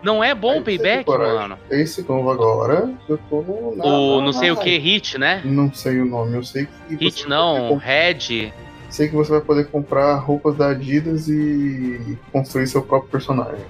Não 0.03 0.23
é 0.23 0.33
bom 0.35 0.59
o 0.59 0.63
tem 0.63 0.77
Payback, 0.77 1.05
coragem. 1.05 1.35
mano? 1.35 1.57
Esse 1.71 2.01
novo 2.07 2.29
agora, 2.29 2.89
eu 3.09 3.17
tô 3.29 3.41
na- 3.75 3.83
O 3.85 4.21
não 4.21 4.31
sei 4.31 4.51
o 4.51 4.57
que, 4.57 4.77
Hit, 4.77 5.17
né? 5.17 5.41
Não 5.43 5.73
sei 5.73 5.99
o 5.99 6.05
nome, 6.05 6.35
eu 6.35 6.43
sei 6.43 6.67
que. 6.87 6.95
Hit 6.95 7.27
não, 7.27 7.75
Red. 7.75 8.53
Sei 8.89 9.09
que 9.09 9.15
você 9.15 9.31
vai 9.31 9.41
poder 9.41 9.67
comprar 9.67 10.15
roupas 10.15 10.55
da 10.55 10.69
Adidas 10.69 11.27
e 11.27 12.17
construir 12.31 12.67
seu 12.67 12.81
próprio 12.81 13.11
personagem. 13.11 13.65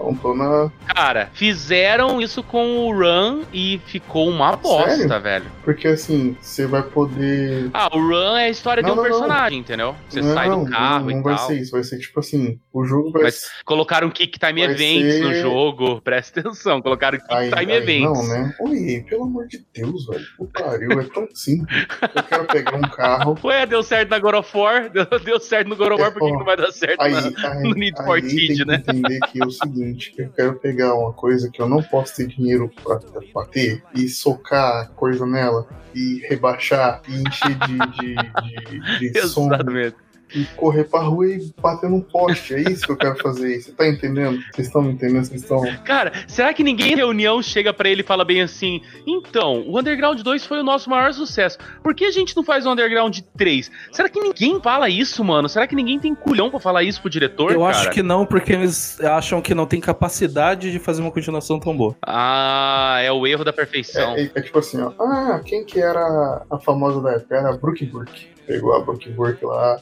Então 0.00 0.14
tô 0.14 0.32
na. 0.34 0.70
Cara, 0.94 1.28
fizeram 1.32 2.20
isso 2.22 2.40
com 2.42 2.86
o 2.86 2.92
Run 2.92 3.42
e 3.52 3.80
ficou 3.86 4.28
uma 4.28 4.54
bosta, 4.56 4.90
Sério? 4.96 5.20
velho. 5.20 5.44
Porque 5.64 5.88
assim, 5.88 6.36
você 6.40 6.66
vai 6.66 6.82
poder. 6.82 7.68
Ah, 7.74 7.88
o 7.92 7.98
Run 8.00 8.36
é 8.36 8.44
a 8.44 8.48
história 8.48 8.80
Não, 8.82 8.90
de 8.90 8.92
um 8.92 8.96
não, 8.96 9.02
não. 9.02 9.10
personagem, 9.10 9.58
entendeu? 9.58 9.94
Você 10.08 10.20
não, 10.22 10.34
sai 10.34 10.48
não, 10.48 10.64
do 10.64 10.70
carro 10.70 11.06
não, 11.06 11.10
não 11.14 11.20
e 11.20 11.22
vai 11.22 11.34
tal. 11.36 11.46
ser 11.48 11.60
isso, 11.60 11.72
vai 11.72 11.82
ser 11.82 11.98
tipo 11.98 12.20
assim, 12.20 12.58
o 12.72 12.84
jogo 12.84 13.10
vai 13.10 13.24
Mas 13.24 13.50
colocaram 13.64 14.08
Kick 14.10 14.38
Time 14.38 14.64
Vai 14.64 14.70
Events 14.74 15.20
no 15.20 15.28
ser- 15.32 15.40
jogo, 15.42 16.00
presta 16.02 16.40
atenção, 16.40 16.80
colocaram 16.80 17.18
Kick 17.18 17.34
Aí, 17.34 17.50
Time 17.50 17.72
aí 17.72 17.78
Events. 17.78 18.04
não, 18.28 18.28
né? 18.28 18.54
Oi, 18.60 19.04
pelo 19.08 19.24
amor 19.24 19.46
de 19.48 19.64
Deus, 19.74 20.06
velho. 20.06 20.24
O 20.38 20.46
pariu, 20.46 21.00
é 21.00 21.04
tão 21.04 21.26
simples. 21.34 21.86
Eu 22.14 22.22
quero 22.22 22.44
pegar 22.46 22.76
um 22.76 22.82
carro. 22.82 23.36
Ué, 23.44 23.66
deu 23.66 23.82
certo 23.82 24.10
na 24.10 24.18
God 24.20 24.34
of 24.36 24.56
War, 24.56 24.88
deu, 24.90 25.04
deu 25.24 25.40
certo 25.40 25.68
no 25.68 25.76
God 25.76 25.92
of 25.92 26.02
War, 26.02 26.12
por 26.12 26.20
que, 26.20 26.26
É, 26.26 26.28
ó, 26.28 26.32
que 26.32 26.38
não 26.38 26.44
vai 26.44 26.56
dar 26.56 26.70
certo 26.72 27.00
Aí, 27.02 27.12
na- 27.12 27.54
no 27.62 27.74
Need 27.74 27.96
for 28.04 28.18
Speed, 28.20 28.56
tem 28.58 28.66
né? 28.66 28.78
que 28.78 28.90
entender 28.90 29.20
que 29.32 29.42
é 29.42 29.44
o 29.46 29.50
seguinte, 29.50 29.87
que 29.94 30.22
eu 30.22 30.30
quero 30.30 30.54
pegar 30.58 30.94
uma 30.94 31.12
coisa 31.12 31.50
que 31.50 31.60
eu 31.60 31.68
não 31.68 31.82
posso 31.82 32.16
ter 32.16 32.26
dinheiro 32.26 32.70
pra, 32.82 32.98
pra 33.32 33.44
ter 33.46 33.82
e 33.94 34.08
socar 34.08 34.90
coisa 34.92 35.26
nela 35.26 35.66
e 35.94 36.20
rebaixar 36.28 37.02
e 37.08 37.22
encher 37.22 37.56
de, 37.58 37.78
de, 37.78 39.00
de, 39.00 39.12
de 39.12 39.20
som 39.28 39.46
Exatamente. 39.46 40.07
E 40.34 40.44
correr 40.56 40.84
pra 40.84 41.00
rua 41.00 41.26
e 41.26 41.52
bater 41.60 41.88
num 41.90 42.00
poste. 42.00 42.54
É 42.54 42.60
isso 42.60 42.84
que 42.86 42.92
eu 42.92 42.96
quero 42.96 43.16
fazer. 43.18 43.60
Você 43.60 43.72
tá 43.72 43.86
entendendo? 43.88 44.38
Vocês 44.54 44.66
estão 44.68 44.82
me 44.82 44.92
entendendo? 44.92 45.24
Vocês 45.24 45.42
estão. 45.42 45.62
Cara, 45.84 46.12
será 46.26 46.52
que 46.54 46.62
ninguém 46.62 46.92
em 46.92 46.96
reunião 46.96 47.42
chega 47.42 47.72
pra 47.72 47.88
ele 47.88 48.00
e 48.02 48.04
fala 48.04 48.24
bem 48.24 48.42
assim: 48.42 48.80
então, 49.06 49.62
o 49.66 49.78
Underground 49.78 50.20
2 50.20 50.44
foi 50.46 50.60
o 50.60 50.64
nosso 50.64 50.88
maior 50.90 51.12
sucesso. 51.12 51.58
Por 51.82 51.94
que 51.94 52.04
a 52.04 52.10
gente 52.10 52.36
não 52.36 52.42
faz 52.44 52.66
o 52.66 52.70
Underground 52.72 53.18
3? 53.36 53.70
Será 53.92 54.08
que 54.08 54.20
ninguém 54.20 54.60
fala 54.60 54.88
isso, 54.88 55.22
mano? 55.24 55.48
Será 55.48 55.66
que 55.66 55.74
ninguém 55.74 55.98
tem 55.98 56.14
culhão 56.14 56.50
pra 56.50 56.60
falar 56.60 56.82
isso 56.82 57.00
pro 57.00 57.10
diretor? 57.10 57.52
Eu 57.52 57.60
cara? 57.60 57.70
acho 57.76 57.90
que 57.90 58.02
não, 58.02 58.24
porque 58.26 58.52
eles 58.52 59.00
acham 59.00 59.40
que 59.40 59.54
não 59.54 59.66
tem 59.66 59.80
capacidade 59.80 60.70
de 60.70 60.78
fazer 60.78 61.00
uma 61.02 61.10
continuação 61.10 61.58
tão 61.58 61.76
boa. 61.76 61.96
Ah, 62.04 62.98
é 63.02 63.10
o 63.12 63.26
erro 63.26 63.44
da 63.44 63.52
perfeição. 63.52 64.14
É, 64.14 64.22
é- 64.24 64.30
é 64.34 64.40
tipo 64.42 64.58
assim, 64.58 64.80
ó. 64.80 64.92
Ah, 65.00 65.40
quem 65.44 65.64
que 65.64 65.80
era 65.80 66.42
a 66.50 66.58
famosa 66.58 67.00
da 67.00 67.12
época? 67.12 67.34
Era 67.36 67.50
a 67.50 67.56
Brooke 67.56 67.86
Burke. 67.86 68.28
Pegou 68.46 68.74
a 68.74 68.80
Brooke 68.80 69.10
Burke 69.10 69.44
lá. 69.44 69.78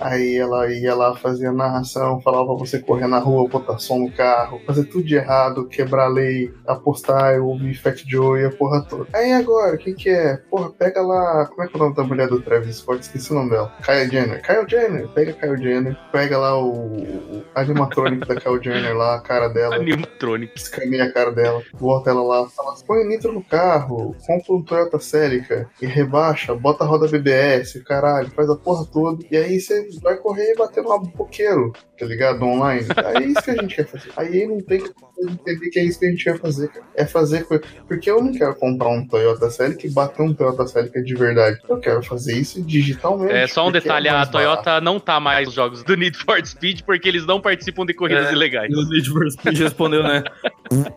Aí 0.00 0.36
ela 0.36 0.70
ia 0.70 0.94
lá, 0.94 1.16
fazia 1.16 1.52
narração, 1.52 2.20
falava 2.20 2.46
pra 2.46 2.54
você 2.54 2.78
correr 2.78 3.06
na 3.06 3.18
rua, 3.18 3.48
botar 3.48 3.78
som 3.78 3.98
no 3.98 4.12
carro, 4.12 4.60
fazer 4.66 4.84
tudo 4.84 5.04
de 5.04 5.14
errado, 5.14 5.68
quebrar 5.68 6.06
a 6.06 6.08
lei, 6.08 6.52
apostar, 6.66 7.34
eu 7.34 7.46
ouvir 7.46 7.74
Fat 7.74 8.02
Joe 8.06 8.40
e 8.40 8.46
a 8.46 8.50
porra 8.50 8.82
toda. 8.82 9.06
Aí 9.12 9.32
agora, 9.32 9.76
quem 9.76 9.94
que 9.94 10.10
é? 10.10 10.36
Porra, 10.50 10.70
pega 10.70 11.00
lá. 11.00 11.46
Como 11.46 11.62
é 11.62 11.66
que 11.66 11.74
é 11.74 11.76
o 11.76 11.82
nome 11.82 11.94
da 11.94 12.02
mulher 12.02 12.28
do 12.28 12.40
Travis 12.40 12.76
Scott? 12.76 13.00
Esqueci 13.00 13.30
o 13.32 13.34
nome 13.34 13.50
dela. 13.50 13.72
Kylie 13.84 14.10
Jenner. 14.10 14.42
Kylie 14.42 14.68
Jenner. 14.68 15.08
Pega 15.08 15.30
a 15.32 15.34
Kylie 15.34 15.62
Jenner. 15.62 15.96
Pega 16.12 16.38
lá 16.38 16.58
o, 16.58 16.96
o 16.96 17.44
animatrônico 17.54 18.26
da 18.26 18.36
Kylie 18.36 18.62
Jenner 18.62 18.96
lá, 18.96 19.16
a 19.16 19.20
cara 19.20 19.48
dela. 19.48 19.76
Animatronic. 19.76 20.52
Escaneia 20.56 21.04
a 21.04 21.12
cara 21.12 21.30
dela, 21.32 21.62
bota 21.78 22.10
ela 22.10 22.22
lá, 22.22 22.48
fala 22.48 22.74
põe 22.86 23.04
nitro 23.04 23.32
no 23.32 23.42
carro, 23.42 24.14
compra 24.26 24.54
um 24.54 24.62
Toyota 24.62 24.98
Celica 24.98 25.68
e 25.80 25.86
rebaixa, 25.86 26.54
bota 26.54 26.84
a 26.84 26.86
roda 26.86 27.08
BBS, 27.08 27.82
caralho, 27.84 28.30
faz 28.30 28.48
a 28.48 28.56
porra 28.56 28.84
toda. 28.86 29.24
E 29.30 29.36
aí 29.36 29.60
você 29.60 29.83
vai 30.02 30.16
correr 30.16 30.52
e 30.52 30.56
bater 30.56 30.82
no 30.82 30.98
boqueiro, 31.00 31.72
tá 31.98 32.06
ligado? 32.06 32.42
Online. 32.44 32.86
Aí 32.96 33.24
é 33.24 33.26
isso 33.28 33.42
que 33.42 33.50
a 33.50 33.54
gente 33.56 33.74
quer 33.76 33.86
fazer. 33.86 34.10
Aí 34.16 34.46
não 34.46 34.60
tem 34.60 34.80
que 34.82 34.90
entender 35.22 35.70
que 35.70 35.78
é 35.78 35.84
isso 35.84 35.98
que 35.98 36.06
a 36.06 36.10
gente 36.10 36.24
quer 36.24 36.38
fazer, 36.38 36.68
cara. 36.68 36.84
É 36.94 37.06
fazer 37.06 37.44
coisa. 37.44 37.62
Porque 37.88 38.10
eu 38.10 38.22
não 38.22 38.32
quero 38.32 38.54
comprar 38.56 38.88
um 38.88 39.06
Toyota 39.06 39.48
Celica 39.50 39.86
e 39.86 39.90
bater 39.90 40.22
um 40.22 40.34
Toyota 40.34 40.66
Celica 40.66 41.02
de 41.02 41.14
verdade. 41.14 41.58
Eu 41.68 41.78
quero 41.78 42.02
fazer 42.02 42.36
isso 42.36 42.62
digitalmente. 42.62 43.32
É 43.32 43.46
só 43.46 43.62
um 43.62 43.72
porque 43.72 43.80
detalhe, 43.80 44.08
é 44.08 44.10
a 44.10 44.26
Toyota 44.26 44.62
barato. 44.64 44.84
não 44.84 44.98
tá 45.00 45.18
mais 45.20 45.46
nos 45.46 45.54
jogos 45.54 45.82
do 45.82 45.96
Need 45.96 46.16
for 46.18 46.44
Speed 46.44 46.82
porque 46.82 47.08
eles 47.08 47.26
não 47.26 47.40
participam 47.40 47.84
de 47.86 47.94
corridas 47.94 48.28
É. 48.28 48.32
ilegais. 48.32 48.70
E 48.72 48.74
o 48.76 48.88
Need 48.88 49.08
for 49.10 49.30
Speed 49.30 49.58
respondeu, 49.58 50.02
né? 50.02 50.22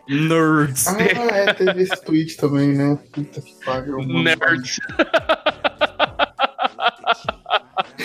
Nerds. 0.08 0.86
Ah, 0.88 1.02
é, 1.02 1.54
teve 1.54 1.82
esse 1.82 2.04
tweet 2.04 2.36
também, 2.36 2.68
né? 2.68 2.98
Puta 3.12 3.40
que 3.40 3.54
pariu. 3.64 3.98
Nerds. 3.98 4.78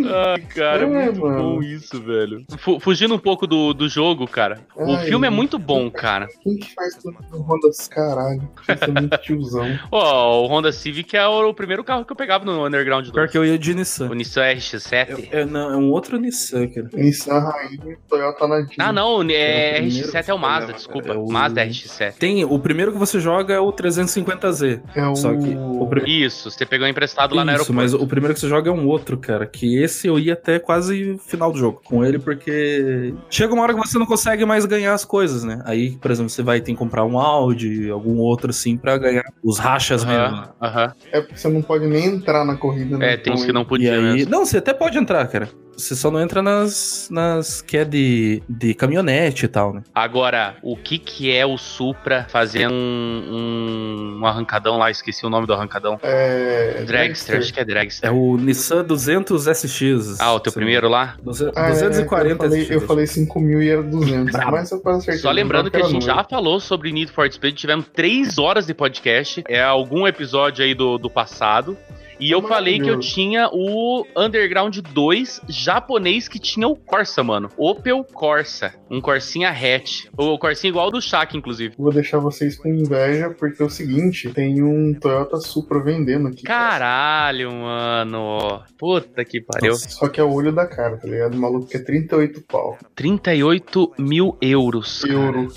Ai, 0.00 0.40
cara, 0.54 0.82
É, 0.82 0.86
muito 0.86 1.20
mano. 1.20 1.42
bom 1.56 1.62
isso, 1.62 2.00
velho. 2.02 2.44
Fu- 2.58 2.80
fugindo 2.80 3.14
um 3.14 3.18
pouco 3.18 3.46
do, 3.46 3.72
do 3.74 3.88
jogo, 3.88 4.26
cara. 4.26 4.60
O 4.76 4.96
filme 4.98 5.26
é 5.26 5.30
muito 5.30 5.58
bom, 5.58 5.90
cara. 5.90 6.26
Quem 6.42 6.56
que 6.56 6.72
faz 6.74 6.96
tudo 6.96 7.16
no 7.30 7.38
Honda? 7.42 7.68
Caralho, 7.90 8.42
isso 8.62 8.84
é 8.84 9.00
muito 9.00 9.18
tiozão. 9.18 9.78
Ó, 9.90 10.42
o 10.42 10.46
Honda 10.46 10.72
Civic 10.72 11.16
é 11.16 11.26
o, 11.26 11.48
o 11.48 11.54
primeiro 11.54 11.84
carro 11.84 12.04
que 12.04 12.12
eu 12.12 12.16
pegava 12.16 12.44
no 12.44 12.66
Underground 12.66 13.04
2. 13.04 13.12
Pior 13.12 13.28
que 13.28 13.36
eu 13.38 13.44
ia 13.44 13.58
de 13.58 13.74
Nissan. 13.74 14.08
O 14.10 14.14
Nissan 14.14 14.42
RX-7. 14.42 15.28
É, 15.30 15.44
não, 15.44 15.72
é 15.72 15.76
um 15.76 15.90
outro 15.90 16.18
Nissan, 16.18 16.68
cara. 16.68 16.88
Nissan 16.94 17.38
Rainha, 17.38 17.96
Toyota 18.08 18.46
Nadine. 18.46 18.74
Ah, 18.78 18.92
não, 18.92 19.22
É 19.22 19.24
o 19.24 19.30
é, 19.30 19.72
primeiro 19.80 20.08
RX-7 20.08 20.24
que 20.24 20.30
é 20.30 20.34
o 20.34 20.36
você 20.38 20.42
Mazda, 20.42 20.60
pegava, 20.60 20.72
desculpa. 20.72 21.08
é 21.12 21.16
o- 21.16 21.26
Mazda 21.30 21.64
RX-7. 21.64 22.14
Tem, 22.18 22.44
o 22.44 22.58
primeiro 22.58 22.92
que 22.92 22.98
você 22.98 23.20
joga 23.20 23.54
é 23.54 23.60
o 23.60 23.72
350Z. 23.72 24.80
É 24.94 25.06
o... 25.06 25.14
Só 25.16 25.30
que 25.34 25.54
o 25.56 25.88
Isso, 26.06 26.50
você 26.50 26.64
pegou 26.66 26.86
emprestado 26.86 27.34
lá 27.34 27.44
no 27.44 27.50
Isso, 27.50 27.60
aeroporto. 27.62 27.74
mas 27.74 27.94
o 27.94 28.06
primeiro 28.06 28.34
que 28.34 28.40
você 28.40 28.48
joga 28.48 28.70
é 28.70 28.72
um 28.72 28.86
outro, 28.86 29.16
cara. 29.18 29.46
Que 29.46 29.81
esse 29.82 30.06
eu 30.06 30.18
ia 30.18 30.32
até 30.34 30.58
quase 30.58 31.18
final 31.18 31.52
do 31.52 31.58
jogo 31.58 31.80
com 31.84 32.04
ele, 32.04 32.18
porque 32.18 33.14
chega 33.30 33.52
uma 33.52 33.62
hora 33.62 33.74
que 33.74 33.80
você 33.80 33.98
não 33.98 34.06
consegue 34.06 34.44
mais 34.44 34.64
ganhar 34.64 34.94
as 34.94 35.04
coisas, 35.04 35.44
né? 35.44 35.60
Aí, 35.64 35.96
por 35.98 36.10
exemplo, 36.10 36.30
você 36.30 36.42
vai 36.42 36.60
ter 36.60 36.72
que 36.72 36.78
comprar 36.78 37.04
um 37.04 37.18
Audi, 37.18 37.90
algum 37.90 38.18
outro 38.18 38.50
assim, 38.50 38.76
pra 38.76 38.96
ganhar 38.98 39.24
os 39.42 39.58
rachas 39.58 40.04
mesmo. 40.04 40.20
né? 40.22 40.28
Aham, 40.28 40.52
aham. 40.60 40.92
É 41.12 41.20
porque 41.20 41.36
você 41.36 41.48
não 41.48 41.62
pode 41.62 41.86
nem 41.86 42.06
entrar 42.06 42.44
na 42.44 42.56
corrida, 42.56 42.96
né? 42.96 43.14
É, 43.14 43.16
tem 43.16 43.32
uns 43.32 43.40
com 43.40 43.46
que 43.46 43.52
não 43.52 43.64
podia 43.64 43.92
E 43.92 43.94
aí. 43.94 44.02
mesmo. 44.16 44.30
Não, 44.30 44.44
você 44.46 44.58
até 44.58 44.72
pode 44.72 44.96
entrar, 44.98 45.26
cara. 45.28 45.48
Você 45.76 45.96
só 45.96 46.10
não 46.10 46.20
entra 46.20 46.42
nas, 46.42 47.08
nas 47.10 47.60
que 47.62 47.76
é 47.76 47.84
de, 47.84 48.42
de 48.48 48.74
caminhonete 48.74 49.46
e 49.46 49.48
tal, 49.48 49.72
né? 49.72 49.82
Agora, 49.94 50.56
o 50.62 50.76
que 50.76 50.98
que 50.98 51.34
é 51.34 51.44
o 51.46 51.56
Supra 51.58 52.26
fazendo 52.28 52.72
um, 52.72 54.18
um 54.20 54.26
arrancadão 54.26 54.78
lá? 54.78 54.90
Esqueci 54.90 55.24
o 55.26 55.30
nome 55.30 55.46
do 55.46 55.52
arrancadão. 55.54 55.98
É. 56.02 56.84
Dragster, 56.86 57.38
acho 57.38 57.52
que 57.52 57.60
é 57.60 57.64
Dragster. 57.64 58.08
É 58.08 58.12
o 58.12 58.36
Nissan 58.36 58.84
200 58.84 59.46
SX. 59.46 60.20
Ah, 60.20 60.34
o 60.34 60.40
teu 60.40 60.52
primeiro 60.52 60.88
lá? 60.88 61.16
Duze- 61.22 61.50
Ah, 61.56 61.68
é, 61.68 61.70
240 61.72 62.30
eu 62.32 62.36
falei, 62.48 62.62
SX. 62.62 62.70
eu 62.70 62.80
falei 62.82 63.06
5 63.06 63.40
mil 63.40 63.62
e 63.62 63.68
era 63.70 63.82
200. 63.82 64.32
Brabo. 64.32 64.52
Mas 64.52 64.70
eu 64.70 64.80
quase 64.80 64.98
acertei. 65.00 65.20
Só 65.22 65.30
lembrando 65.30 65.70
que 65.70 65.76
a 65.78 65.84
gente 65.88 66.04
já 66.04 66.22
falou 66.24 66.60
sobre 66.60 66.92
Need 66.92 67.10
for 67.12 67.30
Speed, 67.32 67.56
tivemos 67.56 67.86
três 67.92 68.38
horas 68.38 68.66
de 68.66 68.74
podcast, 68.74 69.42
é 69.48 69.62
algum 69.62 70.06
episódio 70.06 70.64
aí 70.64 70.74
do, 70.74 70.98
do 70.98 71.10
passado. 71.10 71.76
E 72.22 72.30
eu 72.30 72.40
falei 72.40 72.78
que 72.78 72.88
eu 72.88 73.00
tinha 73.00 73.50
o 73.52 74.06
Underground 74.16 74.78
2 74.78 75.40
japonês 75.48 76.28
que 76.28 76.38
tinha 76.38 76.68
o 76.68 76.76
Corsa, 76.76 77.24
mano. 77.24 77.48
Opel 77.56 78.04
Corsa. 78.04 78.72
Um 78.88 79.00
Corsinha 79.00 79.50
hatch. 79.50 80.04
O 80.16 80.38
Corsinha 80.38 80.68
igual 80.68 80.84
ao 80.84 80.90
do 80.92 81.00
Shaq, 81.00 81.36
inclusive. 81.36 81.74
Vou 81.76 81.90
deixar 81.90 82.18
vocês 82.18 82.56
com 82.56 82.68
inveja, 82.68 83.30
porque 83.30 83.60
é 83.60 83.66
o 83.66 83.70
seguinte: 83.70 84.30
tem 84.30 84.62
um 84.62 84.94
Toyota 84.94 85.38
Supra 85.38 85.80
vendendo 85.80 86.28
aqui. 86.28 86.44
Caralho, 86.44 87.50
mano. 87.50 88.62
Puta 88.78 89.24
que 89.24 89.40
pariu. 89.40 89.74
Só 89.74 90.06
que 90.08 90.20
é 90.20 90.22
o 90.22 90.32
olho 90.32 90.52
da 90.52 90.64
cara, 90.64 90.98
tá 90.98 91.08
ligado? 91.08 91.34
O 91.34 91.40
maluco 91.40 91.66
que 91.66 91.76
é 91.76 91.80
38 91.80 92.40
pau. 92.42 92.78
38 92.94 93.94
mil 93.98 94.36
euros. 94.40 95.02
cara. 95.02 95.12
Euro. 95.12 95.48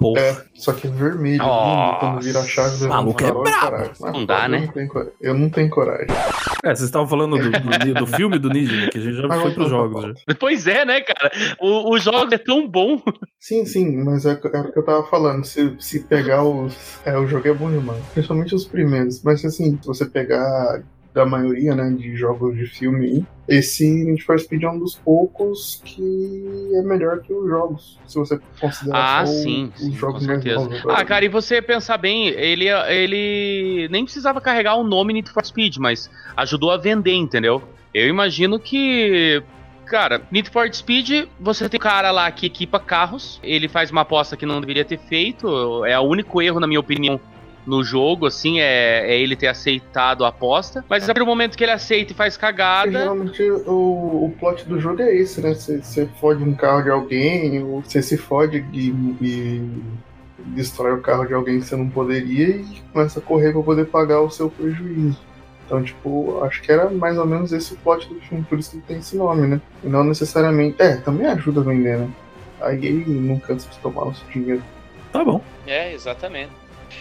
Porra. 0.00 0.20
É, 0.20 0.44
só 0.54 0.72
que 0.72 0.86
é 0.86 0.90
vermelho. 0.90 1.38
Nossa. 1.38 1.66
lindo, 1.68 2.00
quando 2.00 2.22
vira 2.22 2.40
a 2.40 2.44
chave 2.44 2.78
do 2.78 2.88
Maluco 2.88 3.22
é 3.22 3.32
brabo. 3.32 3.90
Não 4.00 4.24
dá, 4.24 4.48
né? 4.48 4.72
Eu 5.20 5.34
não 5.34 5.50
tenho 5.50 5.73
coragem. 5.74 6.06
É, 6.62 6.68
vocês 6.68 6.82
estavam 6.82 7.08
falando 7.08 7.36
do, 7.36 7.50
do, 7.50 7.94
do 7.94 8.06
filme 8.06 8.38
do 8.38 8.48
Ninja, 8.48 8.76
né, 8.76 8.88
que 8.88 8.98
a 8.98 9.00
gente 9.00 9.16
já 9.16 9.26
Mas 9.26 9.42
foi 9.42 9.50
vamos 9.50 9.54
pros 9.54 9.70
voltar 9.70 10.00
jogos. 10.00 10.20
Já. 10.28 10.34
Pois 10.38 10.66
é, 10.66 10.84
né, 10.84 11.00
cara? 11.00 11.30
O, 11.60 11.92
o 11.92 11.98
jogo 11.98 12.32
é 12.32 12.38
tão 12.38 12.68
bom. 12.68 13.02
Sim, 13.40 13.66
sim, 13.66 14.02
mas 14.02 14.24
é, 14.24 14.32
é 14.32 14.60
o 14.60 14.72
que 14.72 14.78
eu 14.78 14.84
tava 14.84 15.04
falando. 15.04 15.44
Se, 15.44 15.74
se 15.78 16.00
pegar 16.04 16.44
os. 16.44 17.00
É, 17.04 17.18
o 17.18 17.26
jogo 17.26 17.46
é 17.46 17.52
bom 17.52 17.70
demais. 17.70 18.02
Principalmente 18.14 18.54
os 18.54 18.64
primeiros. 18.64 19.22
Mas 19.22 19.44
assim, 19.44 19.78
se 19.82 19.86
você 19.86 20.06
pegar 20.06 20.82
da 21.14 21.24
maioria, 21.24 21.74
né, 21.74 21.90
de 21.96 22.16
jogos 22.16 22.56
de 22.56 22.66
filme 22.66 23.24
esse 23.46 23.86
Need 23.86 24.22
for 24.22 24.38
Speed 24.40 24.62
é 24.62 24.70
um 24.70 24.78
dos 24.78 24.94
poucos 24.96 25.80
que 25.84 26.02
é 26.74 26.82
melhor 26.82 27.20
que 27.20 27.32
os 27.32 27.46
jogos. 27.46 27.98
Se 28.06 28.18
você 28.18 28.40
considerar 28.58 29.20
Ah, 29.20 29.26
sim, 29.26 29.70
os 29.74 29.80
sim, 29.80 29.90
com 29.90 29.96
jogos 29.96 30.26
mais 30.26 30.42
certeza. 30.42 30.64
novos. 30.64 30.80
agora. 30.80 30.98
Ah, 30.98 31.04
cara, 31.04 31.24
e 31.24 31.28
você 31.28 31.60
pensar 31.60 31.98
bem, 31.98 32.28
ele, 32.28 32.68
ele 32.68 33.86
nem 33.90 34.04
precisava 34.04 34.40
carregar 34.40 34.76
o 34.76 34.84
nome 34.84 35.12
Need 35.12 35.30
for 35.30 35.44
Speed, 35.44 35.76
mas 35.76 36.10
ajudou 36.36 36.70
a 36.70 36.78
vender, 36.78 37.12
entendeu? 37.14 37.62
Eu 37.92 38.08
imagino 38.08 38.58
que. 38.58 39.42
Cara, 39.84 40.22
Need 40.30 40.48
for 40.48 40.66
Speed, 40.74 41.28
você 41.38 41.68
tem 41.68 41.76
um 41.78 41.82
cara 41.82 42.10
lá 42.10 42.30
que 42.32 42.46
equipa 42.46 42.80
carros, 42.80 43.38
ele 43.42 43.68
faz 43.68 43.90
uma 43.90 44.00
aposta 44.00 44.34
que 44.38 44.46
não 44.46 44.58
deveria 44.58 44.84
ter 44.86 44.98
feito, 44.98 45.84
é 45.84 45.98
o 45.98 46.02
único 46.04 46.40
erro, 46.40 46.58
na 46.58 46.66
minha 46.66 46.80
opinião, 46.80 47.20
no 47.66 47.82
jogo, 47.82 48.26
assim, 48.26 48.60
é, 48.60 49.10
é 49.10 49.18
ele 49.18 49.36
ter 49.36 49.48
aceitado 49.48 50.24
a 50.24 50.28
aposta. 50.28 50.84
Mas 50.88 51.04
a 51.04 51.06
partir 51.06 51.20
do 51.20 51.26
momento 51.26 51.56
que 51.56 51.64
ele 51.64 51.72
aceita 51.72 52.12
e 52.12 52.16
faz 52.16 52.36
Porque 52.36 52.52
cagada. 52.52 52.90
Geralmente 52.90 53.42
o, 53.42 54.24
o 54.24 54.34
plot 54.38 54.66
do 54.66 54.78
jogo 54.78 55.02
é 55.02 55.14
esse, 55.14 55.40
né? 55.40 55.54
Você 55.54 56.08
fode 56.20 56.42
um 56.42 56.54
carro 56.54 56.82
de 56.82 56.90
alguém, 56.90 57.62
ou 57.62 57.82
você 57.82 58.02
se 58.02 58.16
fode 58.16 58.64
e, 58.72 58.90
e 59.20 59.82
destrói 60.38 60.92
o 60.92 61.00
carro 61.00 61.26
de 61.26 61.34
alguém 61.34 61.58
que 61.60 61.66
você 61.66 61.76
não 61.76 61.88
poderia 61.88 62.56
e 62.56 62.82
começa 62.92 63.18
a 63.18 63.22
correr 63.22 63.52
pra 63.52 63.62
poder 63.62 63.86
pagar 63.86 64.20
o 64.20 64.30
seu 64.30 64.50
prejuízo. 64.50 65.18
Então, 65.66 65.82
tipo, 65.82 66.42
acho 66.44 66.60
que 66.60 66.70
era 66.70 66.90
mais 66.90 67.16
ou 67.16 67.24
menos 67.24 67.52
esse 67.52 67.72
o 67.72 67.76
plot 67.78 68.06
do 68.08 68.20
filme, 68.20 68.44
por 68.44 68.58
isso 68.58 68.72
que 68.72 68.86
tem 68.86 68.98
esse 68.98 69.16
nome, 69.16 69.46
né? 69.46 69.60
E 69.82 69.88
não 69.88 70.04
necessariamente. 70.04 70.76
É, 70.80 70.96
também 70.96 71.26
ajuda 71.26 71.60
a 71.60 71.64
vender, 71.64 71.98
né? 71.98 72.08
Aí 72.60 72.84
ele 72.84 73.04
não 73.08 73.38
cansa 73.38 73.68
de 73.70 73.78
tomar 73.78 74.04
o 74.08 74.14
seu 74.14 74.28
dinheiro. 74.28 74.62
Tá 75.10 75.24
bom. 75.24 75.40
É, 75.66 75.94
exatamente. 75.94 76.52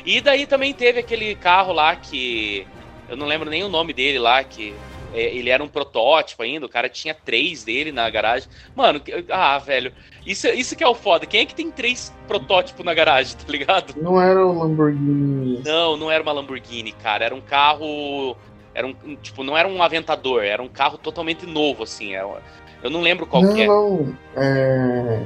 E 0.05 0.21
daí 0.21 0.45
também 0.45 0.73
teve 0.73 0.99
aquele 0.99 1.35
carro 1.35 1.73
lá 1.73 1.95
que. 1.95 2.65
Eu 3.09 3.17
não 3.17 3.27
lembro 3.27 3.49
nem 3.49 3.63
o 3.63 3.69
nome 3.69 3.93
dele 3.93 4.19
lá, 4.19 4.43
que. 4.43 4.73
é, 5.13 5.35
ele 5.35 5.49
era 5.49 5.63
um 5.63 5.67
protótipo 5.67 6.41
ainda, 6.43 6.65
o 6.65 6.69
cara 6.69 6.89
tinha 6.89 7.13
três 7.13 7.63
dele 7.63 7.91
na 7.91 8.09
garagem. 8.09 8.49
Mano, 8.75 9.01
ah, 9.29 9.57
velho. 9.59 9.93
Isso, 10.25 10.47
isso 10.47 10.75
que 10.75 10.83
é 10.83 10.87
o 10.87 10.95
foda. 10.95 11.25
Quem 11.25 11.41
é 11.41 11.45
que 11.45 11.53
tem 11.53 11.69
três 11.69 12.13
protótipos 12.27 12.83
na 12.85 12.93
garagem, 12.93 13.35
tá 13.37 13.51
ligado? 13.51 13.93
Não 14.01 14.19
era 14.19 14.45
o 14.45 14.57
Lamborghini. 14.57 15.61
Não, 15.63 15.97
não 15.97 16.09
era 16.09 16.23
uma 16.23 16.31
Lamborghini, 16.31 16.91
cara. 16.93 17.25
Era 17.25 17.35
um 17.35 17.41
carro. 17.41 18.35
Era 18.73 18.87
um. 18.87 18.93
Tipo, 19.21 19.43
não 19.43 19.55
era 19.57 19.67
um 19.67 19.83
Aventador, 19.83 20.43
era 20.43 20.61
um 20.63 20.67
carro 20.67 20.97
totalmente 20.97 21.45
novo, 21.45 21.83
assim. 21.83 22.15
é- 22.15 22.25
Eu 22.81 22.89
não 22.89 23.01
lembro 23.01 23.27
qual 23.27 23.43
não, 23.43 23.53
que 23.53 23.61
é. 23.61 23.67
não. 23.67 24.17
É. 24.35 25.19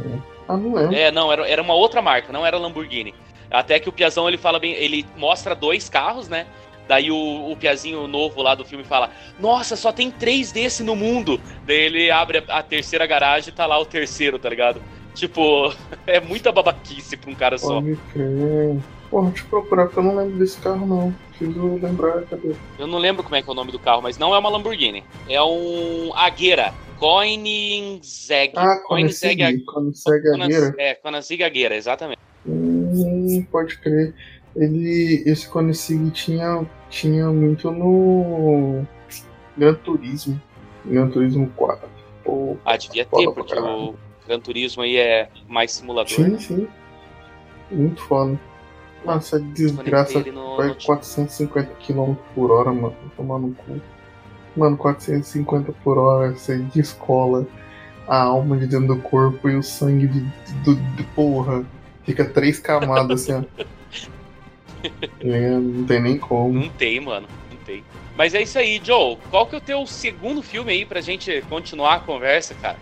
Ah, 0.48 0.58
não 0.58 0.74
lembro. 0.74 0.96
É, 0.96 1.12
não, 1.12 1.32
era, 1.32 1.48
era 1.48 1.62
uma 1.62 1.74
outra 1.74 2.02
marca, 2.02 2.32
não 2.32 2.46
era 2.46 2.58
Lamborghini. 2.58 3.14
Até 3.50 3.80
que 3.80 3.90
o 3.90 3.92
Piazão 3.92 4.28
ele 4.28 4.38
fala 4.38 4.60
bem, 4.60 4.74
ele 4.74 5.06
mostra 5.18 5.56
dois 5.56 5.90
carros, 5.90 6.28
né? 6.28 6.46
Daí 6.88 7.12
o, 7.12 7.52
o 7.52 7.58
Piazinho 7.58 8.08
novo 8.08 8.42
lá 8.42 8.56
do 8.56 8.64
filme 8.64 8.84
fala: 8.84 9.10
Nossa, 9.40 9.76
só 9.76 9.92
tem 9.92 10.10
três 10.10 10.52
desse 10.52 10.84
no 10.84 10.96
mundo. 10.96 11.40
Daí 11.66 11.78
ele 11.78 12.12
abre 12.12 12.44
a, 12.48 12.60
a 12.60 12.64
terceira 12.64 13.06
garagem 13.06 13.50
e 13.50 13.56
tá 13.56 13.66
lá 13.66 13.78
o 13.78 13.86
terceiro, 13.86 14.40
tá 14.40 14.50
ligado? 14.50 14.82
Tipo, 15.14 15.74
é 16.08 16.20
muita 16.20 16.52
babaquice 16.52 17.18
pra 17.18 17.30
um 17.30 17.36
cara 17.36 17.58
só. 17.58 17.82
Pode 17.82 17.98
crer. 18.14 18.78
Porra, 19.10 19.30
deixa 19.30 19.46
eu 19.46 19.50
procurar, 19.50 19.86
porque 19.86 20.00
eu 20.00 20.04
não 20.04 20.16
lembro 20.16 20.38
desse 20.38 20.58
carro, 20.60 20.86
não. 20.86 21.14
Preciso 21.30 21.76
lembrar, 21.76 22.24
cadê? 22.24 22.54
Eu 22.78 22.88
não 22.88 22.98
lembro 22.98 23.24
como 23.24 23.36
é 23.36 23.42
que 23.42 23.50
é 23.50 23.52
o 23.52 23.56
nome 23.56 23.72
do 23.72 23.80
carro, 23.80 24.02
mas 24.02 24.18
não 24.18 24.36
é 24.36 24.40
uma 24.40 24.50
Lamborghini. 24.50 25.04
É 25.30 25.42
um 25.42 26.12
Agueira. 26.14 26.74
Koenigsegg. 26.98 28.54
Ah, 28.56 28.82
Koenigsegg. 28.86 29.64
Koenigsegg 29.64 30.28
Agueira. 30.30 30.76
É, 30.78 30.96
Koenigsegg 30.96 31.44
Agueira, 31.44 31.76
exatamente. 31.76 32.20
Hum, 32.46 32.77
pode 33.52 33.78
crer. 33.80 34.14
Ele, 34.56 35.24
esse 35.26 35.48
Koenigsegg 35.48 36.10
tinha, 36.12 36.66
tinha 36.90 37.28
muito 37.28 37.70
no 37.72 38.86
Gran 39.58 39.76
Turismo. 39.76 40.42
Gran 40.86 41.10
Turismo 41.10 41.52
4. 41.56 41.88
Pô, 42.24 42.58
Ah, 42.66 42.76
devia 42.78 43.06
ter, 43.06 43.30
porque 43.32 43.54
o 43.58 43.96
Gran 44.28 44.40
Turismo 44.40 44.82
aí 44.84 44.98
é 44.98 45.30
mais 45.48 45.72
simulador. 45.72 46.12
sim, 46.12 46.30
né? 46.30 46.40
sim. 46.40 46.68
Muito 47.70 48.02
foda. 48.04 48.40
Nossa, 49.06 49.40
desgraça 49.40 50.20
no- 50.32 50.58
vai 50.58 50.70
no- 50.70 50.76
450 50.84 51.72
km 51.76 52.16
por 52.34 52.52
hora, 52.52 52.72
mano. 52.74 52.96
Tomar 53.16 53.40
no 53.40 53.54
cu. 53.54 53.80
Mano, 54.56 54.76
450 54.76 55.72
por 55.84 55.98
hora, 55.98 56.32
você 56.32 56.58
descola 56.74 57.46
a 58.08 58.24
alma 58.24 58.58
de 58.58 58.66
dentro 58.68 58.88
do 58.88 58.98
corpo 59.02 59.48
e 59.50 59.56
o 59.56 59.62
sangue 59.62 60.08
de, 60.08 60.22
de, 60.64 60.76
de 60.96 61.04
porra. 61.16 61.64
Fica 62.08 62.24
três 62.24 62.58
camadas 62.58 63.22
assim, 63.22 63.34
ó. 63.34 63.44
É, 65.20 65.50
não 65.50 65.86
tem 65.86 66.02
nem 66.02 66.18
como. 66.18 66.54
Não 66.54 66.70
tem, 66.70 67.02
mano. 67.02 67.28
Não 67.52 67.58
tem. 67.66 67.84
Mas 68.16 68.34
é 68.34 68.44
isso 68.44 68.58
aí, 68.58 68.80
Joe. 68.82 69.18
Qual 69.30 69.46
que 69.46 69.56
é 69.56 69.58
o 69.58 69.62
teu 69.62 69.86
segundo 69.86 70.42
filme 70.42 70.72
aí 70.72 70.86
pra 70.86 71.02
gente 71.02 71.42
continuar 71.50 71.96
a 71.96 72.00
conversa, 72.00 72.56
cara? 72.56 72.78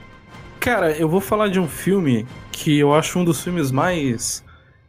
Cara, 0.59 0.91
eu 0.91 1.09
vou 1.09 1.21
falar 1.21 1.47
de 1.47 1.59
um 1.59 1.67
filme 1.67 2.27
que 2.51 2.77
eu 2.77 2.93
acho 2.93 3.17
um 3.17 3.23
dos 3.23 3.41
filmes 3.41 3.71
mais 3.71 4.43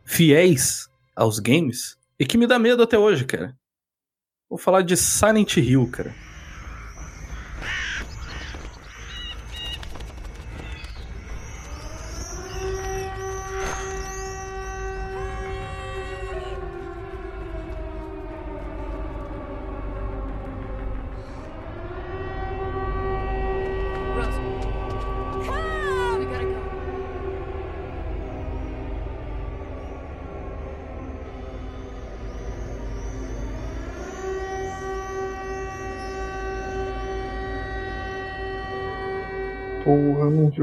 fiéis 0.04 0.90
aos 1.14 1.38
games 1.38 1.96
e 2.18 2.26
que 2.26 2.36
me 2.36 2.46
dá 2.46 2.58
medo 2.58 2.82
até 2.82 2.98
hoje, 2.98 3.24
cara. 3.24 3.56
Vou 4.50 4.58
falar 4.58 4.82
de 4.82 4.96
Silent 4.96 5.56
Hill, 5.56 5.88
cara. 5.90 6.14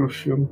O 0.00 0.08
filme. 0.08 0.48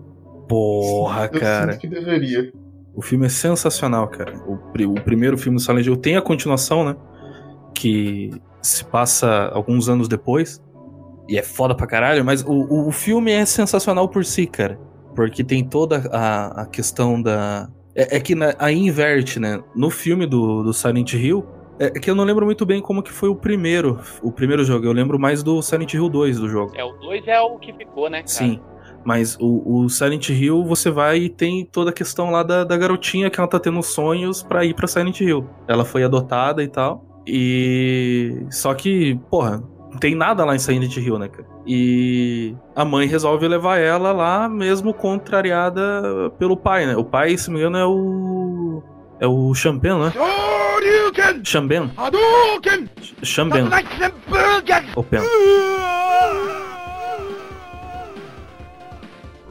Porra, 0.49 1.29
Eu 1.33 1.41
cara. 1.41 1.73
sinto 1.73 1.81
que 1.81 1.89
deveria. 1.89 2.53
O 2.95 3.01
filme 3.03 3.27
é 3.27 3.29
sensacional, 3.29 4.07
cara. 4.09 4.35
O, 4.47 4.55
o 4.91 5.01
primeiro 5.01 5.39
filme 5.39 5.57
do 5.57 5.63
Silent 5.63 5.87
Hill 5.87 5.97
tem 5.97 6.17
a 6.17 6.23
continuação, 6.23 6.85
né? 6.85 6.97
Que 7.75 8.31
se 8.61 8.85
passa 8.85 9.49
alguns 9.53 9.89
anos 9.89 10.09
depois. 10.09 10.63
E 11.29 11.39
é 11.39 11.43
foda 11.43 11.75
pra 11.75 11.87
caralho, 11.87 12.25
mas 12.25 12.43
o, 12.43 12.51
o, 12.53 12.89
o 12.89 12.93
filme 12.93 13.31
é 13.33 13.45
sensacional 13.47 14.09
por 14.09 14.25
si, 14.25 14.47
cara. 14.47 14.79
Porque 15.15 15.43
tem 15.43 15.65
toda 15.65 16.09
a, 16.13 16.63
a 16.63 16.67
questão 16.67 17.21
da. 17.21 17.69
É, 17.95 18.17
é 18.17 18.21
que 18.21 18.35
na- 18.35 18.55
aí 18.59 18.77
inverte, 18.79 19.39
né? 19.41 19.63
No 19.75 19.89
filme 19.89 20.27
do, 20.27 20.63
do 20.63 20.73
Silent 20.73 21.13
Hill, 21.15 21.45
É 21.79 21.91
que 21.91 22.11
eu 22.11 22.15
não 22.15 22.25
lembro 22.25 22.45
muito 22.45 22.67
bem 22.67 22.81
como 22.83 23.03
que 23.03 23.13
foi 23.13 23.29
o 23.29 23.37
primeiro, 23.37 23.99
o 24.23 24.31
primeiro 24.33 24.65
jogo. 24.65 24.85
Eu 24.87 24.93
lembro 24.93 25.19
mais 25.19 25.43
do 25.43 25.63
Silent 25.63 25.95
Hill 25.95 26.09
2 26.09 26.39
do 26.39 26.49
jogo. 26.49 26.73
É, 26.77 26.85
o 26.85 26.93
2 26.99 27.27
é 27.29 27.41
o 27.41 27.59
que 27.59 27.73
ficou, 27.73 28.11
né, 28.11 28.19
cara? 28.19 28.29
Sim. 28.29 28.61
Mas 29.05 29.37
o, 29.41 29.85
o 29.85 29.89
Silent 29.89 30.29
Hill, 30.29 30.65
você 30.65 30.91
vai 30.91 31.19
e 31.19 31.29
tem 31.29 31.65
toda 31.65 31.91
a 31.91 31.93
questão 31.93 32.31
lá 32.31 32.43
da, 32.43 32.65
da 32.65 32.77
garotinha 32.77 33.29
que 33.31 33.41
ela 33.41 33.49
tá 33.49 33.59
tendo 33.59 33.83
sonhos 33.83 34.43
pra 34.43 34.65
ir 34.65 34.75
pra 34.75 34.87
Silent 34.87 35.21
Hill. 35.21 35.47
Ela 35.67 35.85
foi 35.85 36.05
adotada 36.05 36.63
e 36.63 36.69
tal. 36.69 37.23
E. 37.27 38.47
Só 38.51 38.75
que, 38.75 39.19
porra, 39.31 39.63
não 39.91 39.99
tem 39.99 40.15
nada 40.15 40.45
lá 40.45 40.55
em 40.55 40.59
Silent 40.59 40.97
Hill, 40.97 41.19
né, 41.19 41.29
cara? 41.29 41.47
E 41.67 42.55
a 42.75 42.85
mãe 42.85 43.07
resolve 43.07 43.47
levar 43.47 43.79
ela 43.79 44.13
lá, 44.13 44.49
mesmo 44.49 44.93
contrariada 44.93 46.31
pelo 46.39 46.57
pai, 46.57 46.87
né? 46.87 46.97
O 46.97 47.05
pai, 47.05 47.37
se 47.37 47.49
não 47.49 47.55
me 47.55 47.61
engano, 47.61 47.79
é 47.79 47.87
o. 47.87 48.83
É 49.21 49.27
o 49.27 49.55
Champen, 49.55 49.99
né? 49.99 50.13
Chamben. 51.45 51.91
Chamben. 53.23 53.69
O 54.97 55.03
Pen. 55.03 55.21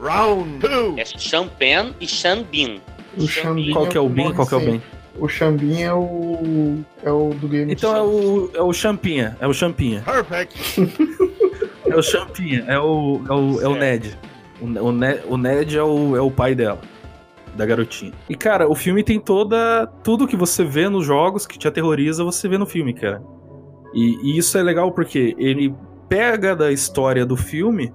Round 0.02 0.58
2. 0.58 0.98
É 0.98 1.04
Champen 1.04 1.94
e 2.00 2.08
Xambin. 2.08 2.80
O 3.16 3.26
Xambin 3.26 3.72
Qual 3.72 3.86
que 3.86 3.96
é 3.96 4.00
o 4.00 4.08
Bin? 4.08 4.32
Qual 4.32 4.48
que 4.48 4.54
é 4.54 4.56
o 4.56 4.60
Bin? 4.60 4.82
O 5.16 5.28
Xambin 5.28 5.82
é 5.82 5.94
o. 5.94 6.80
É 7.04 7.12
o 7.12 7.30
do 7.34 7.46
Game 7.46 7.72
Então 7.72 7.94
é 7.94 8.02
o, 8.02 8.50
é 8.52 8.62
o 8.62 8.72
Champinha. 8.72 9.36
É 9.40 9.46
o 9.46 9.54
Champinha. 9.54 10.02
Perfect. 10.02 10.92
É 11.84 11.96
o 11.96 12.02
Champinha. 12.02 12.64
É 12.68 12.78
o, 12.78 13.20
é 13.28 13.32
o, 13.32 13.60
é 13.60 13.68
o 13.68 13.74
Ned. 13.74 14.18
O, 14.62 14.64
o, 14.64 14.92
Ned. 14.92 15.20
o 15.28 15.36
Ned 15.36 15.76
é 15.76 15.82
o, 15.82 16.16
é 16.16 16.20
o 16.22 16.30
pai 16.30 16.54
dela. 16.54 16.80
Da 17.54 17.66
garotinha. 17.66 18.12
E, 18.30 18.34
cara, 18.34 18.66
o 18.66 18.74
filme 18.74 19.04
tem 19.04 19.20
toda. 19.20 19.86
Tudo 20.02 20.26
que 20.26 20.36
você 20.36 20.64
vê 20.64 20.88
nos 20.88 21.04
jogos 21.04 21.46
que 21.46 21.58
te 21.58 21.68
aterroriza, 21.68 22.24
você 22.24 22.48
vê 22.48 22.56
no 22.56 22.64
filme, 22.64 22.94
cara. 22.94 23.22
E, 23.92 24.16
e 24.22 24.38
isso 24.38 24.56
é 24.56 24.62
legal 24.62 24.90
porque 24.92 25.36
ele 25.36 25.74
pega 26.08 26.56
da 26.56 26.72
história 26.72 27.26
do 27.26 27.36
filme 27.36 27.92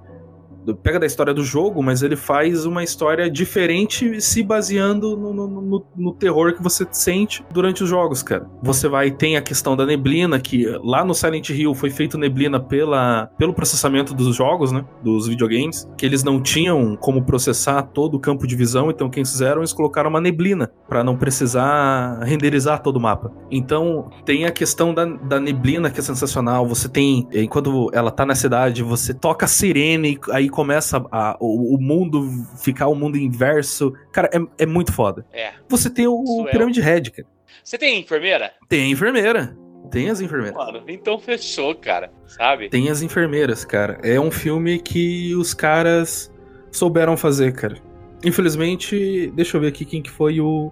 pega 0.76 1.00
da 1.00 1.06
história 1.06 1.34
do 1.34 1.44
jogo, 1.44 1.82
mas 1.82 2.02
ele 2.02 2.16
faz 2.16 2.66
uma 2.66 2.84
história 2.84 3.30
diferente 3.30 4.20
se 4.22 4.44
baseando 4.44 5.16
no, 5.16 5.34
no, 5.34 5.48
no, 5.48 5.86
no, 5.96 6.14
terror 6.14 6.54
que 6.54 6.64
você 6.64 6.86
sente 6.92 7.44
durante 7.52 7.84
os 7.84 7.90
jogos, 7.90 8.24
cara. 8.24 8.50
Você 8.62 8.88
vai 8.88 9.12
tem 9.12 9.38
a 9.38 9.42
questão 9.42 9.76
da 9.76 9.86
neblina 9.86 10.40
que 10.40 10.66
lá 10.84 11.04
no 11.04 11.14
Silent 11.14 11.50
Hill 11.50 11.74
foi 11.74 11.90
feito 11.90 12.18
neblina 12.18 12.60
pela, 12.60 13.30
pelo 13.38 13.54
processamento 13.54 14.14
dos 14.14 14.36
jogos, 14.36 14.72
né, 14.72 14.84
dos 15.04 15.28
videogames, 15.28 15.88
que 15.98 16.06
eles 16.06 16.24
não 16.24 16.42
tinham 16.42 16.96
como 16.96 17.24
processar 17.24 17.82
todo 17.84 18.16
o 18.16 18.20
campo 18.20 18.48
de 18.48 18.56
visão, 18.56 18.90
então 18.90 19.10
quem 19.10 19.24
fizeram 19.24 19.62
eles 19.62 19.74
colocaram 19.74 20.10
uma 20.10 20.22
neblina 20.22 20.72
para 20.88 21.04
não 21.04 21.16
precisar 21.16 22.20
renderizar 22.24 22.82
todo 22.82 22.98
o 22.98 23.02
mapa. 23.02 23.32
Então 23.52 24.10
tem 24.26 24.46
a 24.46 24.52
questão 24.52 24.94
da, 24.94 25.06
da 25.06 25.40
neblina 25.40 25.90
que 25.90 26.00
é 26.00 26.04
sensacional. 26.04 26.68
Você 26.68 26.90
tem 26.90 27.28
enquanto 27.34 27.90
ela 27.94 28.12
tá 28.12 28.26
na 28.26 28.36
cidade, 28.36 28.84
você 28.84 29.14
toca 29.14 29.46
a 29.46 29.48
sirene 29.48 30.20
aí 30.32 30.50
começa 30.58 31.06
a, 31.12 31.38
o, 31.40 31.76
o, 31.76 31.80
mundo 31.80 32.28
ficar 32.58 32.88
o 32.88 32.96
mundo 32.96 33.16
inverso. 33.16 33.94
Cara, 34.12 34.28
é, 34.34 34.64
é 34.64 34.66
muito 34.66 34.92
foda. 34.92 35.24
É. 35.32 35.52
Você 35.70 35.88
tem 35.88 36.08
o, 36.08 36.16
o 36.16 36.46
Pirâmide 36.46 36.82
Red, 36.82 37.12
cara. 37.12 37.28
Você 37.64 37.78
tem 37.78 38.00
enfermeira? 38.00 38.52
Tem 38.68 38.92
enfermeira. 38.92 39.56
Tem 39.92 40.10
as 40.10 40.20
enfermeiras. 40.20 40.58
Mano, 40.58 40.82
então 40.88 41.20
fechou, 41.20 41.76
cara. 41.76 42.12
Sabe? 42.26 42.70
Tem 42.70 42.90
as 42.90 43.04
enfermeiras, 43.04 43.64
cara. 43.64 44.00
É 44.02 44.20
um 44.20 44.32
filme 44.32 44.80
que 44.80 45.36
os 45.36 45.54
caras 45.54 46.34
souberam 46.72 47.16
fazer, 47.16 47.54
cara. 47.54 47.78
Infelizmente, 48.26 49.32
deixa 49.36 49.58
eu 49.58 49.62
ver 49.62 49.68
aqui 49.68 49.86
quem 49.86 50.02
que 50.02 50.10
foi 50.10 50.42
o, 50.42 50.72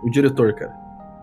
o 0.00 0.10
diretor, 0.10 0.54
cara. 0.54 0.72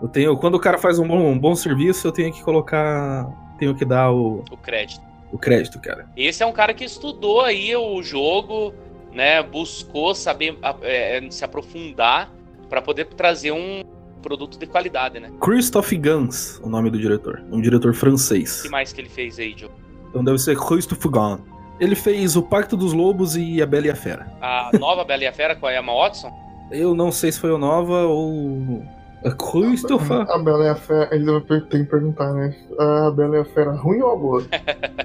Eu 0.02 0.10
tenho, 0.10 0.36
quando 0.36 0.56
o 0.56 0.60
cara 0.60 0.78
faz 0.78 1.00
um 1.00 1.08
bom, 1.08 1.32
um 1.32 1.40
bom 1.40 1.56
serviço, 1.56 2.10
eu 2.10 2.12
tenho 2.12 2.34
que 2.34 2.44
colocar, 2.44 3.26
tenho 3.58 3.74
que 3.74 3.86
dar 3.86 4.12
o 4.12 4.44
o 4.52 4.58
crédito 4.58 5.11
o 5.32 5.38
crédito, 5.38 5.80
cara. 5.80 6.08
Esse 6.16 6.44
é 6.44 6.46
um 6.46 6.52
cara 6.52 6.74
que 6.74 6.84
estudou 6.84 7.42
aí 7.42 7.76
o 7.76 8.02
jogo, 8.04 8.74
né? 9.14 9.42
Buscou 9.42 10.14
saber 10.14 10.58
é, 10.82 11.22
se 11.30 11.44
aprofundar 11.44 12.32
para 12.70 12.82
poder 12.82 13.06
trazer 13.06 13.52
um 13.52 13.84
produto 14.22 14.58
de 14.58 14.68
qualidade, 14.68 15.20
né? 15.20 15.32
Christophe 15.42 15.98
Gans, 15.98 16.60
o 16.64 16.70
nome 16.70 16.90
do 16.90 17.00
diretor. 17.00 17.44
Um 17.52 17.62
diretor 17.62 17.94
francês. 17.94 18.60
O 18.60 18.64
que 18.64 18.70
mais 18.70 18.94
que 18.94 19.02
ele 19.02 19.10
fez 19.10 19.40
aí, 19.40 19.54
Joe? 19.58 19.70
Então 20.10 20.24
deve 20.24 20.38
ser 20.38 20.58
Christophe 20.58 21.10
Gans. 21.10 21.40
Ele 21.80 21.96
fez 21.96 22.36
O 22.36 22.44
Pacto 22.44 22.78
dos 22.78 22.94
Lobos 22.94 23.36
e 23.36 23.62
A 23.62 23.66
Bela 23.66 23.88
e 23.88 23.90
a 23.90 23.96
Fera. 23.96 24.32
A 24.40 24.70
nova 24.80 25.04
Bela 25.04 25.24
e 25.24 25.28
a 25.28 25.34
Fera 25.34 25.56
com 25.56 25.66
a 25.66 25.76
Emma 25.76 25.94
Watson? 25.94 26.32
Eu 26.72 26.94
não 26.94 27.12
sei 27.12 27.32
se 27.32 27.40
foi 27.40 27.54
a 27.54 27.58
nova 27.58 28.06
ou 28.06 28.84
Christopher. 29.30 30.30
A 30.30 30.38
Bela 30.40 30.66
e 30.66 30.70
a 30.70 30.76
Fera, 30.76 31.10
ele 31.12 31.42
tem 31.70 31.84
que 31.84 31.92
perguntar, 31.92 32.34
né? 32.34 32.56
A 32.80 33.12
Bela 33.12 33.38
e 33.38 33.40
a 33.42 33.46
Fera, 33.46 33.72
ruim 33.72 34.02
ou 34.02 34.18
boa? 34.18 34.46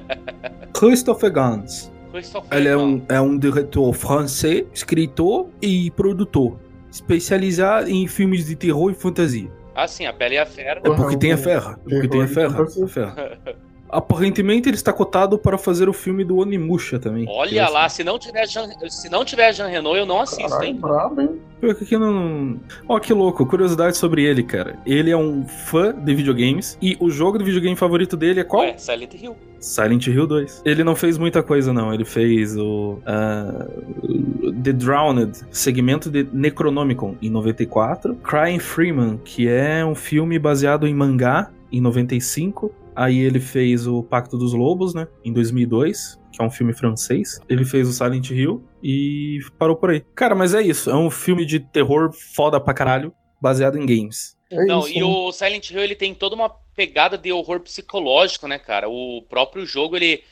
Christopher 0.73 1.33
Gans. 1.33 1.93
Christopher 2.11 2.59
Ele 2.59 2.69
é 2.69 2.77
um, 2.77 3.03
é 3.09 3.21
um 3.21 3.39
diretor 3.39 3.93
francês, 3.93 4.65
escritor 4.73 5.49
e 5.61 5.91
produtor, 5.91 6.59
especializado 6.91 7.91
em 7.91 8.07
filmes 8.09 8.47
de 8.47 8.57
terror 8.57 8.91
e 8.91 8.95
fantasia. 8.95 9.51
Ah, 9.75 9.87
sim, 9.87 10.07
a 10.07 10.13
Bela 10.13 10.35
e 10.35 10.39
a 10.39 10.47
Fera. 10.47 10.81
É 10.83 10.91
porque 10.91 11.19
tem 11.19 11.33
a 11.33 11.37
Ferra. 11.37 11.79
Porque 11.85 12.09
tem 12.09 12.23
a 12.23 12.29
Ferra. 12.29 12.63
A 12.63 12.89
ferra. 12.89 13.39
Aparentemente 13.89 14.69
ele 14.69 14.77
está 14.77 14.93
cotado 14.93 15.39
para 15.39 15.57
fazer 15.57 15.89
o 15.89 15.93
filme 15.93 16.25
do 16.25 16.39
Onimusha 16.39 16.99
também. 16.99 17.27
Olha 17.29 17.69
lá, 17.69 17.89
se 17.89 18.03
não 18.03 18.19
tiver 18.19 18.47
Jean, 18.49 18.69
se 18.89 19.09
não 19.09 19.25
tiver 19.25 19.53
Jean 19.53 19.69
Renault, 19.69 19.99
eu 19.99 20.07
não 20.07 20.21
assisto, 20.21 20.49
Caralho, 20.49 20.65
hein? 20.67 20.75
brabo, 20.75 21.21
hein? 21.21 21.41
Pior 21.61 21.75
que 21.75 21.85
aqui 21.85 21.97
não. 21.97 22.61
Ó, 22.89 22.99
que 22.99 23.13
louco, 23.13 23.47
curiosidade 23.47 23.97
sobre 23.97 24.23
ele, 24.25 24.43
cara. 24.43 24.79
Ele 24.85 25.11
é 25.11 25.17
um 25.17 25.47
fã 25.47 25.95
de 25.95 26.15
videogames 26.15 26.77
e 26.83 26.97
o 27.01 27.11
jogo 27.11 27.39
de 27.39 27.45
videogame 27.45 27.77
favorito 27.77 28.17
dele 28.17 28.41
é 28.41 28.45
qual? 28.45 28.63
Ué, 28.63 28.77
Silent 28.77 29.15
Hill. 29.15 29.37
Silent 29.59 30.07
Hill 30.07 30.27
2. 30.27 30.63
Ele 30.65 30.85
não 30.85 30.95
fez 30.95 31.17
muita 31.17 31.43
coisa, 31.43 31.73
não. 31.73 31.95
Ele 31.95 32.05
fez 32.05 32.57
o. 32.57 32.99
Uh, 33.07 34.53
The 34.63 34.73
Drowned, 34.73 35.41
segmento 35.51 36.11
de 36.11 36.29
Necronomicon, 36.33 37.17
em 37.23 37.31
94. 37.31 38.15
Crying 38.17 38.59
Freeman, 38.59 39.19
que 39.25 39.49
é 39.49 39.85
um 39.85 39.95
filme 39.95 40.39
baseado 40.39 40.87
em 40.87 40.95
mangá, 40.95 41.51
em 41.73 41.81
95. 41.81 42.73
Aí 42.97 43.19
ele 43.19 43.39
fez 43.39 43.87
o 43.87 44.03
Pacto 44.03 44.39
dos 44.39 44.55
Lobos, 44.55 44.95
né? 44.95 45.07
Em 45.23 45.31
2002, 45.31 46.19
que 46.33 46.41
é 46.41 46.45
um 46.45 46.51
filme 46.51 46.73
francês. 46.73 47.39
Ele 47.47 47.63
fez 47.63 47.87
o 47.87 47.93
Silent 47.93 48.31
Hill 48.31 48.65
e 48.83 49.39
parou 49.59 49.77
por 49.77 49.91
aí. 49.91 50.03
Cara, 50.15 50.35
mas 50.35 50.55
é 50.55 50.63
isso. 50.63 50.89
É 50.89 50.97
um 50.97 51.11
filme 51.11 51.45
de 51.45 51.61
terror 51.61 52.11
foda 52.13 52.59
pra 52.59 52.73
caralho, 52.73 53.13
baseado 53.39 53.77
em 53.77 53.85
games. 53.85 54.35
É 54.51 54.65
Não, 54.65 54.81
isso, 54.81 54.99
e 54.99 55.03
o 55.03 55.31
Silent 55.31 55.71
Hill 55.71 55.81
ele 55.81 55.95
tem 55.95 56.15
toda 56.15 56.35
uma 56.35 56.49
pegada 56.49 57.19
de 57.19 57.31
horror 57.31 57.61
psicológico, 57.61 58.49
né, 58.49 58.59
cara? 58.59 58.89
O 58.89 59.23
próprio 59.29 59.67
jogo 59.67 59.97
ele, 59.97 60.25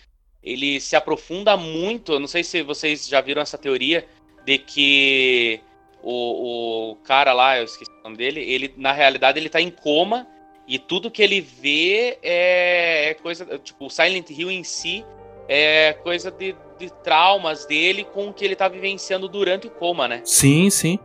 ele 0.42 0.80
se 0.80 0.96
aprofunda 0.96 1.58
muito. 1.58 2.12
Eu 2.14 2.20
não 2.20 2.28
sei 2.28 2.42
se 2.42 2.62
vocês 2.62 3.06
já 3.06 3.20
viram 3.20 3.42
essa 3.42 3.58
teoria 3.58 4.06
de 4.46 4.56
que 4.56 5.60
o, 6.02 6.92
o 6.92 6.96
cara 6.96 7.34
lá, 7.34 7.58
eu 7.58 7.64
esqueci 7.64 7.90
o 7.90 8.04
nome 8.04 8.16
dele, 8.16 8.40
ele 8.40 8.72
na 8.76 8.92
realidade 8.92 9.38
ele 9.38 9.50
tá 9.50 9.60
em 9.60 9.70
coma 9.70 10.26
e 10.66 10.78
tudo 10.78 11.10
que 11.10 11.22
ele 11.22 11.40
vê 11.40 12.18
é, 12.22 13.10
é 13.10 13.14
coisa. 13.14 13.44
Tipo, 13.58 13.86
o 13.86 13.90
Silent 13.90 14.30
Hill 14.30 14.50
em 14.50 14.64
si 14.64 15.04
é 15.48 15.92
coisa 16.02 16.30
de, 16.30 16.54
de 16.78 16.90
traumas 17.02 17.66
dele 17.66 18.04
com 18.04 18.28
o 18.28 18.32
que 18.32 18.44
ele 18.44 18.56
tá 18.56 18.66
vivenciando 18.68 19.28
durante 19.28 19.66
o 19.66 19.70
coma, 19.70 20.08
né? 20.08 20.20
Sim, 20.24 20.70
sim. 20.70 20.98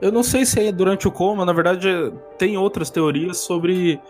Eu 0.00 0.10
não 0.10 0.22
sei 0.22 0.46
se 0.46 0.58
é 0.66 0.72
durante 0.72 1.06
o 1.06 1.12
coma, 1.12 1.44
na 1.44 1.52
verdade 1.52 1.86
tem 2.38 2.56
outras 2.56 2.88
teorias 2.90 3.36
sobre. 3.38 4.00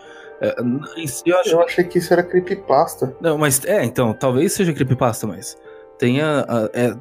é, 0.41 0.55
em 0.97 1.05
si, 1.05 1.23
eu 1.25 1.37
acho- 1.37 1.49
Eu 1.49 1.61
achei 1.61 1.83
que 1.83 1.97
isso 1.97 2.13
era 2.13 2.23
creepypasta. 2.23 3.15
Não, 3.19 3.37
mas 3.37 3.63
é, 3.65 3.83
então, 3.83 4.13
talvez 4.13 4.53
seja 4.53 4.71
creepypasta, 4.73 5.27
mas 5.27 5.57
tenha. 5.99 6.45
a- 6.47 6.69
é, 6.73 6.93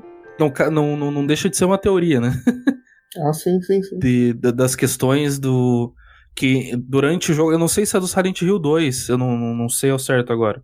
não, 0.71 0.97
não, 0.97 1.11
não 1.11 1.25
deixa 1.27 1.49
de 1.49 1.57
ser 1.57 1.67
uma 1.67 1.79
teoria, 1.79 2.21
né? 2.21 2.33
Ah, 3.27 3.33
sim, 3.33 3.61
sim, 3.61 3.83
sim. 3.83 3.99
De, 3.99 4.33
da- 4.35 4.53
das 4.53 4.77
questões 4.77 5.37
do. 5.39 5.93
Que 6.35 6.75
durante 6.77 7.33
o 7.33 7.35
jogo. 7.35 7.53
Eu 7.53 7.59
não 7.59 7.69
sei 7.69 7.85
se 7.85 7.97
é 7.97 8.01
do 8.01 8.07
Silent 8.07 8.41
Hill 8.43 8.59
2, 8.59 9.09
eu 9.09 9.19
não, 9.19 9.37
não, 9.37 9.69
sei 9.69 9.91
ao 9.91 9.99
certo 9.99 10.33
agora. 10.33 10.63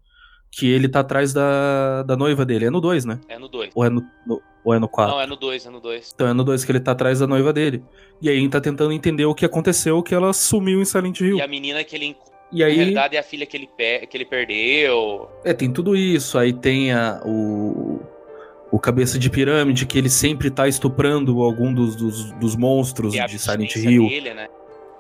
Que 0.51 0.71
ele 0.71 0.89
tá 0.89 1.01
atrás 1.01 1.33
da, 1.33 2.03
da 2.05 2.17
noiva 2.17 2.45
dele. 2.47 2.67
É 2.67 2.71
no 2.71 2.81
2, 2.81 3.05
né? 3.05 3.21
É 3.29 3.39
no 3.39 3.49
2. 3.49 3.71
Ou 3.75 3.85
é 3.85 3.91
no, 3.91 4.03
no- 4.27 4.41
ou 4.65 4.75
é 4.75 4.79
no 4.79 4.89
4? 4.89 5.15
Não, 5.15 5.21
é 5.21 5.27
no 5.27 5.37
2, 5.37 5.67
é 5.67 5.71
no 5.71 5.81
2. 5.81 6.13
Então 6.15 6.27
é 6.27 6.33
no 6.33 6.43
2 6.43 6.65
que 6.65 6.73
ele 6.73 6.81
tá 6.81 6.93
atrás 6.93 7.21
da 7.21 7.27
noiva 7.27 7.53
dele. 7.53 7.85
E 8.23 8.29
aí 8.29 8.37
ele 8.39 8.49
tá 8.49 8.61
tentando 8.61 8.93
entender 8.93 9.25
o 9.27 9.35
que 9.35 9.45
aconteceu, 9.45 10.03
que 10.03 10.15
ela 10.15 10.33
sumiu 10.33 10.81
em 10.81 10.85
Silent 10.85 11.21
Hill. 11.21 11.37
E 11.39 11.43
a 11.43 11.47
menina 11.49 11.85
que 11.85 11.95
ele 11.95 12.17
E 12.53 12.61
na 12.61 12.67
aí. 12.67 12.75
realidade, 12.77 13.17
é 13.17 13.19
a 13.21 13.23
filha 13.23 13.45
que 13.47 13.57
ele, 13.57 13.69
pe- 13.77 14.07
que 14.07 14.17
ele 14.17 14.25
perdeu. 14.25 15.29
É, 15.45 15.53
tem 15.53 15.71
tudo 15.71 15.95
isso. 15.95 16.37
Aí 16.39 16.53
tem 16.53 16.93
a, 16.93 17.21
o, 17.25 18.01
o 18.73 18.79
cabeça 18.81 19.19
de 19.19 19.29
pirâmide, 19.31 19.85
que 19.87 19.99
ele 19.99 20.09
sempre 20.11 20.51
tá 20.51 20.67
estuprando 20.67 21.43
algum 21.43 21.73
dos, 21.75 21.95
dos, 21.95 22.33
dos 22.33 22.57
monstros 22.57 23.13
de 23.13 23.39
Silent 23.39 23.77
Hill. 23.77 24.09
dele, 24.09 24.33
né? 24.35 24.49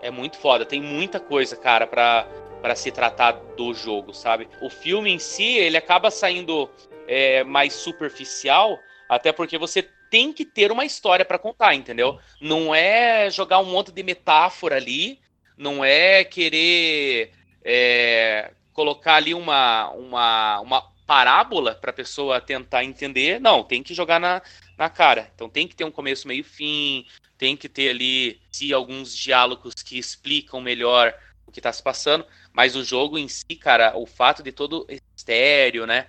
É 0.02 0.10
muito 0.10 0.36
foda. 0.38 0.64
Tem 0.64 0.80
muita 0.80 1.18
coisa, 1.18 1.56
cara, 1.56 1.86
pra, 1.86 2.26
pra 2.60 2.74
se 2.74 2.90
tratar 2.90 3.32
do 3.56 3.72
jogo, 3.74 4.12
sabe? 4.12 4.48
O 4.60 4.70
filme 4.70 5.10
em 5.10 5.18
si, 5.18 5.56
ele 5.56 5.76
acaba 5.76 6.10
saindo 6.10 6.70
é, 7.06 7.44
mais 7.44 7.72
superficial, 7.72 8.78
até 9.08 9.32
porque 9.32 9.58
você 9.58 9.88
tem 10.10 10.32
que 10.32 10.44
ter 10.44 10.70
uma 10.70 10.84
história 10.84 11.24
pra 11.24 11.38
contar, 11.38 11.74
entendeu? 11.74 12.18
Não 12.40 12.74
é 12.74 13.30
jogar 13.30 13.58
um 13.58 13.64
monte 13.64 13.92
de 13.92 14.02
metáfora 14.02 14.76
ali, 14.76 15.20
não 15.56 15.84
é 15.84 16.22
querer 16.24 17.32
é, 17.64 18.52
colocar 18.72 19.14
ali 19.14 19.34
uma, 19.34 19.90
uma, 19.90 20.60
uma 20.60 20.82
parábola 21.06 21.74
para 21.74 21.90
a 21.90 21.94
pessoa 21.94 22.40
tentar 22.40 22.84
entender. 22.84 23.40
Não, 23.40 23.62
tem 23.62 23.82
que 23.82 23.94
jogar 23.94 24.20
na, 24.20 24.42
na 24.76 24.90
cara. 24.90 25.30
Então 25.34 25.48
tem 25.48 25.66
que 25.66 25.74
ter 25.74 25.84
um 25.84 25.90
começo, 25.90 26.28
meio 26.28 26.44
fim, 26.44 27.06
tem 27.38 27.56
que 27.56 27.68
ter 27.68 27.90
ali 27.90 28.40
se 28.50 28.72
alguns 28.72 29.16
diálogos 29.16 29.74
que 29.74 29.98
explicam 29.98 30.60
melhor 30.60 31.14
o 31.46 31.52
que 31.52 31.60
está 31.60 31.72
se 31.72 31.82
passando. 31.82 32.24
Mas 32.52 32.74
o 32.74 32.84
jogo 32.84 33.18
em 33.18 33.28
si, 33.28 33.56
cara, 33.56 33.96
o 33.96 34.06
fato 34.06 34.42
de 34.42 34.52
todo 34.52 34.86
estéreo, 35.16 35.86
né? 35.86 36.06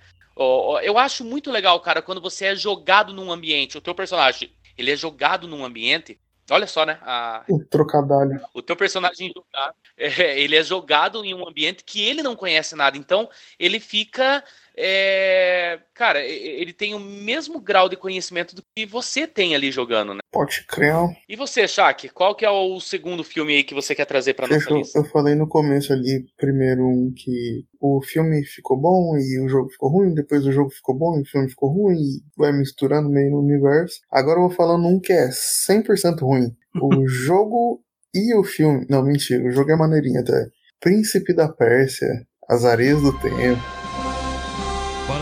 Eu 0.82 0.96
acho 0.96 1.24
muito 1.24 1.50
legal, 1.50 1.80
cara, 1.80 2.00
quando 2.00 2.20
você 2.20 2.46
é 2.46 2.56
jogado 2.56 3.12
num 3.12 3.32
ambiente, 3.32 3.76
o 3.76 3.80
teu 3.80 3.94
personagem, 3.94 4.52
ele 4.76 4.92
é 4.92 4.96
jogado 4.96 5.48
num 5.48 5.64
ambiente 5.64 6.18
Olha 6.50 6.66
só, 6.66 6.86
né? 6.86 6.98
A... 7.02 7.44
O 7.48 7.62
trocadalho. 7.62 8.40
O 8.54 8.62
teu 8.62 8.74
personagem 8.74 9.32
jogado, 9.34 9.74
é, 9.96 10.40
ele 10.40 10.56
é 10.56 10.62
jogado 10.62 11.24
em 11.24 11.34
um 11.34 11.46
ambiente 11.46 11.84
que 11.84 12.02
ele 12.02 12.22
não 12.22 12.34
conhece 12.34 12.74
nada. 12.74 12.96
Então, 12.96 13.28
ele 13.58 13.78
fica 13.78 14.42
é, 14.80 15.80
cara, 15.92 16.24
ele 16.24 16.72
tem 16.72 16.94
o 16.94 17.00
mesmo 17.00 17.60
grau 17.60 17.88
de 17.88 17.96
conhecimento 17.96 18.54
do 18.54 18.62
que 18.76 18.86
você 18.86 19.26
tem 19.26 19.56
ali 19.56 19.72
jogando, 19.72 20.14
né? 20.14 20.20
Pode 20.30 20.64
crer. 20.68 20.94
E 21.28 21.34
você, 21.34 21.66
Shaq, 21.66 22.08
qual 22.10 22.36
que 22.36 22.44
é 22.44 22.50
o 22.50 22.78
segundo 22.78 23.24
filme 23.24 23.56
aí 23.56 23.64
que 23.64 23.74
você 23.74 23.92
quer 23.92 24.04
trazer 24.04 24.34
pra 24.34 24.46
nossa 24.46 24.70
eu, 24.70 24.76
lista? 24.76 24.96
Eu 24.96 25.04
falei 25.06 25.34
no 25.34 25.48
começo 25.48 25.92
ali, 25.92 26.24
primeiro 26.36 26.86
um 26.86 27.12
que 27.12 27.64
o 27.80 28.00
filme 28.00 28.44
ficou 28.44 28.76
bom 28.76 29.16
e 29.18 29.40
o 29.40 29.48
jogo 29.48 29.68
ficou 29.68 29.90
ruim, 29.90 30.14
depois 30.14 30.46
o 30.46 30.52
jogo 30.52 30.70
ficou 30.70 30.96
bom 30.96 31.18
e 31.18 31.22
o 31.22 31.26
filme 31.26 31.48
ficou 31.48 31.70
ruim, 31.70 31.96
e 31.96 32.22
vai 32.36 32.52
misturando 32.52 33.10
meio 33.10 33.32
no 33.32 33.40
universo. 33.40 33.96
Agora 34.12 34.38
eu 34.38 34.46
vou 34.46 34.56
falando 34.56 34.86
um 34.86 35.00
que 35.00 35.12
é 35.12 35.28
100% 35.28 36.20
ruim. 36.20 36.54
O 36.80 37.08
jogo 37.08 37.82
e 38.14 38.32
o 38.36 38.44
filme... 38.44 38.86
Não, 38.88 39.02
mentira, 39.02 39.42
o 39.42 39.50
jogo 39.50 39.72
é 39.72 39.76
maneirinho 39.76 40.20
até. 40.20 40.46
Príncipe 40.78 41.34
da 41.34 41.48
Pérsia, 41.48 42.06
As 42.48 42.64
Areias 42.64 43.02
do 43.02 43.12
Tempo. 43.18 43.77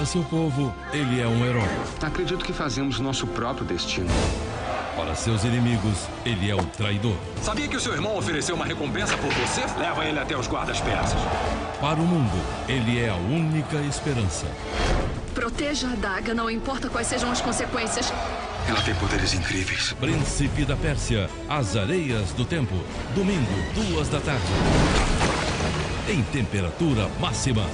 Para 0.07 0.12
seu 0.12 0.22
povo, 0.22 0.72
ele 0.92 1.20
é 1.20 1.26
um 1.26 1.44
herói. 1.44 1.68
Acredito 2.00 2.44
que 2.44 2.52
fazemos 2.52 3.00
nosso 3.00 3.26
próprio 3.26 3.66
destino. 3.66 4.07
Para 4.94 5.16
seus 5.16 5.42
inimigos, 5.42 6.07
ele 6.24 6.48
é 6.48 6.54
o 6.54 6.64
traidor. 6.64 7.16
Sabia 7.42 7.66
que 7.66 7.76
o 7.76 7.80
seu 7.80 7.92
irmão 7.92 8.16
ofereceu 8.16 8.54
uma 8.54 8.64
recompensa 8.64 9.16
por 9.16 9.32
você? 9.32 9.62
Leva 9.76 10.04
ele 10.04 10.20
até 10.20 10.38
os 10.38 10.46
guardas 10.46 10.80
persas. 10.80 11.18
Para 11.80 11.98
o 11.98 12.07
mundo, 12.07 12.40
ele 12.68 13.00
é 13.00 13.09
a 13.09 13.16
única 13.16 13.78
esperança. 13.78 14.46
Proteja 15.34 15.88
a 15.88 15.92
adaga, 15.94 16.32
não 16.32 16.48
importa 16.48 16.88
quais 16.88 17.09
sejam 17.09 17.32
as 17.32 17.40
consequências. 17.40 18.12
Ela 18.68 18.80
tem 18.82 18.94
poderes 18.94 19.34
incríveis. 19.34 19.92
Príncipe 19.94 20.64
da 20.64 20.76
Pérsia, 20.76 21.28
As 21.48 21.74
Areias 21.74 22.30
do 22.30 22.44
Tempo. 22.44 22.76
Domingo, 23.12 23.52
duas 23.74 24.09
da 24.09 24.20
tarde. 24.20 24.46
Em 26.09 26.22
temperatura 26.22 27.09
máxima. 27.18 27.64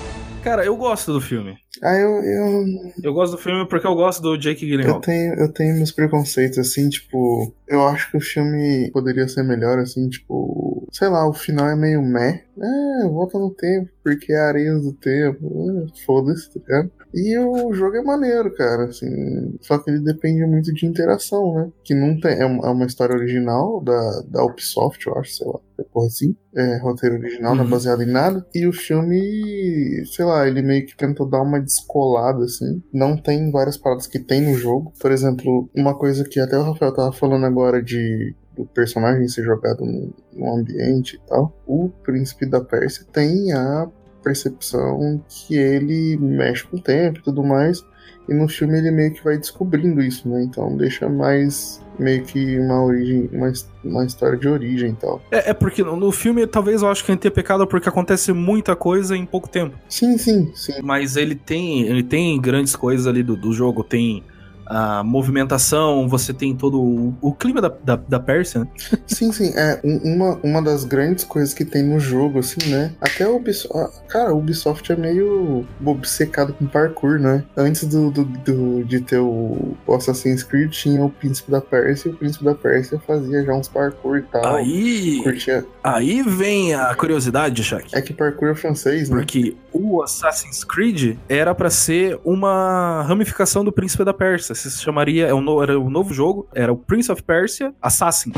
Cara, 0.43 0.65
eu 0.65 0.77
gosto 0.77 1.13
do 1.13 1.21
filme. 1.21 1.57
Ah, 1.81 1.95
eu, 1.95 2.11
eu. 2.23 2.65
Eu 3.03 3.15
gosto 3.15 3.33
do 3.33 3.39
filme 3.39 3.67
porque 3.69 3.87
eu 3.87 3.95
gosto 3.95 4.21
do 4.21 4.37
Jake 4.37 4.67
Gyllenhaal. 4.67 4.97
Eu 4.97 5.01
tenho, 5.01 5.35
eu 5.35 5.53
tenho 5.53 5.77
meus 5.77 5.93
preconceitos, 5.93 6.59
assim, 6.59 6.89
tipo. 6.89 7.55
Eu 7.67 7.87
acho 7.87 8.11
que 8.11 8.17
o 8.17 8.21
filme 8.21 8.91
poderia 8.93 9.29
ser 9.29 9.45
melhor, 9.45 9.79
assim, 9.79 10.09
tipo. 10.09 10.87
Sei 10.91 11.09
lá, 11.09 11.29
o 11.29 11.33
final 11.33 11.69
é 11.69 11.77
meio 11.77 12.03
meh. 12.03 12.45
É, 12.59 13.09
volta 13.09 13.39
no 13.39 13.51
tempo, 13.55 13.89
porque 14.03 14.33
é 14.33 14.41
areia 14.41 14.75
do 14.75 14.93
tempo. 14.93 15.87
É, 15.87 16.05
Foda-se, 16.05 16.53
tá 16.53 16.61
ligado? 16.61 16.91
E 17.15 17.39
o 17.39 17.73
jogo 17.75 17.97
é 17.97 18.03
maneiro, 18.03 18.53
cara, 18.55 18.85
assim. 18.85 19.57
Só 19.61 19.79
que 19.79 19.91
ele 19.91 20.01
depende 20.01 20.45
muito 20.47 20.73
de 20.73 20.87
interação, 20.87 21.55
né? 21.55 21.71
Que 21.85 21.95
não 21.95 22.19
tem. 22.19 22.39
É 22.39 22.47
uma, 22.47 22.67
é 22.67 22.71
uma 22.71 22.87
história 22.87 23.15
original 23.15 23.83
da, 23.83 24.23
da 24.29 24.45
Ubisoft, 24.45 25.07
eu 25.07 25.19
acho, 25.19 25.35
sei 25.35 25.47
lá. 25.47 25.61
É 25.79 25.83
porra 25.85 26.07
assim. 26.07 26.35
É 26.55 26.79
roteiro 26.79 27.17
original, 27.17 27.55
não 27.55 27.65
é 27.65 27.69
baseado 27.69 28.03
em 28.03 28.11
nada. 28.11 28.47
E 28.55 28.67
o 28.67 28.73
filme, 28.73 30.05
sei 30.07 30.25
lá, 30.25 30.47
ele 30.47 30.63
meio 30.63 30.87
que 30.87 30.97
tentou 30.97 31.29
dar 31.29 31.43
uma 31.43 31.61
descolada, 31.61 32.45
assim. 32.45 32.83
Não 32.93 33.17
tem 33.17 33.51
várias 33.51 33.77
paradas 33.77 34.07
que 34.07 34.19
tem 34.19 34.41
no 34.41 34.55
jogo. 34.55 34.93
Por 34.99 35.13
exemplo, 35.13 35.69
uma 35.75 35.95
coisa 35.97 36.25
que 36.25 36.41
até 36.41 36.59
o 36.59 36.63
Rafael 36.63 36.95
tava 36.95 37.13
falando 37.13 37.45
agora 37.45 37.83
de 37.83 38.35
do 38.57 38.67
personagem 38.67 39.27
ser 39.29 39.45
jogado 39.45 39.85
num, 39.85 40.13
num 40.33 40.59
ambiente 40.59 41.17
e 41.17 41.29
tal. 41.29 41.57
O 41.67 41.89
príncipe 42.03 42.47
da 42.47 42.61
Pérsia 42.61 43.07
tem 43.11 43.53
a 43.53 43.89
percepção 44.23 45.23
que 45.29 45.57
ele 45.57 46.17
mexe 46.17 46.65
com 46.65 46.77
o 46.77 46.81
tempo 46.81 47.19
e 47.19 47.23
tudo 47.23 47.43
mais. 47.43 47.85
E 48.29 48.35
no 48.35 48.49
filme 48.49 48.79
ele 48.79 48.91
meio 48.91 49.13
que 49.13 49.25
vai 49.25 49.37
descobrindo 49.37 50.01
isso, 50.01 50.29
né? 50.29 50.43
Então 50.45 50.77
deixa 50.77 51.09
mais 51.09 51.83
meio 51.99 52.25
que 52.25 52.59
uma 52.59 52.85
origem, 52.85 53.29
uma, 53.33 53.53
uma 53.85 54.05
história 54.05 54.39
de 54.39 54.49
origem 54.49 54.91
e 54.91 54.95
tal. 54.95 55.21
É, 55.31 55.51
é 55.51 55.55
porque 55.55 55.83
no, 55.83 55.97
no 55.97 56.13
filme 56.13 56.47
talvez 56.47 56.83
eu 56.83 56.89
acho 56.89 57.05
que 57.05 57.11
a 57.11 57.15
gente 57.15 57.23
tenha 57.23 57.33
pecado 57.33 57.67
porque 57.67 57.89
acontece 57.89 58.33
muita 58.33 58.77
coisa 58.77 59.17
em 59.17 59.27
pouco 59.27 59.49
tempo. 59.49 59.77
Sim, 59.89 60.17
sim, 60.17 60.53
sim. 60.55 60.81
Mas 60.83 61.17
ele 61.17 61.35
tem, 61.35 61.83
ele 61.83 62.03
tem 62.03 62.41
grandes 62.41 62.77
coisas 62.77 63.07
ali 63.07 63.23
do, 63.23 63.37
do 63.37 63.53
jogo, 63.53 63.83
tem 63.83 64.23
a 64.67 65.03
movimentação, 65.03 66.09
você 66.09 66.33
tem 66.33 66.55
todo 66.57 66.81
o, 66.81 67.15
o 67.21 67.33
clima 67.35 67.61
da, 67.61 67.69
da, 67.69 67.97
da 67.97 68.21
Pérsia, 68.21 68.61
né? 68.61 68.69
Sim, 69.07 69.33
sim. 69.33 69.53
É 69.57 69.81
um- 69.85 70.15
uma, 70.15 70.41
uma 70.43 70.63
das 70.63 70.85
grandes 70.85 71.25
coisas 71.25 71.53
que 71.55 71.65
tem 71.65 71.83
no 71.83 71.99
jogo, 71.99 72.39
assim, 72.39 72.71
né? 72.71 72.93
Até 73.01 73.27
o 73.27 73.37
Ubisoft. 73.37 74.01
Cara, 74.09 74.33
o 74.35 74.39
Ubisoft 74.39 74.91
é 74.93 74.97
meio 74.97 75.67
obcecado 75.85 76.53
com 76.55 76.67
parkour, 76.67 77.19
né? 77.19 77.45
Antes 77.57 77.85
do, 77.85 78.11
do, 78.11 78.25
do- 78.25 78.85
de 78.85 79.01
ter 79.01 79.19
o, 79.19 79.77
o 79.87 79.95
Assassin's 79.95 80.43
Creed, 80.43 80.71
tinha 80.71 81.05
o 81.05 81.11
Príncipe 81.11 81.51
da 81.51 81.61
Pérsia, 81.61 82.09
e 82.09 82.13
o 82.13 82.17
Príncipe 82.17 82.45
da 82.45 82.55
Pérsia 82.55 83.01
fazia 83.07 83.45
já 83.45 83.53
uns 83.55 83.69
parkour 83.69 84.19
e 84.19 84.23
tal. 84.23 84.57
Aí, 84.57 85.21
Curtia. 85.23 85.65
aí 85.83 86.23
vem 86.23 86.75
a 86.75 86.95
curiosidade, 86.95 87.63
Shaq. 87.63 87.89
É 87.95 88.01
que 88.01 88.13
parkour 88.13 88.49
é 88.51 88.55
francês, 88.55 89.09
né? 89.11 89.17
Porque 89.17 89.57
o 89.73 90.03
Assassin's 90.03 90.65
Creed 90.65 91.17
era 91.29 91.55
pra 91.55 91.71
ser 91.71 92.19
uma 92.25 93.03
ramificação 93.03 93.65
do 93.65 93.73
Príncipe 93.73 94.05
da 94.05 94.13
Pérsia. 94.15 94.52
Se 94.55 94.71
chamaria, 94.83 95.27
é 95.27 95.35
um 95.35 95.63
era 95.63 95.79
um 95.79 95.91
novo 95.91 96.13
jogo, 96.15 96.49
era 96.55 96.73
o 96.73 96.77
Prince 96.77 97.11
of 97.11 97.23
Persia 97.23 97.75
Assassin. 97.81 98.33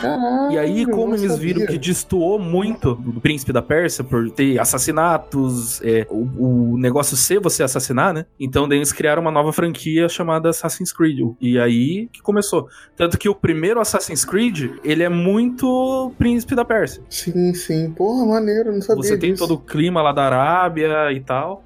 Caralho, 0.00 0.50
E 0.52 0.58
aí, 0.58 0.84
como 0.84 1.14
eles 1.14 1.38
viram 1.38 1.60
sabia. 1.60 1.66
que 1.74 1.78
destoou 1.78 2.36
muito 2.38 2.94
do 2.96 3.20
Príncipe 3.20 3.52
da 3.52 3.62
Pérsia 3.62 4.02
por 4.02 4.28
ter 4.32 4.58
assassinatos, 4.58 5.80
é, 5.82 6.06
o, 6.10 6.72
o 6.72 6.78
negócio 6.78 7.16
ser 7.16 7.38
você 7.40 7.62
assassinar, 7.62 8.12
né? 8.12 8.26
Então 8.38 8.68
daí 8.68 8.78
eles 8.78 8.92
criaram 8.92 9.22
uma 9.22 9.30
nova 9.30 9.52
franquia 9.52 10.08
chamada 10.08 10.48
Assassin's 10.50 10.92
Creed. 10.92 11.20
E 11.40 11.56
aí 11.58 12.08
que 12.12 12.20
começou. 12.20 12.66
Tanto 12.96 13.16
que 13.16 13.28
o 13.28 13.34
primeiro 13.34 13.80
Assassin's 13.80 14.24
Creed, 14.24 14.72
ele 14.82 15.04
é 15.04 15.08
muito 15.08 16.12
Príncipe 16.18 16.56
da 16.56 16.64
Pérsia. 16.64 17.00
Sim, 17.08 17.54
sim. 17.54 17.90
Porra, 17.92 18.26
maneiro, 18.26 18.72
não 18.72 18.82
sabia 18.82 19.02
Você 19.04 19.16
tem 19.16 19.32
disso. 19.32 19.46
todo 19.46 19.54
o 19.56 19.60
clima 19.60 20.02
lá 20.02 20.10
da 20.12 20.24
Arábia 20.24 21.12
e 21.12 21.20
tal. 21.20 21.62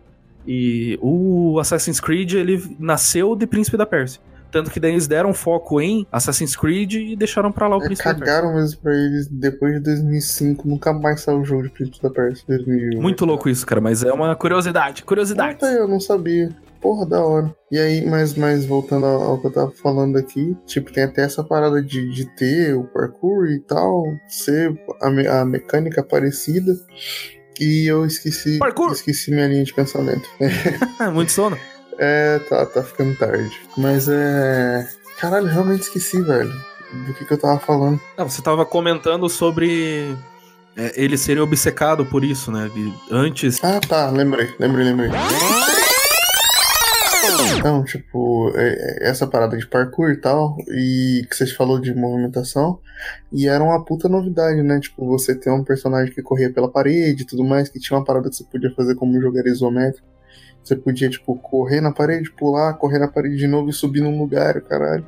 E 0.46 0.98
o 1.02 1.58
Assassin's 1.58 2.00
Creed, 2.00 2.34
ele 2.34 2.62
nasceu 2.78 3.34
de 3.34 3.46
Príncipe 3.46 3.76
da 3.76 3.86
Pérsia. 3.86 4.20
Tanto 4.50 4.70
que 4.70 4.78
daí 4.78 4.92
eles 4.92 5.06
deram 5.08 5.34
foco 5.34 5.80
em 5.80 6.06
Assassin's 6.10 6.54
Creed 6.56 6.94
e 6.94 7.16
deixaram 7.16 7.50
pra 7.50 7.66
lá 7.68 7.76
o 7.76 7.82
É, 7.82 7.86
Príncipe 7.86 8.08
da 8.08 8.14
Pérsia. 8.14 8.34
cagaram 8.34 8.54
mesmo 8.54 8.80
pra 8.80 8.94
eles 8.94 9.26
depois 9.26 9.74
de 9.74 9.80
2005. 9.80 10.68
Nunca 10.68 10.92
mais 10.92 11.20
saiu 11.20 11.40
o 11.40 11.44
jogo 11.44 11.64
de 11.64 11.70
Príncipe 11.70 12.00
da 12.00 12.10
Pérsia. 12.10 12.44
2001. 12.48 13.02
Muito 13.02 13.24
louco 13.26 13.48
isso, 13.48 13.66
cara, 13.66 13.80
mas 13.80 14.04
é 14.04 14.12
uma 14.12 14.34
curiosidade. 14.36 15.02
Curiosidade. 15.02 15.58
Tá, 15.58 15.66
eu 15.72 15.88
não 15.88 15.98
sabia. 16.00 16.48
Porra, 16.80 17.04
da 17.06 17.24
hora. 17.24 17.54
E 17.72 17.78
aí, 17.78 18.06
mas, 18.06 18.34
mas 18.34 18.64
voltando 18.64 19.04
ao, 19.04 19.20
ao 19.22 19.40
que 19.40 19.48
eu 19.48 19.52
tava 19.52 19.70
falando 19.72 20.16
aqui, 20.16 20.56
tipo, 20.64 20.92
tem 20.92 21.02
até 21.04 21.22
essa 21.22 21.42
parada 21.42 21.82
de, 21.82 22.08
de 22.12 22.24
ter 22.36 22.74
o 22.74 22.84
parkour 22.84 23.46
e 23.48 23.58
tal, 23.58 24.04
ser 24.28 24.72
a, 25.02 25.10
me- 25.10 25.26
a 25.26 25.44
mecânica 25.44 26.02
parecida. 26.04 26.72
E 27.60 27.86
eu 27.86 28.04
esqueci. 28.06 28.58
Parkour! 28.58 28.92
Esqueci 28.92 29.30
minha 29.30 29.46
linha 29.46 29.64
de 29.64 29.72
pensamento. 29.74 30.28
Muito 31.12 31.32
sono. 31.32 31.58
É, 31.98 32.38
tá, 32.48 32.66
tá 32.66 32.82
ficando 32.82 33.16
tarde. 33.16 33.50
Mas 33.76 34.06
é. 34.08 34.86
Caralho, 35.18 35.46
realmente 35.46 35.82
esqueci, 35.82 36.20
velho. 36.20 36.52
Do 37.06 37.14
que, 37.14 37.24
que 37.24 37.32
eu 37.32 37.38
tava 37.38 37.58
falando. 37.58 38.00
Ah, 38.16 38.24
você 38.24 38.40
tava 38.42 38.64
comentando 38.64 39.28
sobre 39.28 40.14
é, 40.76 40.92
ele 40.94 41.16
ser 41.18 41.40
obcecado 41.40 42.04
por 42.06 42.22
isso, 42.22 42.52
né? 42.52 42.70
De- 42.72 42.92
antes. 43.10 43.62
Ah, 43.64 43.80
tá, 43.80 44.10
lembrei, 44.10 44.54
lembrei, 44.58 44.84
lembrei. 44.84 45.10
Então, 47.58 47.84
tipo, 47.84 48.52
é- 48.54 49.06
é 49.06 49.10
essa 49.10 49.26
parada 49.26 49.56
de 49.56 49.66
parkour 49.66 50.10
e 50.10 50.16
tal, 50.16 50.56
e 50.68 51.26
que 51.28 51.36
você 51.36 51.46
falou 51.46 51.78
de 51.80 51.94
movimentação, 51.94 52.78
e 53.32 53.48
era 53.48 53.62
uma 53.62 53.84
puta 53.84 54.08
novidade, 54.08 54.62
né? 54.62 54.78
Tipo, 54.80 55.06
você 55.06 55.34
ter 55.34 55.50
um 55.50 55.64
personagem 55.64 56.12
que 56.12 56.22
corria 56.22 56.52
pela 56.52 56.70
parede 56.70 57.22
e 57.22 57.26
tudo 57.26 57.44
mais, 57.44 57.68
que 57.68 57.78
tinha 57.80 57.98
uma 57.98 58.04
parada 58.04 58.28
que 58.30 58.36
você 58.36 58.44
podia 58.44 58.70
fazer 58.74 58.94
como 58.94 59.16
um 59.16 59.20
jogo 59.20 59.38
era 59.38 59.48
isométrico. 59.48 60.06
Você 60.62 60.74
podia, 60.74 61.08
tipo, 61.08 61.36
correr 61.36 61.80
na 61.80 61.92
parede, 61.92 62.30
pular, 62.32 62.74
correr 62.74 62.98
na 62.98 63.08
parede 63.08 63.36
de 63.36 63.46
novo 63.46 63.70
e 63.70 63.72
subir 63.72 64.00
num 64.00 64.18
lugar, 64.18 64.60
caralho. 64.62 65.06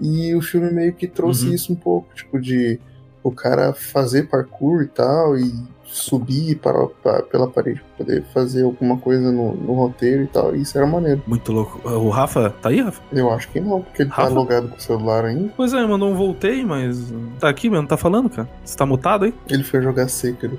E 0.00 0.34
o 0.34 0.40
filme 0.40 0.70
meio 0.72 0.92
que 0.92 1.06
trouxe 1.08 1.46
Uhum. 1.48 1.54
isso 1.54 1.72
um 1.72 1.76
pouco, 1.76 2.14
tipo, 2.14 2.40
de 2.40 2.78
o 3.22 3.30
cara 3.30 3.72
fazer 3.74 4.28
parkour 4.28 4.82
e 4.82 4.86
tal, 4.88 5.36
e 5.36 5.52
subir 5.92 6.56
para, 6.58 6.86
para- 6.86 7.22
pela 7.22 7.48
parede 7.48 7.80
pra 7.80 8.04
poder 8.04 8.22
fazer 8.32 8.62
alguma 8.64 8.96
coisa 8.96 9.32
no, 9.32 9.54
no 9.54 9.74
roteiro 9.74 10.22
e 10.22 10.26
tal. 10.28 10.54
Isso 10.54 10.78
era 10.78 10.86
maneiro. 10.86 11.20
Muito 11.26 11.52
louco. 11.52 11.80
O 11.88 12.08
Rafa, 12.10 12.50
tá 12.62 12.68
aí, 12.68 12.80
Rafa? 12.80 13.02
Eu 13.12 13.30
acho 13.30 13.48
que 13.50 13.60
não, 13.60 13.82
porque 13.82 14.02
ele 14.02 14.10
tá 14.10 14.16
Rafa? 14.22 14.34
logado 14.34 14.68
com 14.68 14.76
o 14.76 14.80
celular 14.80 15.24
ainda. 15.24 15.52
Pois 15.56 15.72
é, 15.72 15.84
mandou 15.86 16.10
um 16.10 16.14
voltei, 16.14 16.64
mas 16.64 17.12
tá 17.40 17.48
aqui 17.48 17.68
mesmo, 17.68 17.86
tá 17.88 17.96
falando, 17.96 18.30
cara. 18.30 18.48
Você 18.64 18.76
tá 18.76 18.86
mutado 18.86 19.24
aí? 19.24 19.34
Ele 19.48 19.62
foi 19.64 19.82
jogar 19.82 20.08
Sekiro. 20.08 20.58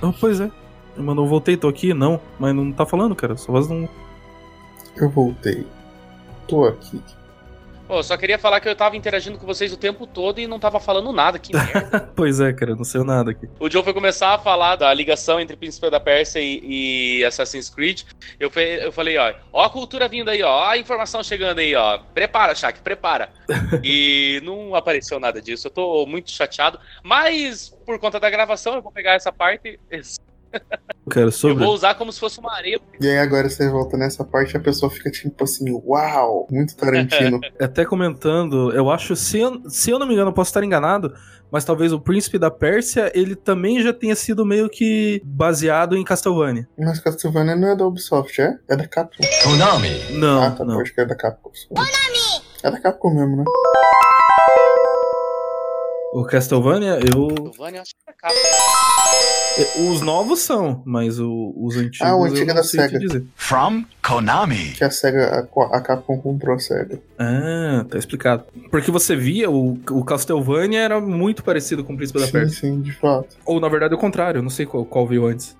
Ah, 0.00 0.12
pois 0.20 0.40
é. 0.40 0.50
Ele 0.96 1.04
mandou 1.06 1.24
um 1.24 1.28
voltei, 1.28 1.56
tô 1.56 1.68
aqui, 1.68 1.92
não. 1.92 2.20
Mas 2.38 2.54
não 2.54 2.70
tá 2.72 2.86
falando, 2.86 3.14
cara. 3.16 3.36
Sua 3.36 3.52
voz 3.52 3.68
não. 3.68 3.88
Eu 4.96 5.08
voltei. 5.10 5.66
Tô 6.46 6.64
aqui. 6.64 7.00
Pô, 7.88 8.02
só 8.02 8.18
queria 8.18 8.38
falar 8.38 8.60
que 8.60 8.68
eu 8.68 8.76
tava 8.76 8.96
interagindo 8.98 9.38
com 9.38 9.46
vocês 9.46 9.72
o 9.72 9.76
tempo 9.78 10.06
todo 10.06 10.38
e 10.38 10.46
não 10.46 10.60
tava 10.60 10.78
falando 10.78 11.10
nada, 11.10 11.38
que 11.38 11.54
merda. 11.56 12.12
pois 12.14 12.38
é, 12.38 12.52
cara, 12.52 12.76
não 12.76 12.84
sei 12.84 13.02
nada 13.02 13.30
aqui. 13.30 13.48
o 13.58 13.70
Joe 13.70 13.82
foi 13.82 13.94
começar 13.94 14.34
a 14.34 14.38
falar 14.38 14.76
da 14.76 14.92
ligação 14.92 15.40
entre 15.40 15.56
Príncipe 15.56 15.88
da 15.90 15.98
Pérsia 15.98 16.38
e, 16.38 16.60
e 17.20 17.24
Assassin's 17.24 17.70
Creed. 17.70 18.02
Eu, 18.38 18.50
fe- 18.50 18.80
eu 18.84 18.92
falei, 18.92 19.16
ó, 19.16 19.32
ó 19.50 19.64
a 19.64 19.70
cultura 19.70 20.06
vindo 20.06 20.28
aí, 20.28 20.42
ó, 20.42 20.50
ó 20.50 20.68
a 20.68 20.76
informação 20.76 21.22
chegando 21.22 21.60
aí, 21.60 21.74
ó. 21.74 21.96
Prepara, 22.12 22.54
Shaq, 22.54 22.80
prepara. 22.80 23.30
e 23.82 24.38
não 24.44 24.74
apareceu 24.74 25.18
nada 25.18 25.40
disso. 25.40 25.68
Eu 25.68 25.70
tô 25.70 26.04
muito 26.04 26.30
chateado. 26.30 26.78
Mas, 27.02 27.70
por 27.86 27.98
conta 27.98 28.20
da 28.20 28.28
gravação, 28.28 28.74
eu 28.74 28.82
vou 28.82 28.92
pegar 28.92 29.14
essa 29.14 29.32
parte. 29.32 29.80
Cara, 31.08 31.26
Eu 31.26 31.32
sobre. 31.32 31.64
vou 31.64 31.74
usar 31.74 31.94
como 31.94 32.12
se 32.12 32.20
fosse 32.20 32.38
uma 32.38 32.54
areia. 32.54 32.78
E 33.00 33.08
aí 33.08 33.18
agora 33.18 33.48
você 33.48 33.68
volta 33.70 33.96
nessa 33.96 34.24
parte 34.24 34.54
e 34.54 34.56
a 34.56 34.60
pessoa 34.60 34.90
fica 34.90 35.10
tipo 35.10 35.42
assim, 35.44 35.64
uau, 35.84 36.46
muito 36.50 36.76
Tarantino. 36.76 37.40
Até 37.60 37.84
comentando, 37.84 38.72
eu 38.72 38.90
acho, 38.90 39.16
se 39.16 39.38
eu, 39.38 39.62
se 39.68 39.90
eu 39.90 39.98
não 39.98 40.06
me 40.06 40.12
engano, 40.12 40.30
eu 40.30 40.34
posso 40.34 40.50
estar 40.50 40.62
enganado, 40.62 41.14
mas 41.50 41.64
talvez 41.64 41.92
o 41.92 42.00
Príncipe 42.00 42.38
da 42.38 42.50
Pérsia, 42.50 43.10
ele 43.14 43.34
também 43.34 43.80
já 43.82 43.92
tenha 43.92 44.14
sido 44.14 44.44
meio 44.44 44.68
que 44.68 45.22
baseado 45.24 45.96
em 45.96 46.04
Castlevania. 46.04 46.68
Mas 46.78 47.00
Castlevania 47.00 47.56
não 47.56 47.68
é 47.68 47.76
da 47.76 47.86
Ubisoft, 47.86 48.38
é? 48.40 48.58
É 48.68 48.76
da 48.76 48.86
Capcom. 48.86 49.24
Konami. 49.44 49.90
Não, 50.10 50.42
ah, 50.42 50.50
tá, 50.50 50.64
não. 50.64 50.80
acho 50.80 50.94
que 50.94 51.00
é 51.00 51.06
da 51.06 51.14
Capcom. 51.14 51.50
É 52.62 52.70
da 52.70 52.80
Capcom 52.80 53.14
mesmo, 53.14 53.36
né? 53.36 53.44
O 56.12 56.24
Castlevania, 56.24 56.98
eu. 57.00 57.28
Eu 57.28 57.80
acho 57.80 57.94
que 57.94 58.08
é 58.10 58.12
capa. 58.16 58.34
Os 59.90 60.00
novos 60.00 60.38
são, 60.40 60.82
mas 60.86 61.18
o- 61.18 61.52
os 61.56 61.76
antigos. 61.76 62.00
Ah, 62.00 62.16
o 62.16 62.26
eu 62.26 62.30
antigo 62.30 62.46
não 62.46 62.52
é 62.52 62.56
da 62.56 62.62
Sega. 62.62 62.98
dizer. 62.98 63.24
From 63.34 63.84
Konami. 64.02 64.72
Que 64.76 64.84
a 64.84 64.90
SEGA, 64.90 65.48
a, 65.56 65.76
a 65.76 65.80
Capcom 65.80 66.18
comprou 66.18 66.54
a 66.54 66.58
SEGA. 66.58 67.00
Ah, 67.18 67.84
tá 67.90 67.98
explicado. 67.98 68.44
Porque 68.70 68.90
você 68.90 69.16
via, 69.16 69.50
o, 69.50 69.72
o 69.90 70.04
Castlevania 70.04 70.80
era 70.80 71.00
muito 71.00 71.42
parecido 71.42 71.84
com 71.84 71.92
o 71.92 71.96
Príncipe 71.96 72.20
da 72.20 72.26
Sim, 72.26 72.32
Pérsia. 72.32 72.60
sim, 72.60 72.80
de 72.80 72.92
fato. 72.92 73.36
Ou 73.44 73.60
na 73.60 73.68
verdade 73.68 73.94
o 73.94 73.98
contrário, 73.98 74.40
não 74.42 74.50
sei 74.50 74.64
qual, 74.64 74.84
qual 74.84 75.06
veio 75.06 75.26
antes. 75.26 75.56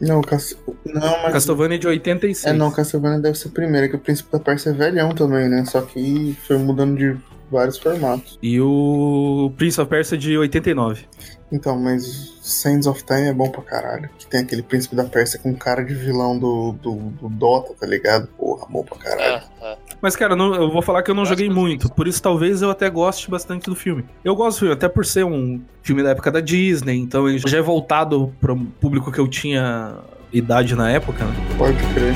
Não, 0.00 0.18
o 0.18 0.22
Cas... 0.26 0.56
não, 0.84 1.22
mas... 1.22 1.32
Castlevania 1.34 1.76
é 1.76 1.78
de 1.78 1.86
86. 1.86 2.52
É, 2.52 2.56
não, 2.58 2.68
o 2.68 2.72
Castlevania 2.72 3.20
deve 3.20 3.38
ser 3.38 3.48
o 3.48 3.52
primeiro, 3.52 3.88
que 3.88 3.94
o 3.96 4.00
Príncipe 4.00 4.32
da 4.32 4.40
Pérsia 4.40 4.70
é 4.70 4.72
velhão 4.72 5.10
também, 5.14 5.48
né? 5.48 5.64
Só 5.66 5.80
que 5.82 6.36
foi 6.46 6.56
mudando 6.58 6.96
de 6.96 7.16
vários 7.52 7.78
formatos. 7.78 8.38
E 8.42 8.60
o 8.60 9.52
Príncipe 9.56 9.82
da 9.84 9.88
Pérsia 9.88 10.16
é 10.16 10.18
de 10.18 10.36
89. 10.36 11.04
Então, 11.52 11.78
mas 11.78 12.32
Sands 12.40 12.86
of 12.86 13.04
Time 13.04 13.28
é 13.28 13.32
bom 13.32 13.50
pra 13.50 13.60
caralho. 13.62 14.08
Que 14.18 14.26
tem 14.26 14.40
aquele 14.40 14.62
Príncipe 14.62 14.96
da 14.96 15.04
Pérsia 15.04 15.38
com 15.38 15.54
cara 15.54 15.84
de 15.84 15.94
vilão 15.94 16.38
do, 16.38 16.72
do, 16.72 16.94
do 16.94 17.28
Dota, 17.28 17.74
tá 17.78 17.86
ligado? 17.86 18.26
Porra, 18.38 18.66
bom 18.70 18.82
pra 18.82 18.96
caralho. 18.96 19.42
Ah, 19.60 19.66
ah. 19.74 19.76
Mas, 20.00 20.16
cara, 20.16 20.34
não- 20.34 20.54
eu 20.54 20.72
vou 20.72 20.80
falar 20.80 21.02
que 21.02 21.10
eu 21.10 21.14
não 21.14 21.22
Gosto 21.24 21.32
joguei 21.32 21.50
muito, 21.50 21.92
por 21.92 22.08
isso 22.08 22.22
talvez 22.22 22.62
eu 22.62 22.70
até 22.70 22.88
goste 22.88 23.30
bastante 23.30 23.66
do 23.66 23.76
filme. 23.76 24.04
Eu 24.24 24.34
gosto 24.34 24.56
do 24.56 24.60
filme, 24.60 24.74
até 24.74 24.88
por 24.88 25.04
ser 25.04 25.24
um 25.26 25.60
filme 25.82 26.02
da 26.02 26.10
época 26.10 26.30
da 26.32 26.40
Disney, 26.40 26.96
então 26.98 27.28
ele 27.28 27.38
já 27.38 27.58
é 27.58 27.62
voltado 27.62 28.32
pro 28.40 28.56
público 28.80 29.12
que 29.12 29.18
eu 29.20 29.28
tinha 29.28 29.96
idade 30.32 30.74
na 30.74 30.90
época. 30.90 31.22
né? 31.24 31.34
Pode 31.58 31.76
crer. 31.92 32.14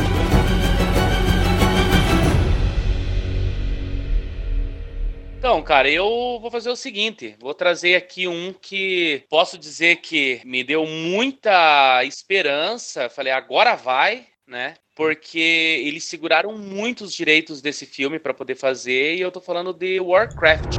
Então, 5.47 5.63
cara, 5.63 5.89
eu 5.89 6.41
vou 6.41 6.51
fazer 6.51 6.71
o 6.71 6.75
seguinte: 6.75 7.37
vou 7.39 7.55
trazer 7.55 7.95
aqui 7.95 8.27
um 8.27 8.53
que 8.53 9.25
posso 9.31 9.57
dizer 9.57 9.99
que 9.99 10.41
me 10.45 10.65
deu 10.65 10.85
muita 10.85 12.03
esperança. 12.03 13.09
Falei, 13.09 13.33
agora 13.33 13.77
vai, 13.77 14.27
né? 14.45 14.75
Porque 14.97 15.39
eles 15.39 16.03
seguraram 16.03 16.59
muito 16.59 17.05
os 17.05 17.15
direitos 17.15 17.63
desse 17.63 17.87
filme 17.87 18.19
pra 18.19 18.35
poder 18.35 18.57
fazer, 18.57 19.15
e 19.15 19.21
eu 19.21 19.31
tô 19.31 19.41
falando 19.41 19.73
de 19.73 20.01
Warcraft. 20.01 20.79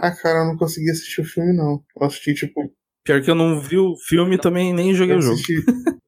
Ah, 0.00 0.10
cara, 0.12 0.38
eu 0.38 0.46
não 0.46 0.56
consegui 0.56 0.90
assistir 0.90 1.20
o 1.20 1.24
filme, 1.26 1.52
não. 1.52 1.84
Eu 1.94 2.06
assisti, 2.06 2.32
tipo. 2.32 2.72
Pior 3.06 3.22
que 3.22 3.30
eu 3.30 3.34
não 3.36 3.60
vi 3.60 3.78
o 3.78 3.94
filme 3.96 4.34
e 4.34 4.38
também 4.38 4.74
nem 4.74 4.92
joguei 4.92 5.14
Eu 5.14 5.18
o 5.18 5.22
jogo. 5.22 5.34
assisti, 5.34 5.54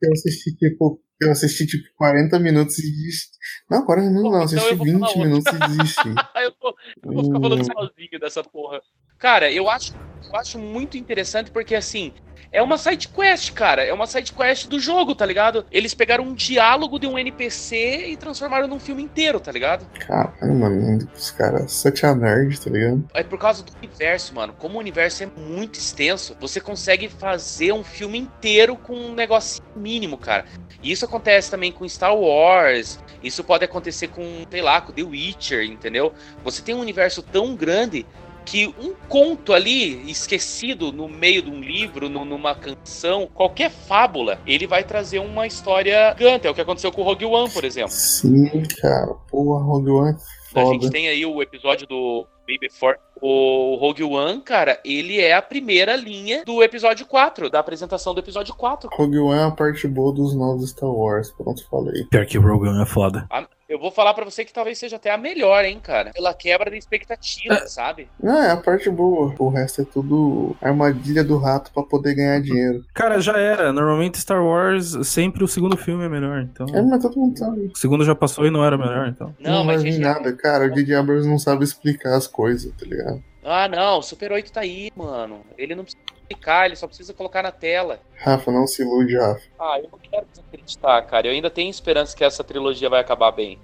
eu 0.03 0.13
assisti, 0.13 0.57
tipo. 0.57 1.01
Eu 1.21 1.31
assisti, 1.33 1.67
tipo, 1.67 1.85
40 1.97 2.39
minutos 2.39 2.79
e 2.79 2.83
desisti. 2.83 3.39
Não, 3.69 3.85
40 3.85 4.09
minutos 4.11 4.31
não, 4.33 4.39
eu 4.41 4.45
Então 4.45 4.59
assisti 4.59 4.71
eu 4.73 4.77
vou 4.77 4.87
falar 4.87 4.99
20 4.99 5.09
outra. 5.09 5.25
minutos 5.25 5.53
e 5.53 5.59
desisti. 5.59 6.09
eu, 6.45 6.53
tô, 6.53 6.69
eu 7.05 7.13
vou 7.13 7.25
ficar 7.25 7.41
falando 7.41 7.65
sozinho 7.65 8.21
dessa 8.21 8.45
porra. 8.45 8.81
Cara, 9.19 9.51
eu 9.51 9.69
acho, 9.69 9.95
eu 10.25 10.37
acho 10.37 10.59
muito 10.61 10.97
interessante 10.97 11.51
porque, 11.51 11.75
assim, 11.75 12.13
é 12.53 12.63
uma 12.63 12.79
side 12.79 13.09
quest, 13.09 13.53
cara. 13.53 13.85
É 13.85 13.93
uma 13.93 14.07
side 14.07 14.33
quest 14.33 14.69
do 14.69 14.79
jogo, 14.79 15.13
tá 15.13 15.27
ligado? 15.27 15.67
Eles 15.73 15.93
pegaram 15.93 16.23
um 16.23 16.33
diálogo 16.33 17.01
de 17.01 17.07
um 17.09 17.19
NPC 17.19 18.11
e 18.11 18.17
transformaram 18.17 18.69
num 18.69 18.79
filme 18.79 19.03
inteiro, 19.03 19.41
tá 19.41 19.51
ligado? 19.51 19.87
Caralho, 19.99 20.55
mano, 20.55 21.09
os 21.15 21.33
caras, 21.33 21.73
such 21.73 22.07
a 22.07 22.15
nerd, 22.15 22.61
tá 22.61 22.71
ligado? 22.71 23.05
É 23.13 23.25
por 23.25 23.41
causa 23.41 23.65
do 23.65 23.73
universo, 23.77 24.35
mano. 24.35 24.55
Como 24.57 24.77
o 24.77 24.79
universo 24.79 25.25
é 25.25 25.27
muito 25.27 25.81
extenso, 25.81 26.37
você 26.41 26.61
consegue 26.61 27.09
fazer 27.09 27.73
um 27.73 27.83
filme 27.83 28.19
inteiro 28.19 28.77
com 28.77 28.95
um 28.95 29.15
negocinho 29.15 29.67
mínimo, 29.75 30.17
cara. 30.17 30.45
E 30.81 30.93
isso 30.93 31.05
acontece 31.05 31.51
também 31.51 31.73
com 31.73 31.89
Star 31.89 32.17
Wars. 32.17 33.01
Isso 33.21 33.43
pode 33.43 33.65
acontecer 33.65 34.09
com, 34.09 34.47
sei 34.49 34.63
lá, 34.63 34.81
com 34.81 34.93
The 34.93 35.03
Witcher, 35.03 35.65
entendeu? 35.65 36.15
Você 36.45 36.63
tem 36.63 36.73
um 36.73 36.81
universo 36.81 37.21
tão 37.21 37.57
grande 37.57 38.07
que 38.51 38.67
um 38.81 38.95
conto 39.09 39.53
ali, 39.53 40.11
esquecido 40.11 40.91
no 40.91 41.07
meio 41.07 41.43
de 41.43 41.51
um 41.51 41.61
livro, 41.61 42.09
nu- 42.09 42.25
numa 42.25 42.55
canção, 42.55 43.27
qualquer 43.27 43.71
fábula, 43.71 44.41
ele 44.47 44.67
vai 44.67 44.83
trazer 44.83 45.19
uma 45.19 45.47
história 45.47 46.15
gigante. 46.17 46.47
É 46.47 46.51
o 46.51 46.55
que 46.55 46.61
aconteceu 46.63 46.91
com 46.91 47.03
o 47.03 47.05
Rogue 47.05 47.27
One, 47.27 47.51
por 47.51 47.63
exemplo. 47.65 47.91
Sim, 47.91 48.63
cara, 48.81 49.13
porra, 49.31 49.63
Rogue 49.63 49.91
One 49.91 50.11
é 50.13 50.15
A 50.15 50.65
foda. 50.65 50.73
gente 50.73 50.91
tem 50.91 51.09
aí 51.09 51.27
o 51.27 51.43
episódio 51.43 51.87
do 51.87 52.27
Baby 52.49 52.71
For. 52.73 52.97
O 53.21 53.77
Rogue 53.81 54.05
One, 54.05 54.41
cara, 54.41 54.79
ele 54.85 55.21
é 55.21 55.35
a 55.35 55.43
primeira 55.43 55.97
linha 55.97 56.45
do 56.45 56.63
episódio 56.63 57.07
4, 57.07 57.51
da 57.51 57.59
apresentação 57.61 58.15
do 58.15 58.21
episódio 58.21 58.55
4. 58.55 58.89
Rogue 58.93 59.19
One 59.19 59.41
é 59.41 59.45
a 59.45 59.51
parte 59.51 59.87
boa 59.89 60.13
dos 60.13 60.35
novos 60.35 60.71
Star 60.71 60.91
Wars, 60.91 61.31
pronto, 61.31 61.67
falei. 61.69 62.05
Pior 62.11 62.27
que 62.27 62.39
o 62.39 62.43
Rogan 62.43 62.83
é 62.83 62.87
foda. 62.87 63.27
A- 63.31 63.47
Eu 63.69 63.79
vou 63.79 63.91
falar 63.91 64.15
pra 64.15 64.25
você 64.25 64.47
que 64.47 64.53
talvez 64.53 64.79
seja 64.79 64.97
até 64.97 65.11
a 65.13 65.19
melhor, 65.19 65.63
hein, 65.63 65.79
cara. 65.83 66.11
Pela 66.15 66.33
quebra 66.33 66.71
de 66.71 66.79
expectativa, 66.79 67.55
sabe? 67.69 68.09
Não, 68.19 68.43
é 68.43 68.51
a 68.53 68.57
parte 68.57 68.89
boa. 68.89 69.35
O 69.39 69.51
resto 69.51 69.83
é 69.83 69.85
tudo 69.85 70.57
armadilha 70.63 71.23
do 71.23 71.37
rato 71.37 71.71
pra 71.75 71.83
poder 71.83 72.15
ganhar 72.15 72.41
dinheiro. 72.41 72.83
Cara, 72.95 73.21
já 73.21 73.37
era. 73.39 73.71
Normalmente 73.71 74.17
Star 74.19 74.43
Wars, 74.43 74.97
sempre 75.07 75.45
o 75.45 75.49
segundo 75.49 75.77
filme 75.77 76.03
é 76.03 76.09
melhor, 76.09 76.41
então. 76.41 76.65
É, 76.73 76.81
mas 76.81 77.03
todo 77.03 77.19
mundo 77.21 77.39
sabe. 77.39 77.71
O 77.75 77.77
segundo 77.77 78.07
já 78.07 78.15
passou 78.15 78.47
e 78.47 78.51
não 78.51 78.65
era 78.65 78.79
melhor, 78.79 79.07
então. 79.07 79.35
Não, 79.39 79.67
vai 79.67 79.75
mas 79.75 79.83
gente, 79.83 79.99
nada, 79.99 80.33
cara. 80.33 80.65
O 80.65 80.71
J.J. 80.71 80.95
Abrams 80.95 81.29
não 81.29 81.39
sabe 81.39 81.63
explicar 81.63 82.15
as 82.17 82.27
coisas, 82.27 82.73
tá 82.73 82.87
ligado? 82.87 83.08
Ah, 83.51 83.67
não, 83.69 83.99
o 83.99 84.03
Super 84.03 84.33
8 84.33 84.53
tá 84.53 84.61
aí, 84.61 84.91
mano. 84.95 85.41
Ele 85.57 85.75
não 85.75 85.85
precisa 85.85 86.03
explicar, 86.21 86.67
ele 86.67 86.77
só 86.77 86.87
precisa 86.87 87.15
colocar 87.15 87.43
na 87.43 87.51
tela. 87.51 88.01
Rafa, 88.17 88.51
não 88.53 88.67
se 88.67 88.83
ilude, 88.83 89.17
Rafa. 89.17 89.41
Ah, 89.59 89.79
eu 89.83 89.89
não 89.91 89.99
quero 89.99 90.27
desacreditar, 90.31 91.07
cara. 91.07 91.27
Eu 91.29 91.33
ainda 91.33 91.49
tenho 91.51 91.71
esperança 91.71 92.17
que 92.17 92.23
essa 92.25 92.45
trilogia 92.45 92.91
vai 92.91 93.01
acabar 93.01 93.31
bem. 93.33 93.59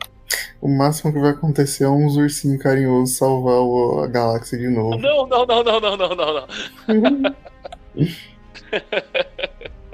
O 0.61 0.69
máximo 0.69 1.13
que 1.13 1.19
vai 1.19 1.31
acontecer 1.33 1.85
é 1.85 1.89
uns 1.89 2.17
ursinhos 2.17 2.63
carinhosos 2.63 3.17
salvar 3.19 3.57
o- 3.61 4.01
a 4.03 4.07
galáxia 4.07 4.57
de 4.59 4.69
novo. 4.69 4.97
Não, 4.97 5.27
não, 5.27 5.45
não, 5.45 5.63
não, 5.63 5.81
não, 5.81 5.97
não, 5.97 6.09
não, 6.17 6.35
não. 6.35 6.47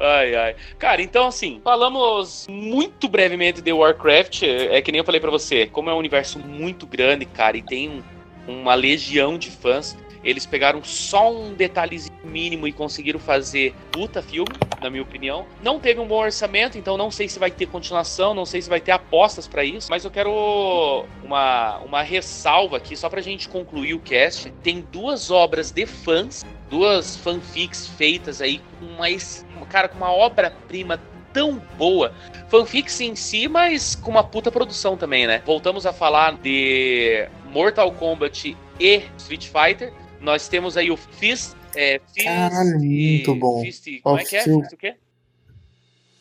Ai, 0.03 0.35
ai. 0.35 0.57
Cara, 0.79 1.03
então 1.03 1.27
assim, 1.27 1.61
falamos 1.63 2.47
muito 2.49 3.07
brevemente 3.09 3.61
de 3.61 3.71
Warcraft. 3.73 4.45
É 4.45 4.81
que 4.81 4.91
nem 4.91 5.01
eu 5.01 5.05
falei 5.05 5.21
pra 5.21 5.31
você, 5.31 5.67
como 5.67 5.91
é 5.91 5.95
um 5.95 5.99
universo 5.99 6.39
muito 6.39 6.87
grande, 6.87 7.27
cara, 7.27 7.57
e 7.59 7.63
tem 7.63 7.91
um- 7.91 8.03
uma 8.47 8.75
legião 8.75 9.39
de 9.39 9.51
fãs, 9.51 9.97
eles 10.23 10.45
pegaram 10.45 10.85
só 10.85 11.33
um 11.33 11.55
detalhezinho 11.55 12.11
mínimo 12.23 12.69
e 12.69 12.73
conseguiram 12.73 13.19
fazer 13.19 13.75
puta 13.91 14.23
filme, 14.23 14.51
na 14.81 14.91
minha 14.91 15.03
opinião. 15.03 15.47
Não 15.63 15.81
teve 15.81 15.99
um 15.99 16.07
bom 16.07 16.23
orçamento, 16.23 16.77
então 16.77 16.97
não 16.97 17.11
sei 17.11 17.29
se 17.29 17.39
vai 17.39 17.51
ter 17.51 17.67
continuação, 17.67 18.35
não 18.35 18.45
sei 18.45 18.61
se 18.61 18.69
vai 18.69 18.81
ter 18.81 18.93
apostas 18.93 19.49
pra 19.49 19.65
isso, 19.65 19.89
mas 19.91 20.05
eu 20.05 20.11
quero 20.11 21.07
uma, 21.25 21.79
uma 21.79 22.03
ressalva 22.03 22.77
aqui, 22.77 22.97
só 22.97 23.09
pra 23.09 23.21
gente 23.21 23.49
concluir 23.49 23.95
o 23.95 24.01
cast. 24.01 24.51
Tem 24.63 24.85
duas 24.93 25.31
obras 25.31 25.71
de 25.71 25.87
fãs, 25.87 26.45
duas 26.69 27.17
fanfics 27.17 27.87
feitas 27.87 28.43
aí 28.43 28.61
com 28.79 28.87
uma, 28.87 29.67
cara, 29.67 29.89
com 29.89 29.97
uma 29.97 30.13
obra-prima 30.13 31.01
tão 31.33 31.63
boa. 31.79 32.13
Fanfics 32.49 33.01
em 33.01 33.15
si, 33.15 33.49
mas 33.49 33.95
com 33.95 34.11
uma 34.11 34.25
puta 34.25 34.51
produção 34.51 34.97
também, 34.97 35.27
né? 35.27 35.43
Voltamos 35.47 35.87
a 35.87 35.93
falar 35.93 36.35
de 36.35 37.29
Mortal 37.51 37.93
Kombat 37.93 38.57
e 38.79 39.03
Street 39.19 39.49
Fighter. 39.49 39.93
Nós 40.21 40.49
temos 40.49 40.77
aí 40.77 40.91
o 40.91 40.97
Fist. 40.97 41.55
É, 41.75 42.01
Fist 42.13 42.25
Caralho, 42.27 42.79
muito 42.81 43.35
bom. 43.37 43.63
Fist, 43.63 43.87
como 44.03 44.19
é 44.19 44.23
Of 44.23 44.31
que 44.31 44.37
é? 44.37 44.41
Steel. 44.41 44.61
Fist 44.61 44.73
o 44.73 44.77
quê? 44.77 44.95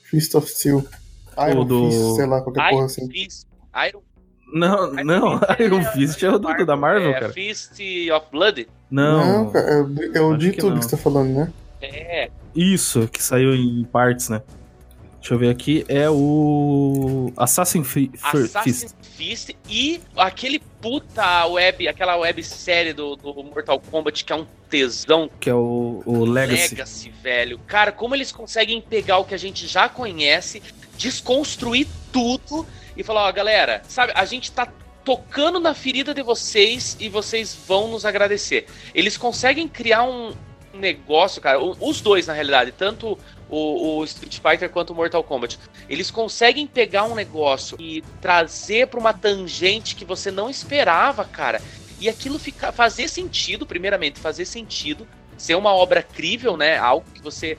Fist 0.04 0.36
of 0.36 0.48
Steel. 0.50 0.86
Iron 1.50 1.66
do- 1.66 1.90
Fist, 1.90 2.16
sei 2.16 2.26
lá, 2.26 2.42
qualquer 2.42 2.62
porra 2.62 2.74
Iron 2.74 2.86
assim. 2.86 3.10
Fist. 3.12 3.48
Iron, 3.88 4.02
Não, 4.54 4.92
não, 4.94 5.40
Iron 5.60 5.84
Fist 5.92 6.22
é 6.24 6.30
o 6.30 6.40
do, 6.40 6.66
da 6.66 6.76
Marvel, 6.76 7.12
é, 7.12 7.20
cara. 7.20 7.34
Fist 7.34 7.72
of 8.16 8.28
Blood. 8.32 8.68
Não, 8.90 9.44
Não, 9.46 9.52
cara, 9.52 9.70
é, 9.70 9.82
o- 9.82 10.18
é 10.18 10.22
o 10.22 10.30
Acho 10.32 10.38
de 10.40 10.52
que 10.52 10.58
tudo 10.58 10.72
não. 10.74 10.80
que 10.80 10.86
você 10.86 10.92
tá 10.92 10.98
falando, 10.98 11.30
né? 11.34 11.54
É, 11.82 12.30
isso, 12.56 13.08
que 13.08 13.22
saiu 13.24 13.56
em 13.56 13.84
partes, 13.86 14.28
né? 14.30 14.42
Deixa 15.20 15.34
eu 15.34 15.38
ver 15.38 15.50
aqui, 15.50 15.86
é 15.90 16.10
o 16.10 17.32
Assassin 17.36 17.84
Fi- 17.84 18.10
Fir- 18.16 18.48
Fist. 18.48 18.56
Assassin's 18.56 18.96
Fist 19.18 19.50
e 19.68 20.00
aquele 20.16 20.60
puta 20.60 21.46
web, 21.48 21.88
aquela 21.90 22.16
websérie 22.16 22.94
do, 22.94 23.18
do 23.18 23.34
Mortal 23.44 23.80
Kombat 23.82 24.24
que 24.24 24.32
é 24.32 24.36
um 24.38 24.46
tesão 24.70 25.30
Que 25.40 25.50
é 25.50 25.54
o, 25.54 26.02
o 26.06 26.24
Legacy. 26.24 26.74
Legacy, 26.76 27.10
velho. 27.22 27.60
Cara, 27.68 27.92
como 27.92 28.16
eles 28.16 28.32
conseguem 28.32 28.82
pegar 28.82 29.18
o 29.18 29.26
que 29.26 29.36
a 29.36 29.38
gente 29.38 29.68
já 29.68 29.90
conhece, 29.90 30.62
desconstruir 30.98 31.86
tudo 32.14 32.66
e 32.96 33.04
falar, 33.04 33.28
ó, 33.28 33.32
galera, 33.32 33.82
sabe, 33.90 34.14
a 34.16 34.24
gente 34.26 34.52
tá 34.52 34.72
tocando 35.04 35.60
na 35.60 35.74
ferida 35.74 36.14
de 36.14 36.22
vocês 36.22 36.96
e 37.00 37.10
vocês 37.10 37.58
vão 37.68 37.90
nos 37.90 38.06
agradecer. 38.06 38.68
Eles 38.96 39.18
conseguem 39.18 39.68
criar 39.68 40.04
um 40.04 40.32
negócio, 40.74 41.42
cara, 41.42 41.60
os 41.60 42.02
dois 42.02 42.28
na 42.28 42.34
realidade, 42.34 42.72
tanto 42.72 43.18
o, 43.50 43.98
o 43.98 44.04
Street 44.04 44.40
Fighter 44.40 44.70
quanto 44.70 44.92
o 44.92 44.96
Mortal 44.96 45.24
Kombat. 45.24 45.60
Eles 45.90 46.12
conseguem 46.12 46.68
pegar 46.68 47.04
um 47.06 47.16
negócio 47.16 47.78
e 47.80 48.02
trazer 48.22 48.88
pra 48.88 49.00
uma 49.00 49.14
tangente 49.14 49.96
que 49.96 50.06
você 50.06 50.30
não 50.30 50.50
esperava, 50.50 51.26
cara. 51.26 51.62
E 52.00 52.08
aquilo 52.08 52.40
ficar 52.40 52.72
fazer 52.72 53.08
sentido, 53.08 53.66
primeiramente, 53.66 54.20
fazer 54.20 54.46
sentido, 54.46 55.08
ser 55.38 55.56
uma 55.56 55.74
obra 55.74 56.02
crível, 56.02 56.56
né? 56.56 56.78
Algo 56.78 57.06
que 57.14 57.22
você 57.22 57.58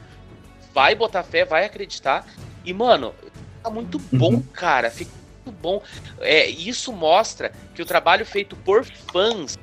vai 0.72 0.94
botar 0.94 1.22
fé, 1.22 1.44
vai 1.44 1.64
acreditar. 1.64 2.26
E, 2.64 2.72
mano, 2.72 3.14
tá 3.62 3.70
muito 3.70 3.98
bom, 3.98 4.40
cara. 4.52 4.90
Fica 4.90 5.10
muito 5.44 5.58
bom. 5.60 5.82
É, 6.20 6.46
isso 6.46 6.92
mostra 6.92 7.52
que 7.74 7.82
o 7.82 7.86
trabalho 7.86 8.24
feito 8.24 8.56
por 8.56 8.84
fãs 8.84 9.58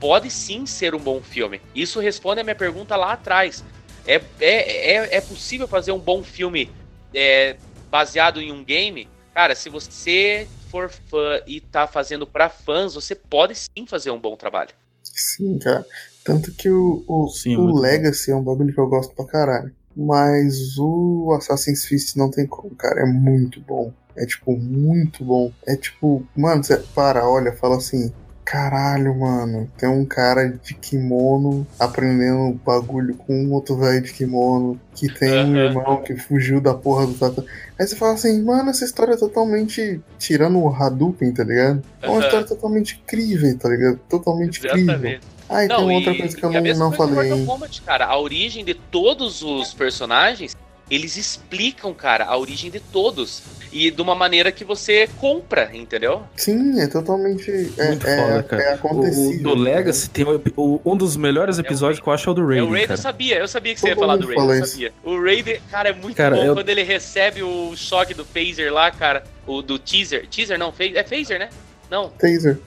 pode 0.00 0.30
sim 0.30 0.64
ser 0.66 0.94
um 0.94 0.98
bom 0.98 1.20
filme. 1.20 1.60
Isso 1.74 2.00
responde 2.00 2.40
a 2.40 2.44
minha 2.44 2.56
pergunta 2.56 2.96
lá 2.96 3.12
atrás. 3.12 3.62
É, 4.06 4.20
é, 4.40 4.94
é, 4.96 5.16
é 5.16 5.20
possível 5.20 5.68
fazer 5.68 5.92
um 5.92 5.98
bom 5.98 6.22
filme 6.22 6.70
é, 7.14 7.56
baseado 7.90 8.40
em 8.40 8.50
um 8.50 8.64
game? 8.64 9.06
Cara, 9.34 9.54
se 9.54 9.68
você 9.68 10.48
for 10.70 10.90
fã 10.90 11.40
e 11.46 11.60
tá 11.60 11.86
fazendo 11.86 12.26
pra 12.26 12.48
fãs, 12.48 12.94
você 12.94 13.14
pode 13.14 13.54
sim 13.54 13.86
fazer 13.86 14.10
um 14.10 14.18
bom 14.18 14.36
trabalho. 14.36 14.70
Sim, 15.02 15.58
cara. 15.58 15.86
Tanto 16.24 16.52
que 16.52 16.68
o, 16.68 17.04
o, 17.06 17.28
Sim, 17.28 17.56
o 17.56 17.62
muito 17.62 17.76
bom. 17.76 17.80
Legacy 17.80 18.30
é 18.30 18.36
um 18.36 18.42
bagulho 18.42 18.72
que 18.72 18.80
eu 18.80 18.88
gosto 18.88 19.14
pra 19.14 19.26
caralho. 19.26 19.72
Mas 19.96 20.78
o 20.78 21.34
Assassin's 21.36 21.84
Fist 21.84 22.16
não 22.16 22.30
tem 22.30 22.46
como, 22.46 22.74
cara. 22.74 23.00
É 23.00 23.04
muito 23.04 23.60
bom. 23.60 23.92
É 24.16 24.24
tipo, 24.24 24.56
muito 24.56 25.24
bom. 25.24 25.52
É 25.66 25.76
tipo, 25.76 26.24
mano, 26.36 26.62
você 26.62 26.76
para, 26.76 27.28
olha, 27.28 27.52
fala 27.52 27.76
assim. 27.76 28.12
Caralho, 28.50 29.16
mano, 29.16 29.70
tem 29.78 29.88
um 29.88 30.04
cara 30.04 30.48
de 30.48 30.74
kimono 30.74 31.64
aprendendo 31.78 32.60
bagulho 32.66 33.14
com 33.14 33.44
um 33.44 33.52
outro 33.52 33.76
velho 33.76 34.02
de 34.02 34.12
kimono 34.12 34.80
que 34.92 35.08
tem 35.08 35.44
um 35.44 35.56
irmão 35.56 36.02
que 36.02 36.16
fugiu 36.16 36.60
da 36.60 36.74
porra 36.74 37.06
do 37.06 37.14
tata. 37.14 37.44
Aí 37.78 37.86
você 37.86 37.94
fala 37.94 38.14
assim, 38.14 38.42
mano, 38.42 38.70
essa 38.70 38.84
história 38.84 39.12
é 39.12 39.16
totalmente 39.16 40.00
tirando 40.18 40.58
o 40.58 40.68
Hadouken, 40.68 41.32
tá 41.32 41.44
ligado? 41.44 41.80
É 42.02 42.08
uma 42.08 42.20
história 42.24 42.44
totalmente 42.44 43.00
incrível, 43.00 43.56
tá 43.56 43.68
ligado? 43.68 44.00
Totalmente 44.08 44.58
incrível. 44.58 44.80
Exatamente. 44.80 45.20
Ah, 45.48 45.64
e 45.64 45.68
tem 45.68 45.76
uma 45.76 45.92
outra 45.92 46.12
e- 46.12 46.18
coisa 46.18 46.36
que 46.36 46.44
eu 46.44 46.48
a 46.50 46.60
não, 46.60 46.74
não 46.74 46.92
falei. 46.92 47.30
Mortal? 47.30 47.46
Kombat, 47.46 47.82
cara, 47.82 48.06
a 48.06 48.18
origem 48.18 48.64
de 48.64 48.74
todos 48.74 49.42
os 49.42 49.72
personagens, 49.72 50.56
eles 50.90 51.16
explicam, 51.16 51.94
cara, 51.94 52.24
a 52.24 52.36
origem 52.36 52.68
de 52.68 52.80
todos. 52.80 53.44
E 53.72 53.88
de 53.90 54.02
uma 54.02 54.14
maneira 54.16 54.50
que 54.50 54.64
você 54.64 55.08
compra, 55.18 55.70
entendeu? 55.72 56.22
Sim, 56.36 56.80
é 56.80 56.88
totalmente. 56.88 57.50
É, 57.78 57.86
Muito 57.88 58.06
é, 58.06 58.16
foda, 58.16 58.42
cara. 58.42 58.62
é 58.62 58.72
O, 58.72 58.74
acontecido. 58.74 59.40
o 59.40 59.54
do 59.54 59.54
Legacy 59.62 60.10
tem 60.10 60.24
o- 60.24 60.42
o- 60.56 60.80
um 60.84 60.96
dos 60.96 61.16
melhores 61.16 61.56
episódios 61.58 62.00
que 62.00 62.08
eu 62.08 62.12
acho 62.12 62.28
é 62.28 62.32
o 62.32 62.34
do 62.34 62.40
É, 62.40 62.44
o 62.44 62.48
Raiden, 62.48 62.70
Raiden 62.72 62.90
eu 62.90 62.96
sabia, 62.96 63.38
eu 63.38 63.46
sabia 63.48 63.74
que 63.74 63.80
você 63.80 63.88
ia 63.88 63.94
Todo 63.94 64.00
falar 64.02 64.16
do 64.16 64.26
Raiden, 64.26 64.48
eu 64.48 64.54
isso. 64.64 64.72
sabia. 64.72 64.92
O 65.04 65.22
Raiden, 65.22 65.60
cara, 65.70 65.88
é 65.90 65.92
muito 65.92 66.16
Cara, 66.16 66.34
bom 66.36 66.44
eu- 66.44 66.54
quando 66.54 66.68
ele 66.68 66.82
recebe 66.82 67.42
o 67.44 67.72
choque 67.76 68.12
do 68.12 68.24
phaser 68.24 68.72
lá, 68.72 68.90
cara. 68.90 69.22
O 69.46 69.62
do 69.62 69.78
teaser. 69.78 70.26
Teaser 70.28 70.58
não, 70.58 70.72
é 70.78 71.02
phaser, 71.04 71.38
né? 71.38 71.48
Não, 71.88 72.08
Taser. 72.10 72.58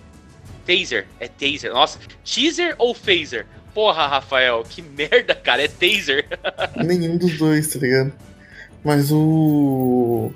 taser. 0.66 1.06
É 1.20 1.28
taser. 1.28 1.72
Nossa, 1.74 2.00
teaser 2.24 2.76
ou 2.78 2.94
phaser? 2.96 3.46
Porra, 3.74 4.08
Rafael, 4.08 4.64
que 4.70 4.82
merda, 4.82 5.36
cara, 5.36 5.64
é 5.64 5.68
taser. 5.68 6.28
Nenhum 6.82 7.18
dos 7.18 7.38
dois, 7.38 7.68
tá 7.74 7.80
ligado? 7.80 8.14
Mas 8.84 9.12
o. 9.12 10.32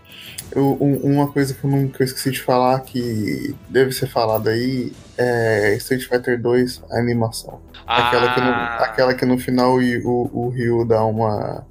eu- 0.51 0.77
um- 0.79 1.13
uma 1.15 1.27
coisa 1.31 1.53
que 1.53 1.63
eu, 1.63 1.69
não, 1.69 1.87
que 1.87 2.01
eu 2.01 2.05
esqueci 2.05 2.31
de 2.31 2.41
falar 2.41 2.79
que 2.81 3.55
deve 3.69 3.91
ser 3.91 4.07
falada 4.07 4.49
aí 4.51 4.91
é 5.17 5.75
Street 5.77 6.03
Fighter 6.07 6.39
2, 6.41 6.83
a 6.91 6.97
animação. 6.99 7.59
Aquela, 7.85 8.33
que 8.33 8.41
no, 8.41 8.47
Ah. 8.47 8.77
aquela 8.83 9.13
que 9.13 9.25
no 9.25 9.37
final 9.37 9.75
o, 9.77 10.29
o, 10.33 10.49
Ryu 10.49 10.85
dá 10.85 11.03
uma, 11.05 11.65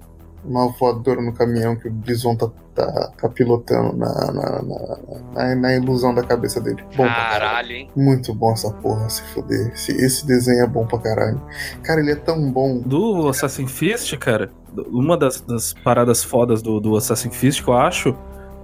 uma 0.44 0.68
voadora 0.72 1.20
no 1.20 1.32
caminhão 1.32 1.76
que 1.76 1.88
o 1.88 1.90
Bison 1.92 2.34
tá, 2.36 2.48
tá, 2.74 3.12
tá 3.20 3.28
pilotando 3.28 3.96
na, 3.96 4.08
na, 4.32 4.62
na, 4.62 4.98
na- 5.34 5.54
na 5.54 5.74
ilusão 5.74 6.14
da 6.14 6.22
cabeça 6.22 6.60
dele. 6.60 6.82
Bom 6.96 7.04
pra 7.04 7.14
caralho. 7.14 7.40
Caralho, 7.40 7.72
hein? 7.72 7.90
Muito 7.94 8.34
bom 8.34 8.52
essa 8.52 8.70
porra, 8.72 9.08
se 9.10 9.22
foder. 9.34 9.72
Esse, 9.74 9.92
esse 9.92 10.26
desenho 10.26 10.64
é 10.64 10.66
bom 10.66 10.86
pra 10.86 10.98
caralho. 10.98 11.40
Cara, 11.82 12.00
ele 12.00 12.12
é 12.12 12.16
tão 12.16 12.50
bom. 12.50 12.78
Do 12.80 13.28
Assassin's 13.28 13.70
Fist, 13.72 14.16
cara, 14.16 14.50
uma 14.88 15.16
das, 15.16 15.40
das 15.40 15.72
paradas 15.72 16.22
fodas 16.24 16.62
do, 16.62 16.80
do 16.80 16.96
Assassin's 16.96 17.36
Fist 17.36 17.62
que 17.62 17.68
eu 17.68 17.74
acho 17.74 18.16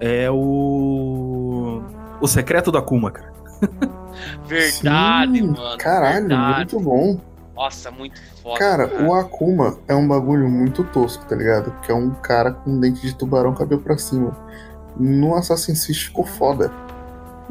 é 0.03 0.28
o. 0.28 1.80
O 2.20 2.26
secreto 2.26 2.72
da 2.72 2.80
Akuma, 2.80 3.11
cara. 3.11 3.32
Verdade, 4.46 5.38
Sim, 5.38 5.46
mano. 5.46 5.78
Caralho, 5.78 6.28
verdade. 6.28 6.57
muito 6.74 6.80
bom. 6.80 7.18
Nossa, 7.55 7.90
muito 7.90 8.20
foda. 8.42 8.59
Cara, 8.59 9.05
o 9.05 9.14
Akuma 9.14 9.78
é 9.88 9.94
um 9.94 10.07
bagulho 10.07 10.48
muito 10.48 10.84
tosco, 10.84 11.24
tá 11.26 11.36
ligado? 11.36 11.72
Que 11.82 11.92
é 11.92 11.94
um 11.94 12.11
cara 12.11 12.53
com 12.53 12.78
dente 12.78 13.00
de 13.00 13.14
tubarão 13.14 13.55
cabelo 13.55 13.80
pra 13.80 13.96
cima. 13.96 14.36
No 14.98 15.34
Assassin's 15.34 15.84
Creed 15.84 15.98
ficou 15.98 16.24
foda. 16.26 16.70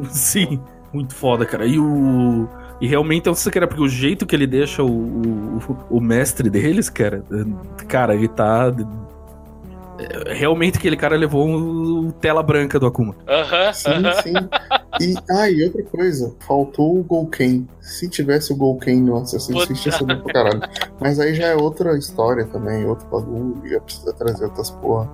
Sim, 0.10 0.62
muito 0.93 1.16
foda, 1.16 1.45
cara. 1.45 1.66
E 1.66 1.80
o. 1.80 2.47
E 2.80 2.88
realmente 2.88 3.28
é 3.28 3.32
o 3.32 3.36
secreto, 3.36 3.70
porque 3.70 3.84
o 3.84 3.89
jeito 3.89 4.26
que 4.26 4.36
ele 4.36 4.47
deixa 4.47 4.84
o, 4.84 4.89
o, 4.89 5.78
o 5.89 6.02
mestre 6.02 6.49
deles, 6.49 6.89
cara, 6.89 7.24
cara, 7.88 8.16
ele 8.16 8.28
tá. 8.28 8.72
Realmente 10.28 10.78
aquele 10.78 10.97
cara 10.97 11.16
levou 11.16 11.47
um, 11.47 12.12
tela 12.12 12.41
branca 12.43 12.80
do 12.80 12.86
Akuma. 12.86 13.16
Aham, 13.28 13.74
Sim, 13.74 13.91
sim. 14.24 14.34
E, 14.99 15.16
ah, 15.30 15.49
e 15.49 15.64
outra 15.64 15.84
coisa, 15.84 16.34
faltou 16.45 16.99
o 16.99 17.04
Golken. 17.04 17.68
Se 17.80 18.10
tivesse 18.10 18.52
o 18.54 18.56
Golken 18.56 19.02
no 19.02 19.18
Assassin's 19.18 19.66
Creed, 19.66 19.86
ia 19.86 19.97
bom 19.99 20.22
pra 20.22 20.34
caralho. 20.34 20.62
Mas 20.99 21.20
aí 21.20 21.34
já 21.34 21.47
é 21.47 21.56
outra 21.56 21.97
história 21.97 22.45
também, 22.45 22.86
outro 22.86 23.08
bagulho, 23.08 23.62
ia 23.66 23.80
precisar 23.80 24.14
trazer 24.14 24.45
outras 24.45 24.70
porra. 24.70 25.10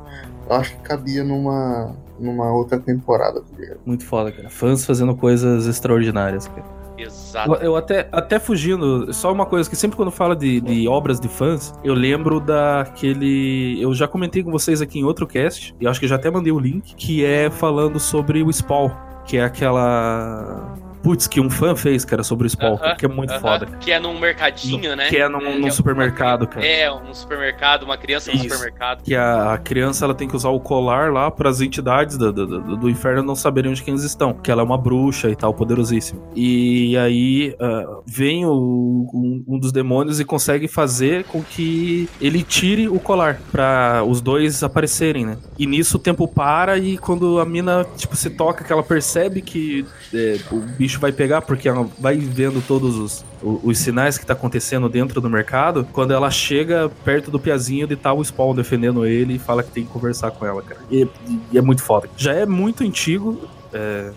Eu 0.50 0.56
acho 0.56 0.76
que 0.76 0.82
cabia 0.82 1.24
numa, 1.24 1.96
numa 2.20 2.52
outra 2.52 2.80
temporada, 2.80 3.42
tá 3.42 3.60
ligado? 3.60 3.80
Muito 3.86 4.06
foda, 4.06 4.32
cara. 4.32 4.50
Fãs 4.50 4.86
fazendo 4.86 5.16
coisas 5.16 5.68
extraordinárias, 5.68 6.48
cara. 6.48 6.77
Exato. 6.98 7.54
Eu, 7.56 7.76
até, 7.76 8.08
até 8.12 8.40
fugindo, 8.40 9.14
só 9.14 9.32
uma 9.32 9.46
coisa 9.46 9.70
que 9.70 9.76
sempre 9.76 9.96
quando 9.96 10.12
fala 10.12 10.36
de, 10.36 10.60
de 10.60 10.88
obras 10.88 11.20
de 11.20 11.28
fãs, 11.28 11.74
eu 11.84 11.94
lembro 11.94 12.40
daquele. 12.40 13.78
Eu 13.80 13.94
já 13.94 14.08
comentei 14.08 14.44
com 14.44 14.52
vocês 14.52 14.82
aqui 14.82 15.00
em 15.00 15.04
outro 15.04 15.28
cast, 15.28 15.76
e 15.80 15.88
acho 15.88 16.00
que 16.00 16.08
já 16.08 16.16
até 16.16 16.32
mandei 16.32 16.52
o 16.52 16.60
link, 16.60 16.96
que 16.96 17.24
é 17.24 17.50
falando 17.50 18.00
sobre 18.00 18.42
o 18.42 18.52
Spawn, 18.52 18.90
que 19.26 19.38
é 19.38 19.44
aquela. 19.44 20.76
Putz, 21.08 21.26
que 21.26 21.40
um 21.40 21.50
fã 21.50 21.74
fez, 21.74 22.04
cara, 22.04 22.22
sobre 22.22 22.48
o 22.48 22.50
Spawn, 22.50 22.74
Aham, 22.76 22.96
que 22.98 23.06
é 23.06 23.08
muito 23.08 23.32
aham. 23.32 23.40
foda. 23.40 23.66
Que 23.80 23.94
é 23.94 24.00
num 24.00 24.20
mercadinho, 24.20 24.94
né? 24.94 25.08
Que 25.08 25.16
é 25.16 25.30
num, 25.30 25.40
num 25.40 25.62
que 25.62 25.68
é 25.68 25.72
supermercado, 25.72 26.46
cara. 26.46 26.66
É, 26.66 26.92
um 26.92 27.14
supermercado, 27.14 27.84
uma 27.84 27.98
criança 27.98 28.30
no 28.30 28.36
Isso. 28.36 28.50
supermercado. 28.50 29.04
Que 29.04 29.16
a, 29.16 29.54
a 29.54 29.58
criança 29.58 30.04
ela 30.04 30.14
tem 30.14 30.28
que 30.28 30.36
usar 30.36 30.50
o 30.50 30.60
colar 30.60 31.14
lá 31.14 31.32
para 31.32 31.50
as 31.50 31.62
entidades 31.62 32.18
do, 32.18 32.34
do, 32.34 32.46
do- 32.60 32.76
do 32.76 32.90
inferno 32.90 33.24
não 33.24 33.38
saberem 33.38 33.72
onde 33.72 33.82
que 33.82 33.90
eles 33.90 34.04
estão. 34.04 34.34
Que 34.34 34.52
ela 34.52 34.62
é 34.62 34.66
uma 34.66 34.78
bruxa 34.78 35.30
e 35.30 35.36
tal, 35.38 35.54
poderosíssima. 35.54 36.22
E 36.36 36.98
aí 36.98 37.56
ah, 37.58 38.00
vem 38.06 38.46
o- 38.46 39.10
um, 39.14 39.46
um 39.48 39.58
dos 39.58 39.72
demônios 39.72 40.20
e 40.20 40.26
consegue 40.26 40.68
fazer 40.68 41.24
com 41.24 41.42
que 41.42 42.10
ele 42.20 42.44
tire 42.44 42.90
o 42.90 43.00
colar 43.00 43.40
para 43.50 44.04
os 44.06 44.20
dois 44.20 44.62
aparecerem, 44.62 45.26
né? 45.26 45.38
E 45.58 45.66
nisso 45.66 45.96
o 45.96 46.00
tempo 46.02 46.28
para 46.28 46.78
e 46.78 46.98
quando 46.98 47.40
a 47.40 47.46
mina 47.46 47.86
tipo 47.96 48.14
se 48.18 48.30
toca, 48.30 48.66
que 48.66 48.74
ela 48.74 48.84
percebe 48.84 49.42
que 49.42 49.86
é, 50.14 50.38
o 50.52 50.58
bicho 50.58 50.97
vai 51.00 51.12
pegar, 51.12 51.42
porque 51.42 51.68
ela 51.68 51.88
vai 52.00 52.18
vendo 52.18 52.62
todos 52.66 52.96
os, 52.96 53.26
os 53.42 53.78
sinais 53.78 54.18
que 54.18 54.26
tá 54.26 54.34
acontecendo 54.34 54.90
dentro 54.90 55.20
do 55.22 55.30
mercado. 55.30 55.88
Quando 55.92 56.12
ela 56.12 56.30
chega 56.30 56.90
perto 57.04 57.32
do 57.32 57.40
Piazinho, 57.40 57.88
de 57.88 57.96
tal 57.96 58.18
tá 58.18 58.24
Spawn 58.24 58.56
defendendo 58.56 59.06
ele 59.06 59.36
e 59.36 59.40
fala 59.40 59.64
que 59.64 59.72
tem 59.72 59.86
que 59.86 59.92
conversar 59.92 60.32
com 60.32 60.46
ela, 60.46 60.62
cara. 60.62 60.82
E, 60.92 61.08
e 61.52 61.58
é 61.58 61.62
muito 61.62 61.84
foda. 61.84 62.10
Já 62.18 62.34
é 62.34 62.46
muito 62.46 62.84
antigo. 62.84 63.40
É, 63.74 64.12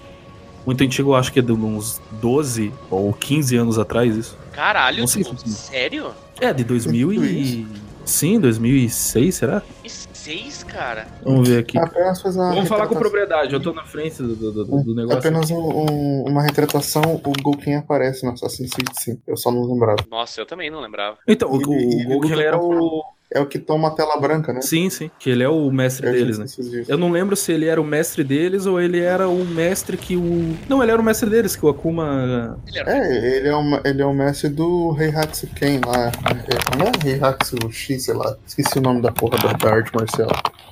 muito 0.66 0.84
antigo, 0.84 1.14
acho 1.14 1.32
que 1.32 1.38
é 1.38 1.42
de 1.42 1.52
uns 1.52 2.00
12 2.20 2.72
ou 2.90 3.12
15 3.12 3.56
anos 3.56 3.78
atrás 3.78 4.16
isso. 4.16 4.38
Caralho, 4.52 5.06
sério? 5.06 6.10
É, 6.40 6.52
de 6.52 6.64
2000 6.64 7.12
e... 7.12 7.66
Sim, 8.04 8.40
2006, 8.40 9.34
será? 9.34 9.62
Isso 9.84 9.99
6, 10.20 10.64
cara? 10.64 11.06
Vamos 11.22 11.48
ver 11.48 11.60
aqui. 11.60 11.78
Apenas 11.78 12.20
fazer 12.20 12.38
Vamos 12.38 12.68
falar 12.68 12.86
com 12.86 12.94
propriedade, 12.94 13.54
eu 13.54 13.60
tô 13.60 13.72
na 13.72 13.84
frente 13.84 14.22
do, 14.22 14.36
do, 14.36 14.64
do, 14.64 14.84
do 14.84 14.94
negócio. 14.94 15.18
Apenas 15.18 15.50
um, 15.50 15.56
um, 15.56 16.24
uma 16.28 16.42
retratação, 16.42 17.02
o 17.24 17.32
Gouken 17.42 17.76
aparece 17.76 18.24
no 18.26 18.32
Assassin's 18.32 18.70
Creed 18.70 18.90
sim. 18.98 19.20
Eu 19.26 19.36
só 19.36 19.50
não 19.50 19.64
lembrava. 19.64 20.04
Nossa, 20.10 20.40
eu 20.40 20.46
também 20.46 20.70
não 20.70 20.80
lembrava. 20.80 21.16
Então, 21.26 21.50
o, 21.50 21.56
e, 21.56 21.62
tá 21.62 21.70
o, 21.70 22.16
o 22.16 22.20
Gouken 22.20 22.40
era 22.42 22.58
o 22.58 23.02
é 23.32 23.40
o 23.40 23.46
que 23.46 23.58
toma 23.58 23.88
a 23.88 23.90
tela 23.92 24.16
branca, 24.16 24.52
né? 24.52 24.60
Sim, 24.60 24.90
sim, 24.90 25.10
que 25.18 25.30
ele 25.30 25.42
é 25.44 25.48
o 25.48 25.70
mestre 25.70 26.06
Eu 26.06 26.12
já 26.12 26.18
deles, 26.18 26.38
né? 26.38 26.44
disso. 26.46 26.84
Eu 26.88 26.98
não 26.98 27.10
lembro 27.10 27.36
se 27.36 27.52
ele 27.52 27.66
era 27.66 27.80
o 27.80 27.84
mestre 27.84 28.24
deles 28.24 28.66
ou 28.66 28.80
ele 28.80 28.98
era 29.00 29.28
o 29.28 29.44
mestre 29.44 29.96
que 29.96 30.16
o... 30.16 30.56
Não, 30.68 30.82
ele 30.82 30.90
era 30.90 31.00
o 31.00 31.04
mestre 31.04 31.30
deles, 31.30 31.54
que 31.54 31.64
o 31.64 31.68
Akuma... 31.68 32.58
É, 32.74 33.36
ele 33.36 33.48
é, 33.48 33.54
o, 33.54 33.80
ele 33.84 34.02
é 34.02 34.06
o 34.06 34.12
mestre 34.12 34.48
do 34.48 34.96
Heihatsu 34.98 35.46
Ken 35.54 35.80
lá. 35.86 36.08
É, 36.08 36.76
Não 36.76 36.86
é 36.86 37.12
Heihatsu 37.12 37.56
X, 37.70 38.04
sei 38.04 38.14
lá. 38.14 38.36
Esqueci 38.46 38.78
o 38.78 38.82
nome 38.82 39.00
da 39.00 39.12
porra 39.12 39.38
da, 39.38 39.52
da 39.52 39.74
arte 39.74 39.94
marcial. 39.94 40.30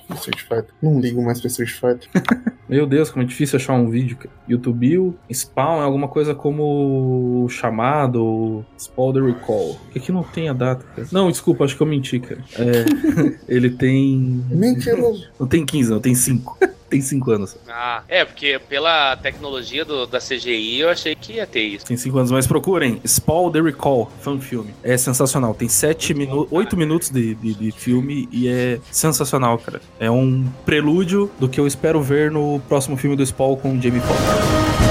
Do 0.09 0.15
Street 0.15 0.41
Fighter. 0.41 0.69
Não 0.83 1.01
ligo 1.01 1.23
mais 1.23 1.41
pra 1.41 1.49
Street 1.49 1.71
Fighter. 1.71 2.09
Meu 2.69 2.87
Deus, 2.87 3.11
como 3.11 3.23
é 3.23 3.27
difícil 3.27 3.57
achar 3.57 3.75
um 3.75 3.89
vídeo, 3.89 4.17
cara. 4.17 4.31
YouTube, 4.47 5.15
Spawn 5.33 5.81
é 5.81 5.85
alguma 5.85 6.09
coisa 6.09 6.35
como 6.35 7.47
chamado, 7.49 8.23
ou 8.23 8.65
Spawn 8.79 9.13
the 9.13 9.21
Recall. 9.21 9.79
Porque 9.85 9.99
aqui 9.99 10.13
não 10.13 10.23
tem 10.23 10.49
a 10.49 10.53
data, 10.53 10.85
cara. 10.95 11.09
Não, 11.11 11.31
desculpa, 11.31 11.65
acho 11.65 11.77
que 11.77 11.83
eu 11.83 11.87
menti, 11.87 12.21
cara. 12.21 12.43
É, 12.57 12.85
ele 13.49 13.71
tem... 13.71 14.45
Mentiroso. 14.51 15.29
Não 15.39 15.47
tem 15.47 15.65
15, 15.65 15.91
não, 15.91 16.01
tem 16.01 16.15
5. 16.15 16.59
Tem 16.89 17.01
5 17.01 17.31
anos. 17.31 17.57
Ah, 17.69 18.03
é, 18.09 18.25
porque 18.25 18.61
pela 18.69 19.17
tecnologia 19.17 19.85
do, 19.85 20.07
da 20.07 20.19
CGI 20.19 20.81
eu 20.81 20.89
achei 20.89 21.15
que 21.15 21.35
ia 21.35 21.47
ter 21.47 21.63
isso. 21.63 21.87
Tem 21.87 21.97
5 21.97 22.19
anos, 22.19 22.31
mas 22.31 22.47
procurem. 22.47 23.01
Spawn 23.07 23.51
the 23.51 23.61
Recall, 23.61 24.11
fan 24.21 24.39
filme. 24.41 24.75
É 24.83 24.97
sensacional. 24.97 25.55
Tem 25.55 25.69
7 25.69 26.15
minutos, 26.15 26.49
8 26.51 26.77
minutos 26.77 27.11
de, 27.11 27.35
de, 27.35 27.55
de 27.55 27.71
filme 27.71 28.29
e 28.33 28.49
é 28.49 28.81
sensacional, 28.91 29.59
cara. 29.59 29.81
É 29.99 30.11
um 30.11 30.47
prelúdio 30.65 31.31
do 31.39 31.49
que 31.49 31.61
eu 31.61 31.67
espero 31.67 32.03
ver 32.03 32.31
no 32.31 32.61
próximo 32.69 32.97
filme 32.97 33.17
do 33.17 33.25
Spawn 33.25 33.57
com 33.57 33.77
o 33.77 33.81
Jamie 33.81 34.01
Foxx. 34.01 34.88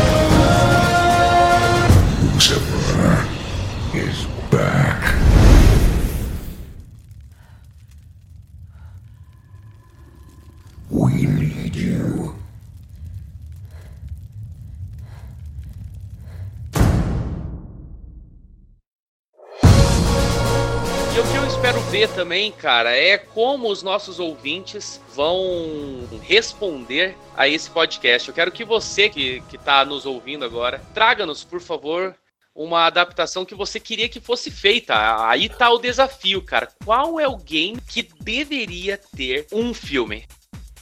Ver 21.90 22.10
também, 22.10 22.52
cara, 22.52 22.92
é 22.96 23.18
como 23.18 23.70
os 23.70 23.82
nossos 23.82 24.20
ouvintes 24.20 25.02
vão 25.16 26.06
responder 26.22 27.16
a 27.36 27.48
esse 27.48 27.70
podcast. 27.70 28.28
Eu 28.28 28.36
quero 28.36 28.52
que 28.52 28.66
você 28.66 29.08
que, 29.08 29.42
que 29.50 29.58
tá 29.58 29.86
nos 29.86 30.06
ouvindo 30.06 30.44
agora, 30.44 30.82
traga-nos, 30.94 31.46
por 31.46 31.62
favor, 31.62 32.14
uma 32.54 32.86
adaptação 32.86 33.46
que 33.46 33.56
você 33.56 33.80
queria 33.80 34.10
que 34.10 34.20
fosse 34.20 34.52
feita. 34.52 35.28
Aí 35.30 35.48
tá 35.48 35.70
o 35.70 35.78
desafio, 35.78 36.42
cara. 36.42 36.68
Qual 36.84 37.20
é 37.20 37.28
o 37.28 37.38
game 37.38 37.80
que 37.88 38.10
deveria 38.20 39.00
ter 39.16 39.48
um 39.54 39.74
filme? 39.74 40.26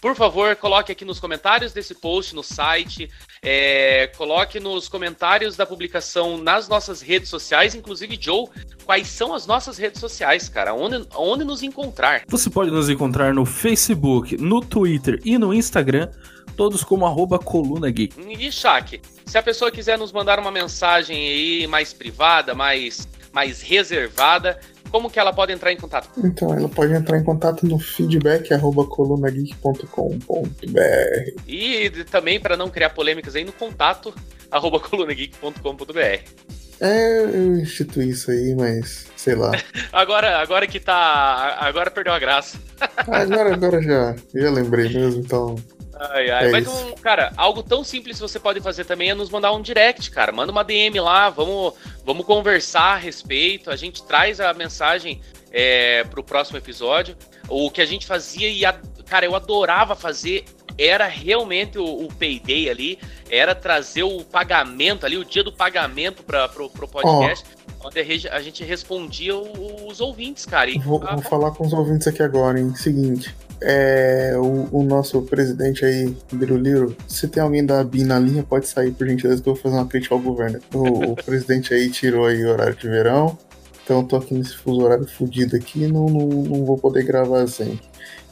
Por 0.01 0.15
favor, 0.15 0.55
coloque 0.55 0.91
aqui 0.91 1.03
nos 1.03 1.19
comentários 1.19 1.73
desse 1.73 1.95
post 1.95 2.35
no 2.35 2.43
site, 2.43 3.09
é, 3.41 4.07
coloque 4.15 4.59
nos 4.59 4.87
comentários 4.87 5.55
da 5.55 5.65
publicação 5.65 6.37
nas 6.37 6.67
nossas 6.67 7.01
redes 7.01 7.29
sociais, 7.29 7.75
inclusive 7.75 8.17
Joe, 8.19 8.47
quais 8.85 9.07
são 9.07 9.33
as 9.33 9.47
nossas 9.47 9.77
redes 9.77 9.99
sociais, 9.99 10.47
cara? 10.47 10.73
Onde, 10.73 11.07
onde 11.15 11.43
nos 11.43 11.63
encontrar? 11.63 12.23
Você 12.27 12.49
pode 12.49 12.71
nos 12.71 12.89
encontrar 12.89 13.33
no 13.33 13.45
Facebook, 13.45 14.37
no 14.37 14.61
Twitter 14.61 15.19
e 15.23 15.37
no 15.37 15.53
Instagram, 15.53 16.09
todos 16.55 16.83
como 16.83 17.05
arroba 17.05 17.39
Coluna 17.39 17.89
Geek. 17.89 18.15
E 18.19 18.51
Shaq, 18.51 19.01
se 19.25 19.37
a 19.37 19.43
pessoa 19.43 19.71
quiser 19.71 19.97
nos 19.97 20.11
mandar 20.11 20.39
uma 20.39 20.51
mensagem 20.51 21.17
aí 21.17 21.67
mais 21.67 21.93
privada, 21.93 22.53
mais, 22.53 23.07
mais 23.33 23.61
reservada, 23.61 24.59
como 24.89 25.09
que 25.09 25.19
ela 25.19 25.33
pode 25.33 25.51
entrar 25.51 25.71
em 25.71 25.77
contato? 25.77 26.09
Então, 26.23 26.53
ela 26.53 26.69
pode 26.69 26.93
entrar 26.93 27.17
em 27.17 27.23
contato 27.23 27.65
no 27.65 27.79
feedback 27.79 28.53
arroba 28.53 28.85
colunageek.com.br. 28.85 31.41
E 31.47 31.89
também, 32.09 32.39
para 32.39 32.55
não 32.55 32.69
criar 32.69 32.91
polêmicas 32.91 33.35
aí, 33.35 33.43
no 33.43 33.51
contato 33.51 34.13
arroba 34.51 34.79
colunageek.com.br. 34.79 36.55
É, 36.79 37.23
eu 37.23 37.57
instituí 37.57 38.09
isso 38.09 38.31
aí, 38.31 38.55
mas 38.55 39.07
sei 39.15 39.35
lá. 39.35 39.51
Agora, 39.93 40.39
agora 40.39 40.67
que 40.67 40.79
tá. 40.79 41.57
Agora 41.59 41.89
perdeu 41.89 42.13
a 42.13 42.19
graça. 42.19 42.59
Agora, 43.07 43.53
agora 43.53 43.81
já, 43.81 44.15
já 44.33 44.51
lembrei 44.51 44.89
mesmo, 44.89 45.21
então. 45.21 45.55
Ai, 45.97 46.29
ai. 46.29 46.47
É 46.47 46.51
Mas, 46.51 46.67
um, 46.67 46.93
cara, 46.95 47.31
algo 47.37 47.63
tão 47.63 47.83
simples 47.83 48.17
que 48.17 48.21
você 48.21 48.39
pode 48.39 48.59
fazer 48.59 48.85
também 48.85 49.09
é 49.09 49.15
nos 49.15 49.29
mandar 49.29 49.53
um 49.53 49.61
direct, 49.61 50.11
cara. 50.11 50.31
Manda 50.31 50.51
uma 50.51 50.63
DM 50.63 50.99
lá, 50.99 51.29
vamos, 51.29 51.73
vamos 52.03 52.25
conversar 52.25 52.95
a 52.95 52.97
respeito. 52.97 53.69
A 53.69 53.75
gente 53.75 54.03
traz 54.03 54.39
a 54.39 54.53
mensagem 54.53 55.21
é, 55.51 56.03
pro 56.03 56.23
próximo 56.23 56.57
episódio. 56.57 57.15
O 57.47 57.71
que 57.71 57.81
a 57.81 57.85
gente 57.85 58.05
fazia 58.05 58.49
e, 58.49 58.65
a, 58.65 58.73
cara, 59.05 59.25
eu 59.25 59.35
adorava 59.35 59.95
fazer 59.95 60.43
era 60.77 61.07
realmente 61.07 61.77
o, 61.77 62.05
o 62.05 62.13
payday 62.13 62.69
ali, 62.69 62.99
era 63.29 63.55
trazer 63.55 64.03
o 64.03 64.23
pagamento 64.25 65.05
ali, 65.05 65.17
o 65.17 65.23
dia 65.23 65.43
do 65.43 65.51
pagamento 65.51 66.21
para 66.21 66.49
pro, 66.49 66.69
pro 66.69 66.87
podcast. 66.87 67.45
Onde 67.83 67.99
a 68.29 68.41
gente 68.41 68.63
respondia 68.63 69.35
os 69.37 70.01
ouvintes, 70.01 70.45
cara. 70.45 70.69
E, 70.71 70.79
Vou, 70.79 70.99
vou 70.99 71.21
falar 71.21 71.51
com 71.51 71.65
os 71.65 71.71
ouvintes 71.71 72.07
aqui 72.07 72.23
agora, 72.23 72.59
hein? 72.59 72.73
Seguinte. 72.75 73.33
É, 73.61 74.33
o, 74.35 74.79
o 74.79 74.83
nosso 74.83 75.21
presidente 75.23 75.85
aí, 75.85 76.15
Biruliro, 76.31 76.95
se 77.07 77.27
tem 77.27 77.41
alguém 77.41 77.65
da 77.65 77.83
BIM 77.83 78.03
na 78.03 78.19
linha, 78.19 78.43
pode 78.43 78.67
sair, 78.67 78.91
por 78.91 79.07
gentileza, 79.07 79.41
que 79.41 79.49
eu 79.49 79.53
vou 79.53 79.61
fazer 79.61 79.75
uma 79.75 79.87
crítica 79.87 80.13
ao 80.13 80.21
governo. 80.21 80.59
O, 80.73 81.11
o 81.11 81.15
presidente 81.23 81.73
aí 81.73 81.89
tirou 81.89 82.25
aí 82.25 82.43
o 82.43 82.49
horário 82.49 82.75
de 82.75 82.87
verão, 82.87 83.37
então 83.83 83.99
eu 83.99 84.03
tô 84.03 84.15
aqui 84.17 84.33
nesse 84.33 84.55
fuso 84.55 84.81
horário 84.81 85.07
fudido 85.07 85.55
aqui, 85.55 85.87
não, 85.87 86.07
não, 86.07 86.27
não 86.27 86.65
vou 86.65 86.77
poder 86.77 87.03
gravar 87.03 87.47
sempre. 87.47 87.85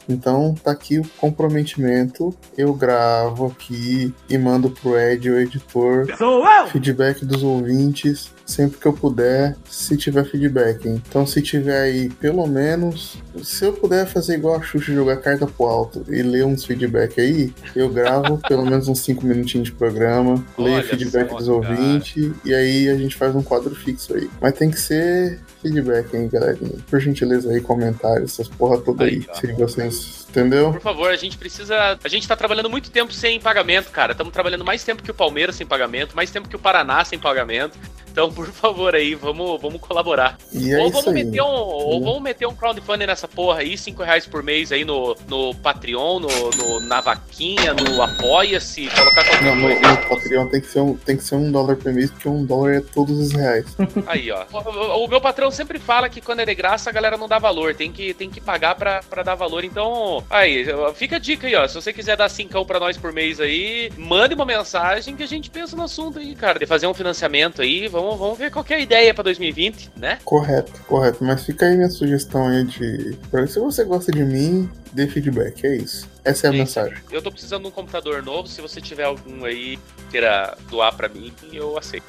Então 0.08 0.54
tá 0.62 0.70
aqui 0.70 0.98
o 0.98 1.08
comprometimento. 1.18 2.34
Eu 2.58 2.74
gravo 2.74 3.46
aqui 3.46 4.14
e 4.28 4.36
mando 4.36 4.70
pro 4.70 4.98
Ed, 4.98 5.30
o 5.30 5.38
editor, 5.38 6.06
feedback 6.70 7.24
dos 7.24 7.42
ouvintes 7.42 8.33
sempre 8.44 8.78
que 8.78 8.86
eu 8.86 8.92
puder, 8.92 9.56
se 9.68 9.96
tiver 9.96 10.24
feedback. 10.24 10.86
hein? 10.86 11.02
Então 11.08 11.26
se 11.26 11.40
tiver 11.40 11.80
aí, 11.80 12.08
pelo 12.08 12.46
menos, 12.46 13.18
se 13.42 13.64
eu 13.64 13.72
puder 13.72 14.06
fazer 14.06 14.34
igual 14.34 14.56
a 14.56 14.62
Xuxa 14.62 14.92
jogar 14.92 15.16
carta 15.16 15.46
pro 15.46 15.66
alto 15.66 16.04
e 16.08 16.22
ler 16.22 16.44
uns 16.44 16.64
feedback 16.64 17.20
aí, 17.20 17.52
eu 17.74 17.88
gravo 17.88 18.38
pelo 18.46 18.64
menos 18.64 18.88
uns 18.88 19.00
5 19.00 19.24
minutinhos 19.26 19.68
de 19.68 19.74
programa, 19.74 20.44
leio 20.58 20.82
feedback 20.82 21.30
só, 21.30 21.36
dos 21.36 21.48
ouvintes 21.48 22.32
e 22.44 22.54
aí 22.54 22.88
a 22.88 22.96
gente 22.96 23.16
faz 23.16 23.34
um 23.34 23.42
quadro 23.42 23.74
fixo 23.74 24.14
aí. 24.14 24.28
Mas 24.40 24.54
tem 24.54 24.70
que 24.70 24.78
ser 24.78 25.40
feedback, 25.62 26.14
hein, 26.14 26.28
galerinha? 26.30 26.74
Por 26.90 27.00
gentileza 27.00 27.50
aí, 27.50 27.60
comentários, 27.60 28.32
essas 28.32 28.48
porra 28.48 28.78
toda 28.78 29.04
aí. 29.04 29.26
Aí. 29.28 29.40
Se 29.40 29.52
vocês. 29.52 30.23
Entendeu? 30.34 30.72
Por 30.72 30.80
favor, 30.80 31.10
a 31.10 31.16
gente 31.16 31.38
precisa. 31.38 31.98
A 32.02 32.08
gente 32.08 32.26
tá 32.26 32.34
trabalhando 32.34 32.68
muito 32.68 32.90
tempo 32.90 33.12
sem 33.12 33.38
pagamento, 33.40 33.90
cara. 33.90 34.12
Estamos 34.12 34.32
trabalhando 34.32 34.64
mais 34.64 34.82
tempo 34.82 35.02
que 35.02 35.10
o 35.10 35.14
Palmeiras 35.14 35.54
sem 35.54 35.66
pagamento, 35.66 36.16
mais 36.16 36.30
tempo 36.30 36.48
que 36.48 36.56
o 36.56 36.58
Paraná 36.58 37.04
sem 37.04 37.18
pagamento. 37.18 37.78
Então, 38.10 38.32
por 38.32 38.46
favor 38.46 38.94
aí, 38.94 39.12
vamos, 39.16 39.60
vamos 39.60 39.80
colaborar. 39.80 40.38
É 40.54 40.78
ou 40.78 40.88
vamos 40.88 41.12
meter 41.12 41.42
um, 41.42 41.46
ou 41.46 42.00
vamos 42.00 42.22
meter 42.22 42.46
um 42.46 42.54
crowdfunding 42.54 43.06
nessa 43.06 43.26
porra 43.26 43.58
aí, 43.58 43.76
5 43.76 44.00
reais 44.04 44.24
por 44.24 44.40
mês 44.40 44.70
aí 44.70 44.84
no, 44.84 45.16
no 45.26 45.52
Patreon, 45.56 46.20
no, 46.20 46.28
no- 46.28 46.80
na 46.86 47.00
vaquinha, 47.00 47.74
no 47.74 48.00
Apoia-se, 48.00 48.86
colocar 48.88 49.24
qualquer 49.24 49.42
Não, 49.42 49.56
no, 49.56 49.62
coisa. 49.66 49.80
no 49.80 50.08
Patreon 50.08 50.46
tem 50.46 50.60
que, 50.60 50.66
ser 50.68 50.78
um, 50.80 50.94
tem 50.96 51.16
que 51.16 51.24
ser 51.24 51.34
um 51.34 51.50
dólar 51.50 51.74
por 51.74 51.92
mês, 51.92 52.08
porque 52.12 52.28
um 52.28 52.44
dólar 52.44 52.74
é 52.76 52.80
todos 52.80 53.18
os 53.18 53.32
reais. 53.32 53.66
Aí, 54.06 54.30
ó. 54.30 54.44
O, 54.52 54.58
o- 54.58 55.04
o 55.06 55.08
meu 55.08 55.20
patrão 55.20 55.50
sempre 55.50 55.80
fala 55.80 56.08
que 56.08 56.20
quando 56.20 56.38
é 56.38 56.44
de 56.46 56.54
graça 56.54 56.90
a 56.90 56.92
galera 56.92 57.16
não 57.16 57.26
dá 57.26 57.40
valor, 57.40 57.74
tem 57.74 57.90
que, 57.90 58.14
tem 58.14 58.30
que 58.30 58.40
pagar 58.40 58.76
pra, 58.76 59.00
pra 59.10 59.24
dar 59.24 59.34
valor. 59.34 59.64
Então, 59.64 60.23
aí, 60.30 60.66
fica 60.94 61.16
a 61.16 61.18
dica 61.18 61.46
aí, 61.46 61.54
ó. 61.54 61.66
Se 61.66 61.74
você 61.74 61.92
quiser 61.92 62.16
dar 62.16 62.28
cincão 62.28 62.64
pra 62.64 62.80
nós 62.80 62.96
por 62.96 63.12
mês 63.12 63.40
aí, 63.40 63.90
mande 63.96 64.34
uma 64.34 64.44
mensagem 64.44 65.16
que 65.16 65.22
a 65.22 65.28
gente 65.28 65.50
pensa 65.50 65.76
no 65.76 65.82
assunto 65.82 66.18
aí, 66.18 66.34
cara. 66.34 66.58
De 66.58 66.66
fazer 66.66 66.86
um 66.86 66.94
financiamento 66.94 67.62
aí, 67.62 67.88
vamos, 67.88 68.18
vamos 68.18 68.38
ver 68.38 68.50
qual 68.50 68.64
é 68.68 68.74
a 68.74 68.80
ideia 68.80 69.14
pra 69.14 69.24
2020, 69.24 69.90
né? 69.96 70.18
Correto, 70.24 70.72
correto. 70.86 71.24
Mas 71.24 71.44
fica 71.44 71.66
aí 71.66 71.76
minha 71.76 71.90
sugestão 71.90 72.48
aí 72.48 72.64
de. 72.64 73.16
Se 73.48 73.58
você 73.58 73.84
gosta 73.84 74.10
de 74.12 74.24
mim, 74.24 74.68
dê 74.94 75.06
feedback. 75.08 75.66
É 75.66 75.76
isso. 75.76 76.08
Essa 76.24 76.46
é 76.46 76.50
a 76.50 76.52
Sim. 76.52 76.58
mensagem. 76.58 76.96
Eu 77.10 77.20
tô 77.20 77.30
precisando 77.30 77.62
de 77.62 77.68
um 77.68 77.70
computador 77.72 78.22
novo. 78.22 78.48
Se 78.48 78.60
você 78.62 78.80
tiver 78.80 79.04
algum 79.04 79.44
aí 79.44 79.78
queira 80.10 80.56
doar 80.70 80.94
pra 80.94 81.08
mim, 81.08 81.32
eu 81.52 81.76
aceito. 81.76 82.06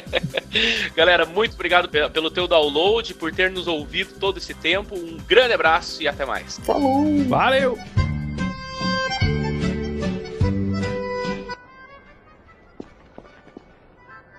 Galera, 0.96 1.24
muito 1.26 1.54
obrigado 1.54 1.88
pe- 1.88 2.08
pelo 2.10 2.30
teu 2.30 2.48
download, 2.48 3.14
por 3.14 3.32
ter 3.32 3.50
nos 3.50 3.66
ouvido 3.68 4.14
todo 4.18 4.38
esse 4.38 4.54
tempo. 4.54 4.96
Um 4.96 5.18
grande 5.28 5.52
abraço 5.54 6.02
e 6.02 6.08
até 6.08 6.24
mais. 6.24 6.58
Falou! 6.64 7.22
Valeu! 7.24 7.78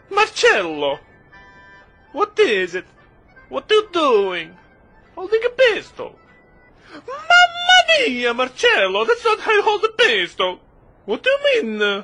Marcello! 0.09 0.99
What 2.13 2.37
is 2.39 2.75
it? 2.75 2.85
What 3.49 3.71
are 3.71 3.75
you 3.75 3.89
doing? 3.91 4.57
Holding 5.15 5.43
a 5.45 5.49
pistol? 5.49 6.15
Mamma 6.93 8.07
mia, 8.07 8.33
Marcello! 8.33 9.05
That's 9.05 9.23
not 9.23 9.39
how 9.39 9.51
you 9.51 9.61
hold 9.61 9.83
a 9.85 9.89
pistol! 9.89 10.59
What 11.05 11.23
do 11.23 11.29
you 11.29 11.63
mean? 11.63 12.03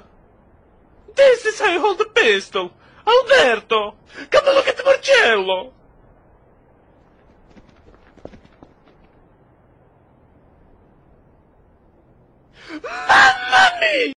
This 1.15 1.45
is 1.45 1.59
how 1.59 1.71
you 1.71 1.81
hold 1.81 1.99
a 2.01 2.05
pistol! 2.05 2.71
Alberto! 3.05 3.95
Come 4.29 4.45
look 4.45 4.67
at 4.67 4.85
Marcello! 4.85 5.73